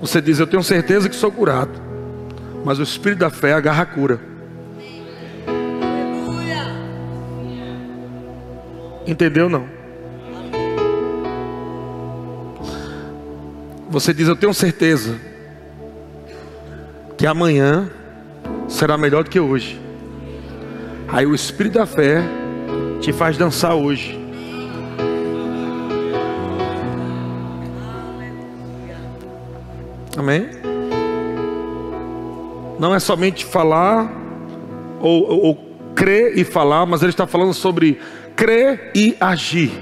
Você 0.00 0.20
diz: 0.22 0.38
Eu 0.38 0.46
tenho 0.46 0.62
certeza 0.62 1.10
que 1.10 1.14
sou 1.14 1.30
curado. 1.30 1.78
Mas 2.64 2.78
o 2.78 2.82
Espírito 2.82 3.18
da 3.18 3.28
fé 3.28 3.52
agarra 3.52 3.82
a 3.82 3.86
cura. 3.86 4.33
Entendeu 9.06 9.48
não? 9.48 9.66
Você 13.90 14.12
diz: 14.12 14.26
Eu 14.26 14.36
tenho 14.36 14.52
certeza 14.54 15.18
que 17.16 17.26
amanhã 17.26 17.90
será 18.68 18.96
melhor 18.96 19.24
do 19.24 19.30
que 19.30 19.38
hoje. 19.38 19.80
Aí 21.08 21.26
o 21.26 21.34
Espírito 21.34 21.74
da 21.74 21.86
fé 21.86 22.22
te 23.00 23.12
faz 23.12 23.36
dançar 23.36 23.74
hoje. 23.74 24.18
Amém? 30.16 30.48
Não 32.78 32.94
é 32.94 32.98
somente 32.98 33.44
falar 33.44 34.10
ou, 35.00 35.28
ou, 35.28 35.44
ou 35.44 35.74
crer 35.94 36.36
e 36.38 36.44
falar, 36.44 36.86
mas 36.86 37.02
ele 37.02 37.10
está 37.10 37.26
falando 37.26 37.54
sobre 37.54 38.00
crer 38.36 38.90
e 38.94 39.16
agir. 39.20 39.72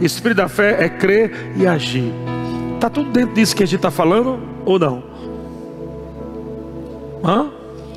Espírito 0.00 0.38
da 0.38 0.48
fé 0.48 0.84
é 0.84 0.88
crer 0.88 1.52
e 1.56 1.66
agir. 1.66 2.12
Está 2.74 2.90
tudo 2.90 3.10
dentro 3.10 3.34
disso 3.34 3.56
que 3.56 3.62
a 3.62 3.66
gente 3.66 3.76
está 3.76 3.90
falando 3.90 4.40
ou 4.64 4.78
não? 4.78 5.02
Hã? 7.24 7.50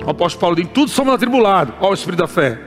O 0.06 0.10
apóstolo 0.10 0.40
Paulo 0.40 0.56
diz: 0.56 0.68
tudo 0.74 0.90
somos 0.90 1.14
atribulados. 1.14 1.74
Olha 1.80 1.92
o 1.92 1.94
Espírito 1.94 2.20
da 2.20 2.28
fé. 2.28 2.58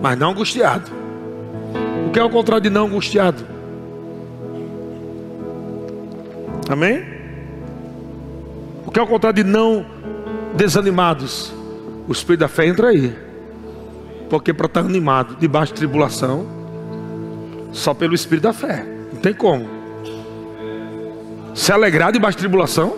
Mas 0.00 0.18
não 0.18 0.30
angustiado. 0.30 0.90
O 2.06 2.10
que 2.10 2.18
é 2.18 2.24
o 2.24 2.30
contrário 2.30 2.62
de 2.62 2.70
não 2.70 2.86
angustiado? 2.86 3.44
Amém? 6.68 7.04
O 8.86 8.90
que 8.90 8.98
é 8.98 9.02
o 9.02 9.06
contrário 9.06 9.44
de 9.44 9.48
não 9.48 9.84
desanimados? 10.54 11.52
O 12.08 12.12
Espírito 12.12 12.40
da 12.40 12.48
fé 12.48 12.66
entra 12.66 12.88
aí. 12.88 13.29
Porque 14.30 14.54
para 14.54 14.66
estar 14.66 14.80
animado 14.80 15.36
debaixo 15.38 15.74
de 15.74 15.78
tribulação, 15.80 16.46
só 17.72 17.92
pelo 17.92 18.14
Espírito 18.14 18.44
da 18.44 18.52
fé. 18.52 18.86
Não 19.12 19.20
tem 19.20 19.34
como. 19.34 19.68
Se 21.54 21.72
alegrar 21.72 22.12
debaixo 22.12 22.38
de 22.38 22.42
tribulação? 22.44 22.94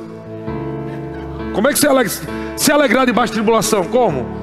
Como 1.55 1.68
é 1.68 1.72
que 1.72 1.78
se, 1.78 1.87
alegra, 1.87 2.12
se 2.57 2.70
alegrar 2.70 3.07
debaixo 3.07 3.33
de 3.33 3.39
tribulação? 3.39 3.85
Como? 3.85 4.43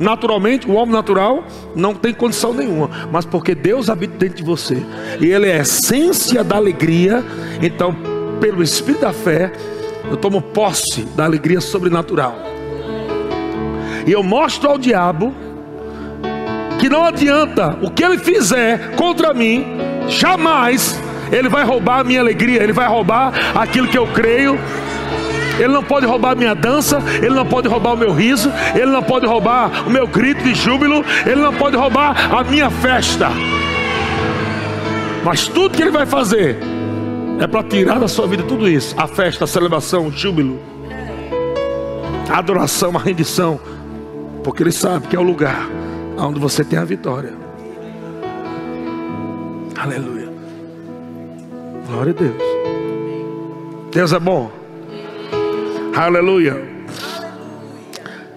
Naturalmente, 0.00 0.68
o 0.68 0.74
homem 0.74 0.94
natural 0.94 1.44
não 1.74 1.92
tem 1.92 2.14
condição 2.14 2.54
nenhuma, 2.54 2.88
mas 3.10 3.24
porque 3.24 3.52
Deus 3.52 3.90
habita 3.90 4.16
dentro 4.16 4.36
de 4.36 4.44
você 4.44 4.80
e 5.20 5.26
Ele 5.26 5.48
é 5.48 5.58
a 5.58 5.62
essência 5.62 6.44
da 6.44 6.54
alegria, 6.56 7.24
então, 7.60 7.94
pelo 8.40 8.62
Espírito 8.62 9.00
da 9.00 9.12
fé, 9.12 9.52
eu 10.08 10.16
tomo 10.16 10.40
posse 10.40 11.02
da 11.16 11.24
alegria 11.24 11.60
sobrenatural. 11.60 12.36
E 14.06 14.12
eu 14.12 14.22
mostro 14.22 14.70
ao 14.70 14.78
diabo 14.78 15.34
que 16.88 16.90
não 16.90 17.04
adianta. 17.04 17.76
O 17.82 17.90
que 17.90 18.02
ele 18.02 18.18
fizer 18.18 18.96
contra 18.96 19.34
mim, 19.34 19.66
jamais 20.08 20.98
ele 21.30 21.48
vai 21.48 21.62
roubar 21.62 22.00
a 22.00 22.04
minha 22.04 22.20
alegria, 22.20 22.62
ele 22.62 22.72
vai 22.72 22.88
roubar 22.88 23.32
aquilo 23.54 23.86
que 23.86 23.98
eu 23.98 24.06
creio. 24.06 24.58
Ele 25.58 25.68
não 25.68 25.82
pode 25.82 26.06
roubar 26.06 26.32
a 26.32 26.34
minha 26.34 26.54
dança, 26.54 27.02
ele 27.16 27.34
não 27.34 27.44
pode 27.44 27.68
roubar 27.68 27.92
o 27.92 27.96
meu 27.96 28.12
riso, 28.12 28.50
ele 28.74 28.86
não 28.86 29.02
pode 29.02 29.26
roubar 29.26 29.86
o 29.86 29.90
meu 29.90 30.06
grito 30.06 30.42
de 30.42 30.54
júbilo, 30.54 31.04
ele 31.26 31.42
não 31.42 31.52
pode 31.52 31.76
roubar 31.76 32.34
a 32.34 32.42
minha 32.44 32.70
festa. 32.70 33.28
Mas 35.24 35.46
tudo 35.46 35.76
que 35.76 35.82
ele 35.82 35.90
vai 35.90 36.06
fazer 36.06 36.56
é 37.40 37.46
para 37.46 37.62
tirar 37.64 37.98
da 37.98 38.08
sua 38.08 38.26
vida 38.26 38.44
tudo 38.44 38.68
isso: 38.68 38.94
a 38.96 39.06
festa, 39.06 39.44
a 39.44 39.46
celebração, 39.48 40.06
o 40.06 40.12
júbilo, 40.12 40.58
a 42.30 42.38
adoração, 42.38 42.96
a 42.96 43.00
rendição, 43.00 43.60
porque 44.44 44.62
ele 44.62 44.72
sabe 44.72 45.08
que 45.08 45.16
é 45.16 45.18
o 45.18 45.22
lugar 45.22 45.68
onde 46.26 46.40
você 46.40 46.64
tem 46.64 46.78
a 46.78 46.84
vitória. 46.84 47.32
Aleluia. 49.76 50.28
Glória 51.86 52.12
a 52.12 52.20
Deus. 52.20 52.42
Deus 53.92 54.12
é 54.12 54.18
bom. 54.18 54.50
Aleluia. 55.94 56.60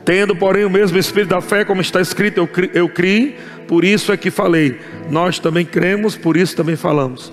Tendo, 0.05 0.35
porém, 0.35 0.65
o 0.65 0.69
mesmo 0.69 0.97
espírito 0.97 1.29
da 1.29 1.41
fé, 1.41 1.63
como 1.63 1.81
está 1.81 2.01
escrito, 2.01 2.37
eu, 2.37 2.47
cri, 2.47 2.71
eu 2.73 2.89
criei, 2.89 3.37
por 3.67 3.83
isso 3.83 4.11
é 4.11 4.17
que 4.17 4.31
falei. 4.31 4.79
Nós 5.09 5.39
também 5.39 5.65
cremos, 5.65 6.15
por 6.15 6.37
isso 6.37 6.55
também 6.55 6.75
falamos. 6.75 7.31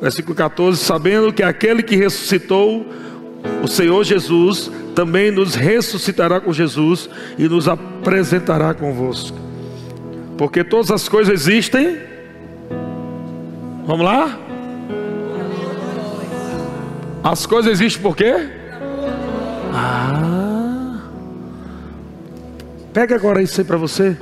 Versículo 0.00 0.34
14: 0.34 0.82
Sabendo 0.82 1.32
que 1.32 1.42
aquele 1.42 1.82
que 1.82 1.96
ressuscitou 1.96 2.86
o 3.62 3.68
Senhor 3.68 4.02
Jesus 4.04 4.70
também 4.94 5.30
nos 5.30 5.54
ressuscitará 5.54 6.40
com 6.40 6.52
Jesus 6.52 7.08
e 7.38 7.48
nos 7.48 7.68
apresentará 7.68 8.72
convosco. 8.74 9.45
Porque 10.36 10.62
todas 10.62 10.90
as 10.90 11.08
coisas 11.08 11.32
existem. 11.32 11.98
Vamos 13.86 14.04
lá? 14.04 14.38
As 17.22 17.46
coisas 17.46 17.72
existem 17.72 18.02
por 18.02 18.16
quê? 18.16 18.34
Ah. 19.72 21.00
Pega 22.92 23.14
agora 23.14 23.42
isso 23.42 23.60
aí 23.60 23.66
para 23.66 23.76
você. 23.76 24.16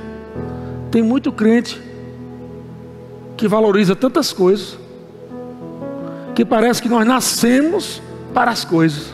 Tem 0.89 1.03
muito 1.03 1.31
crente 1.31 1.81
que 3.35 3.47
valoriza 3.47 3.95
tantas 3.95 4.31
coisas 4.31 4.77
que 6.33 6.45
parece 6.45 6.81
que 6.81 6.89
nós 6.89 7.05
nascemos 7.05 8.01
para 8.33 8.51
as 8.51 8.63
coisas. 8.63 9.13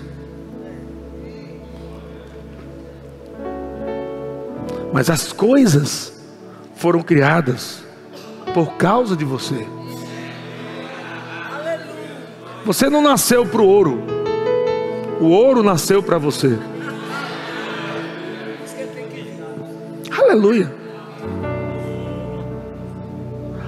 Mas 4.94 5.10
as 5.10 5.32
coisas 5.32 6.21
foram 6.82 7.04
criadas 7.04 7.84
por 8.56 8.74
causa 8.74 9.16
de 9.16 9.24
você. 9.24 9.68
Você 12.66 12.90
não 12.90 13.04
nasceu 13.04 13.46
para 13.46 13.62
o 13.62 13.68
ouro, 13.68 14.02
o 15.20 15.28
ouro 15.28 15.62
nasceu 15.62 16.02
para 16.02 16.18
você. 16.18 16.58
Aleluia. 20.12 20.74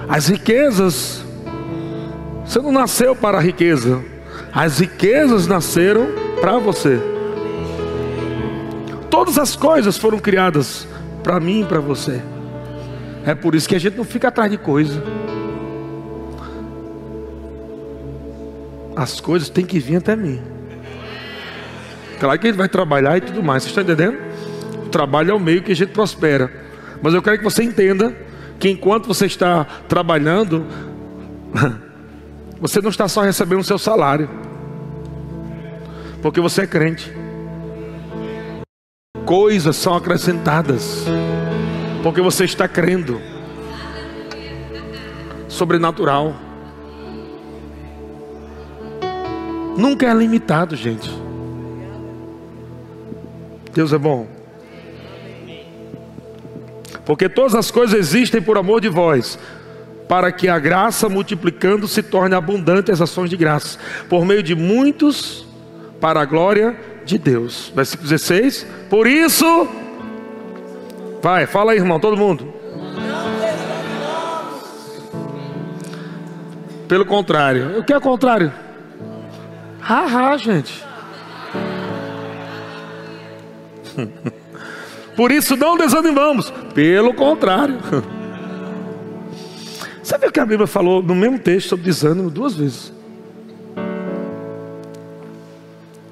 As 0.08 0.26
riquezas, 0.26 1.24
você 2.44 2.60
não 2.60 2.72
nasceu 2.72 3.14
para 3.14 3.38
a 3.38 3.40
riqueza, 3.40 4.02
as 4.52 4.80
riquezas 4.80 5.46
nasceram 5.46 6.08
para 6.40 6.58
você. 6.58 7.00
Todas 9.08 9.38
as 9.38 9.54
coisas 9.54 9.96
foram 9.96 10.18
criadas 10.18 10.88
para 11.22 11.38
mim 11.38 11.62
e 11.62 11.64
para 11.64 11.78
você. 11.78 12.20
É 13.26 13.34
por 13.34 13.54
isso 13.54 13.68
que 13.68 13.74
a 13.74 13.78
gente 13.78 13.96
não 13.96 14.04
fica 14.04 14.28
atrás 14.28 14.50
de 14.50 14.58
coisa. 14.58 15.02
As 18.94 19.20
coisas 19.20 19.48
têm 19.48 19.64
que 19.64 19.78
vir 19.78 19.96
até 19.96 20.14
mim. 20.14 20.40
Claro 22.20 22.38
que 22.38 22.46
gente 22.46 22.56
vai 22.56 22.68
trabalhar 22.68 23.18
e 23.18 23.20
tudo 23.20 23.42
mais, 23.42 23.62
você 23.62 23.70
está 23.70 23.82
entendendo? 23.82 24.18
O 24.86 24.88
trabalho 24.88 25.32
é 25.32 25.34
o 25.34 25.40
meio 25.40 25.62
que 25.62 25.72
a 25.72 25.76
gente 25.76 25.92
prospera. 25.92 26.50
Mas 27.02 27.12
eu 27.12 27.20
quero 27.20 27.38
que 27.38 27.44
você 27.44 27.62
entenda 27.62 28.14
que 28.58 28.68
enquanto 28.68 29.06
você 29.06 29.26
está 29.26 29.64
trabalhando, 29.88 30.64
você 32.60 32.80
não 32.80 32.90
está 32.90 33.08
só 33.08 33.22
recebendo 33.22 33.60
o 33.60 33.64
seu 33.64 33.78
salário, 33.78 34.28
porque 36.22 36.40
você 36.40 36.62
é 36.62 36.66
crente. 36.66 37.12
Coisas 39.26 39.76
são 39.76 39.94
acrescentadas, 39.94 41.04
porque 42.04 42.20
você 42.20 42.44
está 42.44 42.68
crendo. 42.68 43.18
Sobrenatural. 45.48 46.34
Nunca 49.74 50.06
é 50.06 50.12
limitado, 50.12 50.76
gente. 50.76 51.10
Deus 53.72 53.90
é 53.94 53.96
bom. 53.96 54.28
Porque 57.06 57.26
todas 57.26 57.54
as 57.54 57.70
coisas 57.70 57.98
existem 57.98 58.42
por 58.42 58.58
amor 58.58 58.82
de 58.82 58.90
vós, 58.90 59.38
para 60.06 60.30
que 60.30 60.46
a 60.46 60.58
graça 60.58 61.08
multiplicando 61.08 61.88
se 61.88 62.02
torne 62.02 62.34
abundante 62.34 62.92
as 62.92 63.00
ações 63.00 63.30
de 63.30 63.36
graça, 63.38 63.78
por 64.10 64.26
meio 64.26 64.42
de 64.42 64.54
muitos, 64.54 65.46
para 66.02 66.20
a 66.20 66.26
glória 66.26 66.76
de 67.06 67.16
Deus. 67.16 67.72
Versículo 67.74 68.10
16. 68.10 68.66
Por 68.90 69.06
isso, 69.06 69.83
vai, 71.24 71.46
fala 71.46 71.72
aí, 71.72 71.78
irmão, 71.78 71.98
todo 71.98 72.18
mundo. 72.18 72.52
Pelo 76.86 77.06
contrário, 77.06 77.78
o 77.78 77.82
que 77.82 77.94
é 77.94 77.96
o 77.96 78.00
contrário? 78.00 78.52
Haha, 79.80 80.36
gente. 80.36 80.84
Por 85.16 85.32
isso 85.32 85.56
não 85.56 85.78
desanimamos, 85.78 86.52
pelo 86.74 87.14
contrário. 87.14 87.78
Sabe 90.04 90.26
o 90.26 90.32
que 90.32 90.40
a 90.40 90.44
Bíblia 90.44 90.66
falou 90.66 91.02
no 91.02 91.14
mesmo 91.14 91.38
texto 91.38 91.70
sobre 91.70 91.86
desânimo 91.86 92.28
duas 92.28 92.54
vezes? 92.54 92.92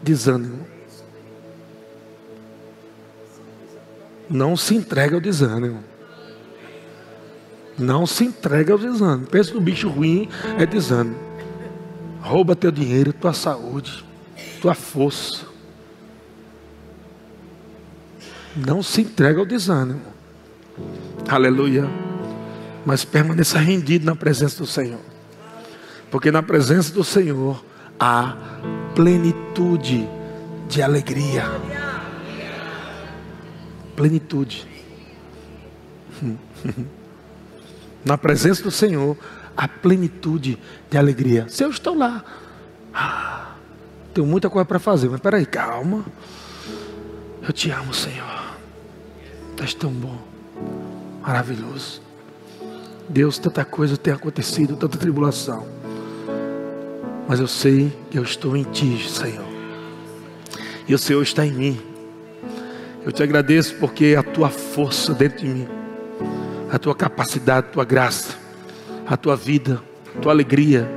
Desânimo. 0.03 0.62
Não 4.33 4.57
se 4.57 4.75
entrega 4.75 5.15
ao 5.15 5.21
desânimo. 5.21 5.85
Não 7.79 8.07
se 8.07 8.25
entrega 8.25 8.73
ao 8.73 8.79
desânimo. 8.79 9.27
Pensa 9.27 9.53
no 9.53 9.61
bicho 9.61 9.91
ruim, 9.91 10.27
é 10.59 10.65
desânimo. 10.65 11.17
Rouba 12.23 12.57
teu 12.57 12.71
dinheiro, 12.71 13.13
tua 13.13 13.35
saúde, 13.35 14.03
tua 14.61 14.75
força. 14.75 15.45
Não 18.57 18.83
se 18.83 19.03
entrega 19.03 19.39
ao 19.39 19.45
desânimo. 19.45 20.01
Aleluia. 21.29 21.87
Mas 22.87 23.05
permaneça 23.05 23.59
rendido 23.59 24.07
na 24.07 24.17
presença 24.17 24.57
do 24.59 24.67
Senhor. 24.67 25.01
Porque 26.11 26.31
na 26.31 26.43
presença 26.43 26.93
do 26.93 27.05
Senhor 27.05 27.63
há 28.01 28.35
plenitude 28.95 30.09
de 30.69 30.81
alegria. 30.81 31.45
Plenitude. 33.97 34.67
Na 38.05 38.19
presença 38.19 38.63
do 38.63 38.71
Senhor 38.71 39.17
há 39.57 39.69
plenitude 39.69 40.59
de 40.91 40.99
alegria. 40.99 41.47
Se 41.49 41.63
eu 41.65 41.71
estou 41.71 41.97
lá, 41.97 42.25
ah, 42.93 43.55
tenho 44.13 44.27
muita 44.27 44.51
coisa 44.51 44.65
para 44.65 44.79
fazer, 44.79 45.09
mas 45.09 45.21
peraí, 45.21 45.47
calma. 45.47 46.05
Eu 47.43 47.53
te 47.53 47.71
amo, 47.71 47.93
Senhor. 47.95 48.43
És 49.61 49.75
tão 49.75 49.93
bom, 49.93 50.19
maravilhoso. 51.23 52.03
Deus, 53.09 53.39
tanta 53.39 53.65
coisa 53.65 53.97
tem 53.97 54.13
acontecido, 54.13 54.77
tanta 54.77 54.99
tribulação. 54.99 55.65
Mas 57.29 57.39
eu 57.39 57.47
sei 57.47 57.97
que 58.11 58.19
eu 58.19 58.25
estou 58.25 58.57
em 58.57 58.65
Ti, 58.65 59.09
Senhor. 59.09 59.47
E 60.89 60.95
o 60.95 60.99
Senhor 60.99 61.23
está 61.23 61.47
em 61.47 61.53
mim. 61.53 61.92
Eu 63.05 63.13
te 63.13 63.23
agradeço 63.23 63.75
porque 63.77 64.17
a 64.19 64.23
Tua 64.23 64.49
força 64.49 65.13
dentro 65.13 65.39
de 65.39 65.47
mim, 65.47 65.69
a 66.71 66.79
Tua 66.79 66.95
capacidade, 66.95 67.67
a 67.69 67.71
Tua 67.71 67.85
graça, 67.85 68.37
a 69.07 69.17
Tua 69.17 69.37
vida, 69.37 69.83
a 70.17 70.21
Tua 70.21 70.33
alegria 70.33 70.89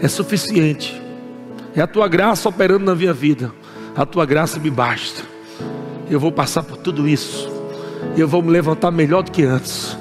é 0.00 0.08
suficiente. 0.08 1.00
É 1.74 1.80
a 1.80 1.86
Tua 1.86 2.08
graça 2.08 2.48
operando 2.48 2.84
na 2.84 2.94
minha 2.94 3.12
vida. 3.12 3.52
A 3.96 4.04
Tua 4.04 4.26
graça 4.26 4.58
me 4.58 4.70
basta. 4.70 5.22
Eu 6.10 6.20
vou 6.20 6.30
passar 6.30 6.62
por 6.62 6.76
tudo 6.76 7.08
isso 7.08 7.54
eu 8.16 8.28
vou 8.28 8.42
me 8.42 8.50
levantar 8.50 8.90
melhor 8.90 9.22
do 9.22 9.30
que 9.30 9.42
antes. 9.42 9.96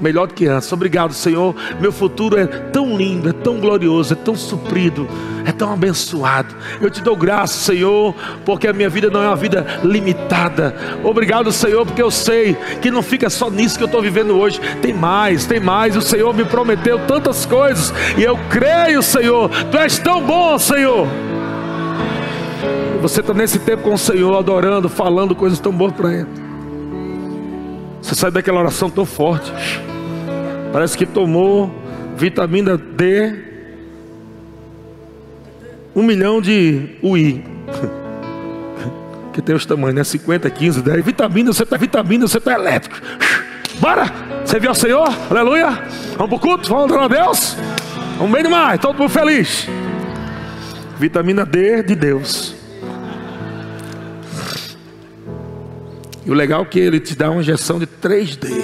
Melhor 0.00 0.26
do 0.26 0.34
que 0.34 0.46
antes. 0.46 0.72
Obrigado, 0.72 1.12
Senhor. 1.12 1.54
Meu 1.80 1.92
futuro 1.92 2.38
é 2.38 2.46
tão 2.46 2.96
lindo, 2.96 3.28
é 3.28 3.32
tão 3.32 3.60
glorioso, 3.60 4.14
é 4.14 4.16
tão 4.16 4.34
suprido, 4.34 5.06
é 5.44 5.52
tão 5.52 5.72
abençoado. 5.72 6.54
Eu 6.80 6.90
te 6.90 7.02
dou 7.02 7.16
graça, 7.16 7.54
Senhor, 7.54 8.14
porque 8.44 8.68
a 8.68 8.72
minha 8.72 8.88
vida 8.88 9.10
não 9.10 9.22
é 9.22 9.28
uma 9.28 9.36
vida 9.36 9.66
limitada. 9.82 10.74
Obrigado, 11.02 11.50
Senhor, 11.52 11.84
porque 11.86 12.02
eu 12.02 12.10
sei 12.10 12.56
que 12.80 12.90
não 12.90 13.02
fica 13.02 13.28
só 13.30 13.50
nisso 13.50 13.76
que 13.76 13.84
eu 13.84 13.86
estou 13.86 14.02
vivendo 14.02 14.36
hoje. 14.38 14.60
Tem 14.80 14.92
mais, 14.92 15.46
tem 15.46 15.60
mais. 15.60 15.96
O 15.96 16.02
Senhor 16.02 16.34
me 16.34 16.44
prometeu 16.44 16.98
tantas 17.06 17.46
coisas 17.46 17.92
e 18.16 18.22
eu 18.22 18.38
creio, 18.48 19.02
Senhor. 19.02 19.50
Tu 19.70 19.76
és 19.78 19.98
tão 19.98 20.22
bom, 20.22 20.58
Senhor. 20.58 21.06
Você 23.00 23.20
está 23.20 23.34
nesse 23.34 23.58
tempo 23.58 23.82
com 23.82 23.94
o 23.94 23.98
Senhor, 23.98 24.36
adorando, 24.36 24.88
falando 24.88 25.34
coisas 25.34 25.58
tão 25.58 25.72
boas 25.72 25.92
para 25.92 26.12
Ele. 26.12 26.28
Você 28.00 28.14
sai 28.14 28.30
daquela 28.30 28.60
oração 28.60 28.88
tão 28.88 29.04
forte. 29.04 29.52
Parece 30.72 30.96
que 30.96 31.04
tomou 31.04 31.70
vitamina 32.16 32.76
D, 32.76 33.51
um 35.94 36.02
milhão 36.02 36.40
de 36.40 36.96
UI. 37.02 37.44
Que 39.32 39.40
tem 39.40 39.54
os 39.54 39.64
tamanhos, 39.64 39.94
né? 39.94 40.04
50, 40.04 40.50
15, 40.50 40.82
10. 40.82 41.04
Vitamina, 41.06 41.54
você 41.54 41.62
está 41.62 41.78
vitamina, 41.78 42.28
você 42.28 42.36
está 42.36 42.52
elétrico. 42.52 43.00
Bora! 43.80 44.04
Você 44.44 44.60
viu 44.60 44.70
o 44.70 44.74
Senhor? 44.74 45.08
Aleluia! 45.30 45.70
Vamos 46.18 46.28
para 46.28 46.34
o 46.34 46.38
culto? 46.38 46.68
Vamos 46.68 46.84
adorar 46.84 47.04
a 47.04 47.08
Deus? 47.08 47.56
Vamos 48.18 48.30
bem 48.30 48.42
demais, 48.42 48.78
todo 48.78 48.98
mundo 48.98 49.08
feliz. 49.08 49.66
Vitamina 50.98 51.46
D 51.46 51.82
de 51.82 51.94
Deus. 51.94 52.54
E 56.24 56.30
o 56.30 56.34
legal 56.34 56.62
é 56.62 56.64
que 56.64 56.78
ele 56.78 57.00
te 57.00 57.16
dá 57.16 57.30
uma 57.30 57.40
injeção 57.40 57.78
de 57.78 57.86
3D. 57.86 58.62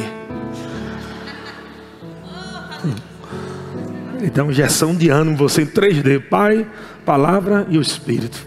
Ele 4.19 4.31
dá 4.31 4.43
uma 4.43 4.53
injeção 4.53 4.95
de 4.95 5.09
ânimo 5.09 5.37
você 5.37 5.63
em 5.63 5.67
3D. 5.67 6.21
Pai, 6.29 6.67
palavra 7.09 7.67
e 7.71 7.79
o 7.79 7.81
Espírito. 7.81 8.47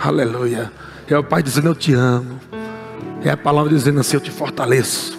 Aleluia. 0.00 0.72
É 1.08 1.16
o 1.16 1.22
Pai 1.22 1.40
dizendo 1.40 1.68
eu 1.68 1.74
te 1.74 1.94
amo. 1.94 2.40
É 3.22 3.30
a 3.30 3.36
palavra 3.36 3.70
dizendo 3.70 4.00
assim, 4.00 4.16
eu 4.16 4.20
te 4.20 4.32
fortaleço. 4.32 5.16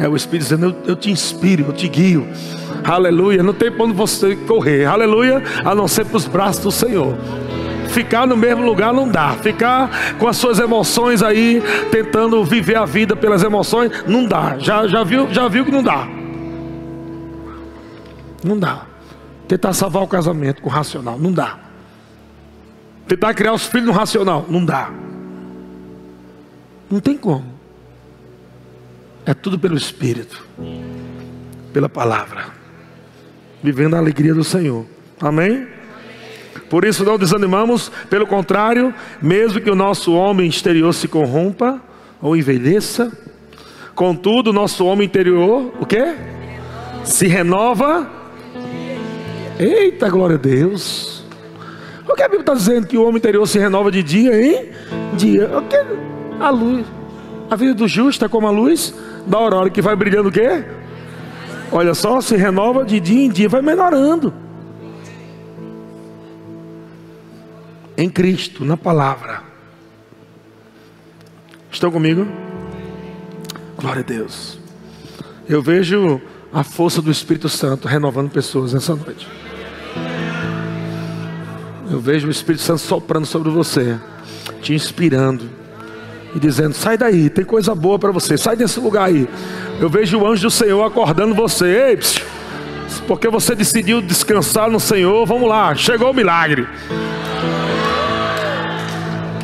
É 0.00 0.08
o 0.08 0.16
Espírito 0.16 0.48
dizendo 0.48 0.66
eu, 0.66 0.76
eu 0.84 0.96
te 0.96 1.12
inspiro, 1.12 1.66
eu 1.68 1.72
te 1.72 1.86
guio. 1.86 2.26
Aleluia. 2.82 3.40
Não 3.40 3.54
tem 3.54 3.70
para 3.70 3.84
onde 3.84 3.94
você 3.94 4.34
correr. 4.34 4.84
Aleluia. 4.84 5.44
A 5.64 5.76
não 5.76 5.86
ser 5.86 6.04
para 6.04 6.16
os 6.16 6.26
braços 6.26 6.64
do 6.64 6.72
Senhor. 6.72 7.16
Ficar 7.90 8.26
no 8.26 8.36
mesmo 8.36 8.64
lugar 8.64 8.92
não 8.92 9.08
dá. 9.08 9.34
Ficar 9.34 10.16
com 10.18 10.26
as 10.26 10.36
suas 10.36 10.58
emoções 10.58 11.22
aí, 11.22 11.62
tentando 11.92 12.44
viver 12.44 12.78
a 12.78 12.84
vida 12.84 13.14
pelas 13.14 13.44
emoções, 13.44 13.92
não 14.08 14.26
dá. 14.26 14.58
Já, 14.58 14.88
já, 14.88 15.04
viu, 15.04 15.32
já 15.32 15.46
viu 15.46 15.64
que 15.64 15.70
não 15.70 15.84
dá. 15.84 16.08
Não 18.42 18.58
dá. 18.58 18.86
Tentar 19.46 19.72
salvar 19.72 20.02
o 20.02 20.08
casamento 20.08 20.60
com 20.60 20.68
o 20.68 20.72
racional, 20.72 21.16
não 21.16 21.32
dá. 21.32 21.70
Tentar 23.06 23.34
criar 23.34 23.52
os 23.52 23.66
filhos 23.66 23.86
no 23.86 23.92
racional, 23.92 24.46
não 24.48 24.64
dá. 24.64 24.90
Não 26.90 27.00
tem 27.00 27.16
como. 27.16 27.52
É 29.24 29.34
tudo 29.34 29.58
pelo 29.58 29.76
Espírito, 29.76 30.44
pela 31.72 31.88
palavra, 31.88 32.46
vivendo 33.62 33.94
a 33.94 33.98
alegria 33.98 34.34
do 34.34 34.42
Senhor. 34.42 34.84
Amém? 35.20 35.66
Por 36.68 36.84
isso 36.84 37.04
não 37.04 37.18
desanimamos, 37.18 37.92
pelo 38.08 38.26
contrário, 38.26 38.94
mesmo 39.20 39.60
que 39.60 39.70
o 39.70 39.74
nosso 39.74 40.14
homem 40.14 40.48
exterior 40.48 40.92
se 40.92 41.06
corrompa 41.06 41.80
ou 42.20 42.36
envelheça, 42.36 43.12
contudo, 43.94 44.50
o 44.50 44.52
nosso 44.52 44.84
homem 44.86 45.06
interior, 45.06 45.72
o 45.78 45.84
quê? 45.84 46.14
Se 47.04 47.26
renova. 47.26 48.10
Eita, 49.58 50.08
glória 50.08 50.36
a 50.36 50.38
Deus. 50.38 51.11
O 52.12 52.14
que 52.14 52.22
a 52.22 52.28
Bíblia 52.28 52.42
está 52.42 52.52
dizendo 52.52 52.86
que 52.86 52.98
o 52.98 53.04
homem 53.04 53.16
interior 53.16 53.48
se 53.48 53.58
renova 53.58 53.90
de 53.90 54.02
dia 54.02 54.38
em 54.38 54.70
dia? 55.16 55.50
A 56.38 56.50
luz. 56.50 56.86
A 57.50 57.56
vida 57.56 57.72
do 57.72 57.88
justo 57.88 58.22
é 58.22 58.28
como 58.28 58.46
a 58.46 58.50
luz 58.50 58.94
da 59.26 59.38
aurora 59.38 59.70
que 59.70 59.80
vai 59.80 59.96
brilhando 59.96 60.28
o 60.28 60.32
quê? 60.32 60.62
Olha 61.70 61.94
só, 61.94 62.20
se 62.20 62.36
renova 62.36 62.84
de 62.84 63.00
dia 63.00 63.24
em 63.24 63.30
dia, 63.30 63.48
vai 63.48 63.62
melhorando. 63.62 64.34
Em 67.96 68.10
Cristo, 68.10 68.62
na 68.62 68.76
palavra. 68.76 69.42
Estão 71.70 71.90
comigo? 71.90 72.28
Glória 73.78 74.00
a 74.00 74.04
Deus. 74.04 74.58
Eu 75.48 75.62
vejo 75.62 76.20
a 76.52 76.62
força 76.62 77.00
do 77.00 77.10
Espírito 77.10 77.48
Santo 77.48 77.88
renovando 77.88 78.30
pessoas 78.30 78.74
essa 78.74 78.94
noite. 78.94 79.26
Eu 81.90 82.00
vejo 82.00 82.28
o 82.28 82.30
Espírito 82.30 82.62
Santo 82.62 82.80
soprando 82.80 83.26
sobre 83.26 83.50
você, 83.50 83.98
te 84.60 84.74
inspirando 84.74 85.48
e 86.34 86.38
dizendo: 86.38 86.74
sai 86.74 86.96
daí, 86.96 87.28
tem 87.28 87.44
coisa 87.44 87.74
boa 87.74 87.98
para 87.98 88.10
você, 88.10 88.36
sai 88.36 88.56
desse 88.56 88.80
lugar 88.80 89.08
aí. 89.08 89.28
Eu 89.80 89.88
vejo 89.88 90.18
o 90.18 90.26
anjo 90.26 90.42
do 90.42 90.50
Senhor 90.50 90.84
acordando 90.84 91.34
você, 91.34 91.88
ei, 91.88 91.96
psiu, 91.96 92.24
porque 93.06 93.28
você 93.28 93.54
decidiu 93.54 94.00
descansar 94.00 94.70
no 94.70 94.80
Senhor. 94.80 95.26
Vamos 95.26 95.48
lá, 95.48 95.74
chegou 95.74 96.10
o 96.10 96.14
milagre. 96.14 96.66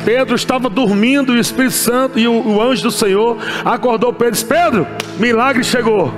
Pedro 0.05 0.35
estava 0.35 0.69
dormindo 0.69 1.35
e 1.35 1.37
o 1.37 1.41
Espírito 1.41 1.75
Santo 1.75 2.17
e 2.17 2.27
o, 2.27 2.31
o 2.31 2.61
anjo 2.61 2.83
do 2.83 2.91
Senhor 2.91 3.37
acordou 3.65 4.13
Pedro. 4.13 4.31
Disse, 4.31 4.45
Pedro, 4.45 4.87
milagre 5.19 5.63
chegou. 5.63 6.11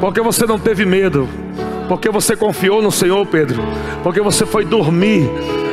Porque 0.00 0.20
você 0.20 0.44
não 0.44 0.58
teve 0.58 0.84
medo. 0.84 1.28
Porque 1.90 2.08
você 2.08 2.36
confiou 2.36 2.80
no 2.80 2.92
Senhor, 2.92 3.26
Pedro. 3.26 3.60
Porque 4.04 4.20
você 4.20 4.46
foi 4.46 4.64
dormir. 4.64 5.28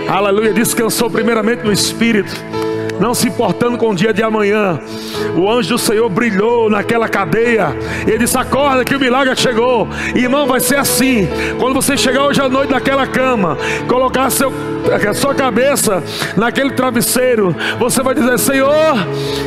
Aleluia. 0.10 0.52
Descansou 0.52 1.12
primeiramente 1.12 1.64
no 1.64 1.72
Espírito 1.72 2.36
não 3.00 3.14
se 3.14 3.28
importando 3.28 3.78
com 3.78 3.92
o 3.92 3.96
dia 3.96 4.12
de 4.12 4.24
amanhã. 4.24 4.80
O 5.36 5.48
anjo 5.48 5.70
do 5.70 5.78
Senhor 5.78 6.10
brilhou 6.10 6.72
naquela 6.72 7.08
cadeia. 7.08 7.68
Ele 8.08 8.18
disse: 8.18 8.36
Acorda 8.36 8.84
que 8.84 8.96
o 8.96 9.00
milagre 9.00 9.36
chegou. 9.36 9.88
Irmão, 10.16 10.48
vai 10.48 10.60
ser 10.60 10.78
assim. 10.78 11.28
Quando 11.60 11.76
você 11.76 11.96
chegar 11.96 12.24
hoje 12.24 12.42
à 12.42 12.50
noite 12.50 12.72
naquela 12.72 13.06
cama, 13.06 13.56
colocar 13.88 14.32
seu, 14.32 14.52
a 14.92 15.14
sua 15.14 15.36
cabeça 15.36 16.04
naquele 16.36 16.72
travesseiro, 16.72 17.56
você 17.78 18.02
vai 18.02 18.16
dizer: 18.16 18.40
Senhor, 18.40 18.96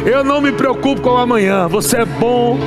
eu 0.06 0.22
não 0.22 0.40
me 0.40 0.52
preocupo 0.52 1.00
com 1.00 1.10
o 1.10 1.16
amanhã. 1.16 1.66
Você 1.66 1.96
é 1.96 2.04
bom. 2.04 2.60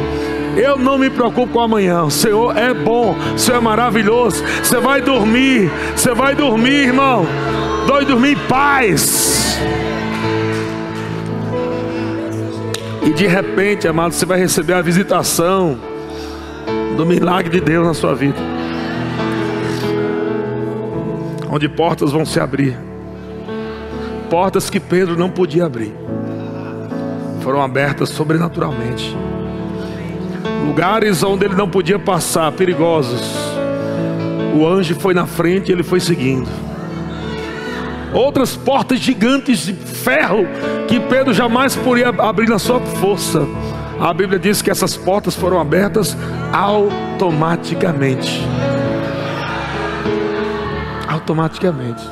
Eu 0.56 0.78
não 0.78 0.98
me 0.98 1.10
preocupo 1.10 1.54
com 1.54 1.60
amanhã. 1.60 2.04
O 2.04 2.12
Senhor 2.12 2.56
é 2.56 2.74
bom, 2.74 3.16
o 3.36 3.38
Senhor 3.38 3.58
é 3.58 3.62
maravilhoso. 3.62 4.44
Você 4.62 4.80
vai 4.80 5.02
dormir, 5.02 5.72
você 5.96 6.14
vai 6.14 6.36
dormir, 6.36 6.88
irmão. 6.88 7.26
Vai 7.88 8.06
dormir 8.06 8.34
em 8.34 8.48
paz. 8.48 9.58
E 13.02 13.12
de 13.12 13.28
repente, 13.28 13.88
amado, 13.88 14.14
você 14.14 14.26
vai 14.26 14.40
receber 14.40 14.74
a 14.74 14.82
visitação 14.82 15.78
do 16.96 17.06
milagre 17.06 17.60
de 17.60 17.66
Deus 17.66 17.86
na 17.86 17.94
sua 17.94 18.14
vida. 18.14 18.38
Onde 21.50 21.68
portas 21.68 22.12
vão 22.12 22.26
se 22.26 22.40
abrir. 22.40 22.78
Portas 24.30 24.70
que 24.70 24.80
Pedro 24.80 25.18
não 25.18 25.30
podia 25.30 25.66
abrir. 25.66 25.94
Foram 27.42 27.62
abertas 27.62 28.10
sobrenaturalmente. 28.10 29.16
Lugares 30.66 31.24
onde 31.24 31.46
ele 31.46 31.56
não 31.56 31.70
podia 31.70 32.00
passar, 32.00 32.52
perigosos. 32.52 33.22
O 34.56 34.68
anjo 34.68 34.96
foi 34.96 35.14
na 35.14 35.26
frente 35.26 35.70
e 35.70 35.72
ele 35.72 35.84
foi 35.84 36.00
seguindo 36.00 36.48
outras 38.14 38.56
portas 38.56 39.00
gigantes 39.00 39.66
de 39.66 39.74
ferro 39.74 40.46
que 40.88 41.00
Pedro 41.00 41.34
jamais 41.34 41.76
poderia 41.76 42.10
abrir 42.10 42.48
na 42.48 42.60
sua 42.60 42.80
força. 42.80 43.46
A 44.00 44.14
Bíblia 44.14 44.38
diz 44.40 44.62
que 44.62 44.70
essas 44.70 44.96
portas 44.96 45.36
foram 45.36 45.60
abertas 45.60 46.16
automaticamente. 46.52 48.42
Automaticamente. 51.08 52.04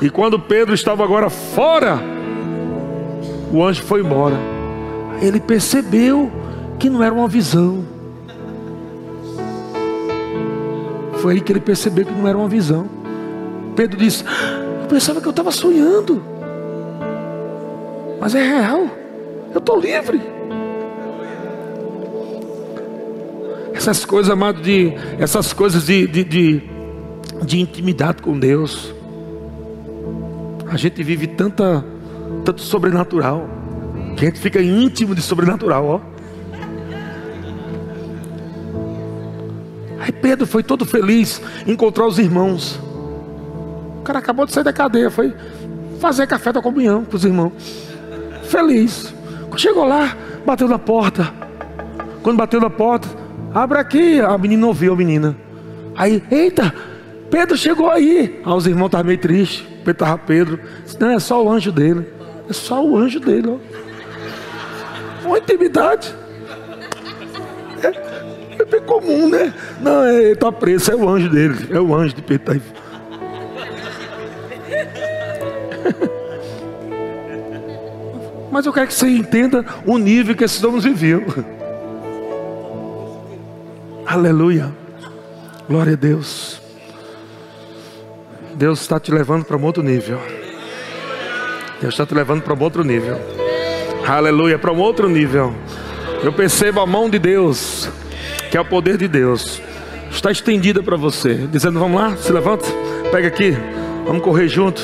E 0.00 0.08
quando 0.08 0.38
Pedro 0.38 0.74
estava 0.74 1.04
agora 1.04 1.28
fora, 1.28 1.98
o 3.52 3.64
anjo 3.64 3.82
foi 3.82 4.00
embora. 4.00 4.36
Ele 5.20 5.40
percebeu 5.40 6.30
que 6.80 6.88
não 6.88 7.02
era 7.02 7.14
uma 7.14 7.28
visão. 7.28 7.84
Foi 11.18 11.34
aí 11.34 11.40
que 11.40 11.52
ele 11.52 11.60
percebeu 11.60 12.06
que 12.06 12.12
não 12.12 12.26
era 12.26 12.36
uma 12.36 12.48
visão. 12.48 12.88
Pedro 13.76 13.98
disse: 13.98 14.24
Eu 14.82 14.88
pensava 14.88 15.20
que 15.20 15.26
eu 15.26 15.30
estava 15.30 15.52
sonhando, 15.52 16.22
mas 18.18 18.34
é 18.34 18.42
real, 18.42 18.88
eu 19.52 19.58
estou 19.58 19.78
livre. 19.78 20.20
Essas 23.74 24.04
coisas, 24.04 24.30
amado, 24.30 24.60
de, 24.60 24.92
essas 25.18 25.52
coisas 25.52 25.86
de, 25.86 26.06
de, 26.06 26.24
de, 26.24 26.62
de 27.44 27.60
intimidade 27.60 28.22
com 28.22 28.38
Deus. 28.38 28.94
A 30.66 30.76
gente 30.76 31.02
vive 31.02 31.26
tanta, 31.26 31.84
tanto 32.44 32.60
sobrenatural, 32.60 33.48
que 34.16 34.24
a 34.24 34.28
gente 34.28 34.38
fica 34.38 34.62
íntimo 34.62 35.14
de 35.14 35.20
sobrenatural, 35.20 35.86
ó. 35.86 36.19
Aí 40.00 40.10
Pedro 40.10 40.46
foi 40.46 40.62
todo 40.62 40.86
feliz 40.86 41.40
encontrar 41.66 42.06
os 42.06 42.18
irmãos. 42.18 42.80
O 43.98 44.02
cara 44.02 44.18
acabou 44.18 44.46
de 44.46 44.52
sair 44.52 44.64
da 44.64 44.72
cadeia, 44.72 45.10
foi 45.10 45.34
fazer 46.00 46.26
café 46.26 46.52
da 46.52 46.62
comunhão 46.62 47.04
para 47.04 47.16
os 47.16 47.24
irmãos. 47.24 47.52
Feliz. 48.44 49.14
Chegou 49.56 49.84
lá, 49.84 50.16
bateu 50.46 50.66
na 50.66 50.78
porta. 50.78 51.30
Quando 52.22 52.38
bateu 52.38 52.60
na 52.60 52.70
porta, 52.70 53.08
abre 53.52 53.78
aqui. 53.78 54.20
A 54.20 54.36
menina 54.38 54.66
ouviu 54.66 54.94
a 54.94 54.96
menina. 54.96 55.36
Aí, 55.94 56.22
eita, 56.30 56.74
Pedro 57.30 57.56
chegou 57.56 57.90
aí. 57.90 58.40
Aí 58.44 58.52
os 58.52 58.66
irmãos 58.66 58.86
estavam 58.86 59.06
meio 59.06 59.18
tristes. 59.18 59.66
Pedro 59.84 59.92
estava 59.92 60.18
Pedro. 60.18 60.60
Não, 60.98 61.10
é 61.10 61.18
só 61.18 61.44
o 61.44 61.50
anjo 61.50 61.70
dele. 61.70 62.06
É 62.48 62.52
só 62.52 62.82
o 62.82 62.96
anjo 62.96 63.20
dele. 63.20 63.48
Ó. 63.48 65.26
Uma 65.26 65.38
intimidade. 65.38 66.14
É, 68.90 68.90
é 68.90 69.00
comum, 69.00 69.28
né? 69.28 69.54
Não, 69.80 70.04
é, 70.04 70.16
ele 70.16 70.32
está 70.32 70.50
preso, 70.50 70.90
é 70.90 70.96
o 70.96 71.08
anjo 71.08 71.28
dele. 71.28 71.68
É 71.70 71.80
o 71.80 71.94
anjo 71.94 72.14
de 72.14 72.22
Pedro. 72.22 72.44
Tá 72.44 72.60
Mas 78.50 78.66
eu 78.66 78.72
quero 78.72 78.88
que 78.88 78.94
você 78.94 79.08
entenda 79.08 79.64
o 79.86 79.96
nível 79.96 80.34
que 80.34 80.44
esses 80.44 80.62
homens 80.64 80.84
viviam. 80.84 81.22
Aleluia. 84.04 84.72
Glória 85.68 85.92
a 85.92 85.96
Deus. 85.96 86.60
Deus 88.54 88.80
está 88.80 88.98
te 88.98 89.12
levando 89.12 89.44
para 89.44 89.56
um 89.56 89.64
outro 89.64 89.82
nível. 89.82 90.20
Deus 91.80 91.94
está 91.94 92.04
te 92.04 92.12
levando 92.12 92.42
para 92.42 92.52
um 92.52 92.60
outro 92.60 92.82
nível. 92.82 93.16
Aleluia, 94.06 94.58
para 94.58 94.72
um 94.72 94.80
outro 94.80 95.08
nível. 95.08 95.54
Eu 96.22 96.32
percebo 96.32 96.80
a 96.80 96.86
mão 96.86 97.08
de 97.08 97.18
Deus, 97.18 97.88
que 98.50 98.56
é 98.56 98.60
o 98.60 98.64
poder 98.64 98.96
de 98.96 99.06
Deus, 99.06 99.62
está 100.10 100.30
estendida 100.30 100.82
para 100.82 100.96
você, 100.96 101.34
dizendo: 101.50 101.78
Vamos 101.78 102.00
lá, 102.00 102.16
se 102.16 102.32
levanta, 102.32 102.66
pega 103.12 103.28
aqui, 103.28 103.56
vamos 104.04 104.22
correr 104.22 104.48
junto, 104.48 104.82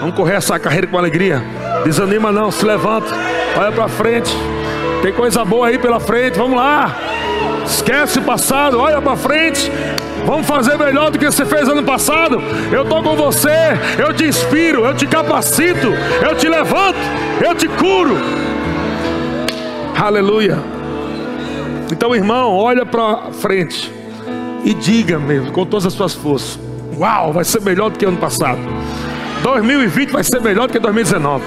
vamos 0.00 0.14
correr 0.14 0.34
essa 0.34 0.58
carreira 0.58 0.86
com 0.86 0.96
alegria. 0.96 1.42
Desanima 1.84 2.32
não, 2.32 2.50
se 2.50 2.64
levanta, 2.64 3.14
olha 3.56 3.70
para 3.70 3.88
frente. 3.88 4.34
Tem 5.02 5.12
coisa 5.12 5.44
boa 5.44 5.68
aí 5.68 5.78
pela 5.78 6.00
frente, 6.00 6.38
vamos 6.38 6.56
lá. 6.56 6.96
Esquece 7.66 8.18
o 8.18 8.22
passado, 8.22 8.78
olha 8.78 9.02
para 9.02 9.16
frente. 9.16 9.70
Vamos 10.24 10.46
fazer 10.46 10.78
melhor 10.78 11.10
do 11.10 11.18
que 11.18 11.26
você 11.26 11.44
fez 11.44 11.68
ano 11.68 11.82
passado. 11.82 12.42
Eu 12.72 12.84
estou 12.84 13.02
com 13.02 13.14
você, 13.14 13.78
eu 13.98 14.14
te 14.14 14.24
inspiro, 14.24 14.86
eu 14.86 14.94
te 14.94 15.06
capacito, 15.06 15.92
eu 16.26 16.34
te 16.34 16.48
levanto, 16.48 16.98
eu 17.46 17.54
te 17.54 17.68
curo. 17.68 18.16
Aleluia. 19.94 20.73
Então, 21.90 22.14
irmão, 22.14 22.54
olha 22.56 22.86
para 22.86 23.30
frente 23.32 23.92
e 24.64 24.72
diga 24.72 25.18
mesmo, 25.18 25.52
com 25.52 25.66
todas 25.66 25.86
as 25.86 25.92
suas 25.92 26.14
forças: 26.14 26.58
Uau, 26.98 27.32
vai 27.32 27.44
ser 27.44 27.60
melhor 27.60 27.90
do 27.90 27.98
que 27.98 28.04
ano 28.04 28.16
passado. 28.16 28.58
2020 29.42 30.10
vai 30.10 30.24
ser 30.24 30.40
melhor 30.40 30.66
do 30.66 30.72
que 30.72 30.78
2019. 30.78 31.44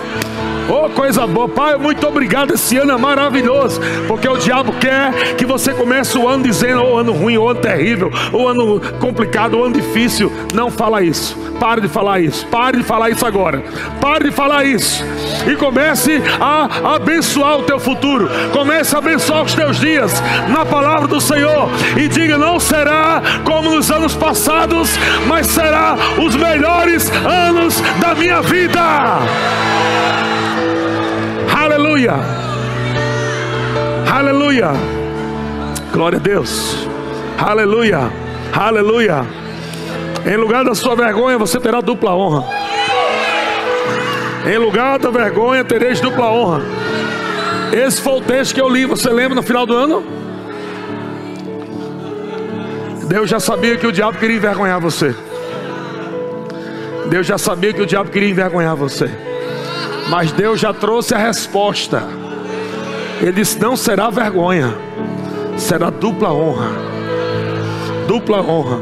Oh, 0.69 0.89
coisa 0.89 1.25
boa. 1.25 1.47
Pai, 1.47 1.77
muito 1.77 2.05
obrigado. 2.05 2.53
Esse 2.53 2.77
ano 2.77 2.91
é 2.91 2.97
maravilhoso. 2.97 3.79
Porque 4.07 4.27
o 4.27 4.37
diabo 4.37 4.73
quer 4.73 5.35
que 5.35 5.45
você 5.45 5.73
comece 5.73 6.17
o 6.17 6.27
ano 6.27 6.43
dizendo, 6.43 6.83
ou 6.83 6.95
oh, 6.95 6.97
ano 6.97 7.13
ruim, 7.13 7.37
ou 7.37 7.45
oh, 7.45 7.49
ano 7.49 7.59
terrível, 7.59 8.11
ou 8.33 8.43
oh, 8.43 8.47
ano 8.47 8.81
complicado, 8.99 9.55
ou 9.55 9.65
ano 9.65 9.75
difícil. 9.75 10.31
Não 10.53 10.69
fala 10.69 11.01
isso. 11.01 11.37
Pare 11.59 11.81
de 11.81 11.87
falar 11.87 12.19
isso. 12.19 12.45
Pare 12.47 12.77
de 12.77 12.83
falar 12.83 13.09
isso 13.09 13.25
agora. 13.25 13.63
Pare 14.01 14.25
de 14.25 14.31
falar 14.31 14.65
isso. 14.65 15.03
E 15.49 15.55
comece 15.55 16.21
a 16.39 16.95
abençoar 16.95 17.59
o 17.59 17.63
teu 17.63 17.79
futuro. 17.79 18.29
Comece 18.51 18.93
a 18.95 18.99
abençoar 18.99 19.43
os 19.43 19.53
teus 19.53 19.79
dias 19.79 20.21
na 20.49 20.65
palavra 20.65 21.07
do 21.07 21.21
Senhor. 21.21 21.69
E 21.95 22.07
diga: 22.07 22.37
não 22.37 22.59
será 22.59 23.21
como 23.45 23.75
nos 23.75 23.89
anos 23.89 24.15
passados, 24.15 24.89
mas 25.27 25.47
será 25.47 25.95
os 26.17 26.35
melhores 26.35 27.09
anos 27.25 27.81
da 28.01 28.13
minha 28.13 28.41
vida. 28.41 28.81
Aleluia. 31.77 32.13
Aleluia. 34.11 34.71
Glória 35.93 36.17
a 36.17 36.19
Deus. 36.19 36.87
Aleluia. 37.37 38.11
Aleluia. 38.51 39.23
Em 40.25 40.37
lugar 40.37 40.65
da 40.65 40.73
sua 40.73 40.95
vergonha, 40.95 41.37
você 41.37 41.59
terá 41.59 41.79
dupla 41.79 42.15
honra. 42.15 42.45
Em 44.51 44.57
lugar 44.57 44.97
da 44.97 45.11
vergonha, 45.11 45.63
tereis 45.63 46.01
dupla 46.01 46.31
honra. 46.31 46.63
Esse 47.71 48.01
foi 48.01 48.13
o 48.13 48.21
texto 48.21 48.55
que 48.55 48.61
eu 48.61 48.69
li. 48.69 48.87
Você 48.87 49.11
lembra 49.11 49.35
no 49.35 49.43
final 49.43 49.67
do 49.67 49.75
ano? 49.75 50.03
Deus 53.07 53.29
já 53.29 53.39
sabia 53.39 53.77
que 53.77 53.85
o 53.85 53.91
diabo 53.91 54.17
queria 54.17 54.37
envergonhar 54.37 54.81
você. 54.81 55.15
Deus 57.07 57.27
já 57.27 57.37
sabia 57.37 57.71
que 57.71 57.83
o 57.83 57.85
diabo 57.85 58.09
queria 58.09 58.31
envergonhar 58.31 58.75
você. 58.75 59.26
Mas 60.09 60.31
Deus 60.31 60.59
já 60.59 60.73
trouxe 60.73 61.13
a 61.13 61.17
resposta. 61.17 62.03
Ele 63.21 63.33
disse: 63.33 63.59
Não 63.59 63.75
será 63.75 64.09
vergonha, 64.09 64.75
será 65.57 65.89
dupla 65.89 66.31
honra. 66.31 66.71
Dupla 68.07 68.41
honra. 68.41 68.79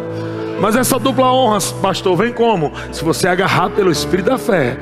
Mas 0.59 0.76
essa 0.76 0.97
dupla 0.97 1.32
honra, 1.34 1.59
pastor, 1.82 2.15
vem 2.15 2.32
como? 2.32 2.71
Se 2.91 3.03
você 3.03 3.28
agarrar 3.28 3.69
pelo 3.69 3.91
Espírito 3.91 4.30
da 4.30 4.38
fé. 4.38 4.78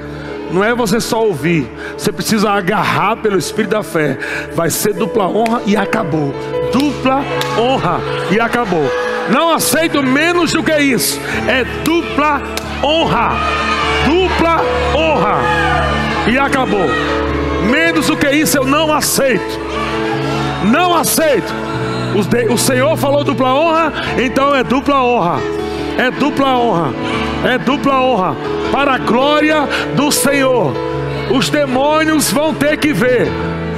Não 0.52 0.64
é 0.64 0.76
você 0.76 1.02
só 1.02 1.26
ouvir, 1.26 1.68
você 1.98 2.12
precisa 2.12 2.52
agarrar 2.52 3.16
pelo 3.18 3.40
Espírito 3.40 3.72
da 3.72 3.82
fé. 3.82 4.20
Vai 4.54 4.70
ser 4.70 4.94
dupla 4.94 5.28
honra 5.28 5.64
e 5.66 5.76
acabou. 5.76 6.32
Dupla 6.72 7.24
honra 7.58 8.00
e 8.30 8.40
acabou. 8.40 8.88
Não 9.32 9.52
aceito 9.52 10.04
menos 10.04 10.52
do 10.52 10.62
que 10.62 10.78
isso. 10.78 11.20
É 11.48 11.64
dupla 11.84 12.42
honra. 12.84 13.32
Dupla 14.06 14.62
honra. 14.96 15.83
E 16.28 16.38
acabou. 16.38 16.88
Menos 17.70 18.08
do 18.08 18.18
que 18.18 18.30
isso 18.30 18.58
eu 18.58 18.66
não 18.66 18.94
aceito. 18.94 19.60
Não 20.64 20.96
aceito. 20.96 21.54
O 22.50 22.58
Senhor 22.58 22.96
falou 22.98 23.24
dupla 23.24 23.54
honra, 23.54 23.94
então 24.18 24.56
é 24.56 24.64
dupla 24.64 25.04
honra. 25.04 25.40
É 25.98 26.12
dupla 26.12 26.58
honra. 26.58 26.94
É 27.46 27.58
dupla 27.58 28.02
honra. 28.02 28.36
Para 28.72 28.96
a 28.96 28.98
glória 28.98 29.68
do 29.96 30.12
Senhor. 30.12 30.74
Os 31.32 31.50
demônios 31.50 32.32
vão 32.32 32.54
ter 32.54 32.78
que 32.78 32.94
ver 32.94 33.32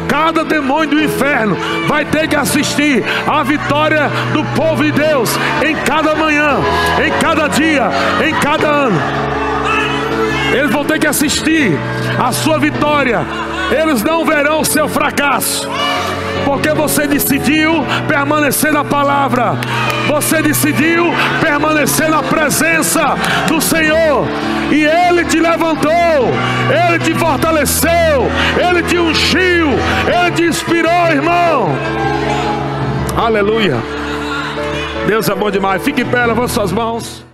cada 0.07 0.43
demônio 0.43 0.91
do 0.91 1.01
inferno 1.01 1.57
vai 1.87 2.05
ter 2.05 2.27
que 2.27 2.35
assistir 2.35 3.03
a 3.27 3.43
vitória 3.43 4.09
do 4.33 4.43
povo 4.55 4.83
de 4.83 4.91
Deus 4.91 5.29
em 5.65 5.75
cada 5.77 6.15
manhã, 6.15 6.57
em 7.05 7.11
cada 7.19 7.47
dia, 7.47 7.89
em 8.25 8.33
cada 8.35 8.67
ano. 8.67 9.24
Eles 10.53 10.71
vão 10.71 10.85
ter 10.85 10.99
que 10.99 11.07
assistir 11.07 11.77
a 12.19 12.31
sua 12.31 12.59
vitória, 12.59 13.21
eles 13.71 14.03
não 14.03 14.25
verão 14.25 14.61
o 14.61 14.65
seu 14.65 14.87
fracasso 14.87 15.69
porque 16.45 16.71
você 16.73 17.07
decidiu 17.07 17.83
permanecer 18.07 18.71
na 18.71 18.83
palavra, 18.83 19.55
você 20.07 20.41
decidiu 20.41 21.11
permanecer 21.41 22.07
na 22.07 22.21
presença 22.21 23.15
do 23.47 23.59
Senhor, 23.59 24.27
e 24.71 24.85
Ele 24.85 25.25
te 25.25 25.39
levantou, 25.39 25.91
Ele 26.87 26.99
te 26.99 27.13
fortaleceu, 27.15 28.29
Ele 28.57 28.83
te 28.83 28.97
ungiu, 28.97 29.69
Ele 30.07 30.31
te 30.35 30.43
inspirou, 30.43 31.07
irmão. 31.09 31.69
Aleluia. 33.17 33.77
Deus 35.07 35.27
é 35.27 35.35
bom 35.35 35.49
demais. 35.49 35.81
Fique 35.83 36.01
em 36.01 36.05
pé, 36.05 36.25
levante 36.25 36.51
suas 36.51 36.71
mãos. 36.71 37.24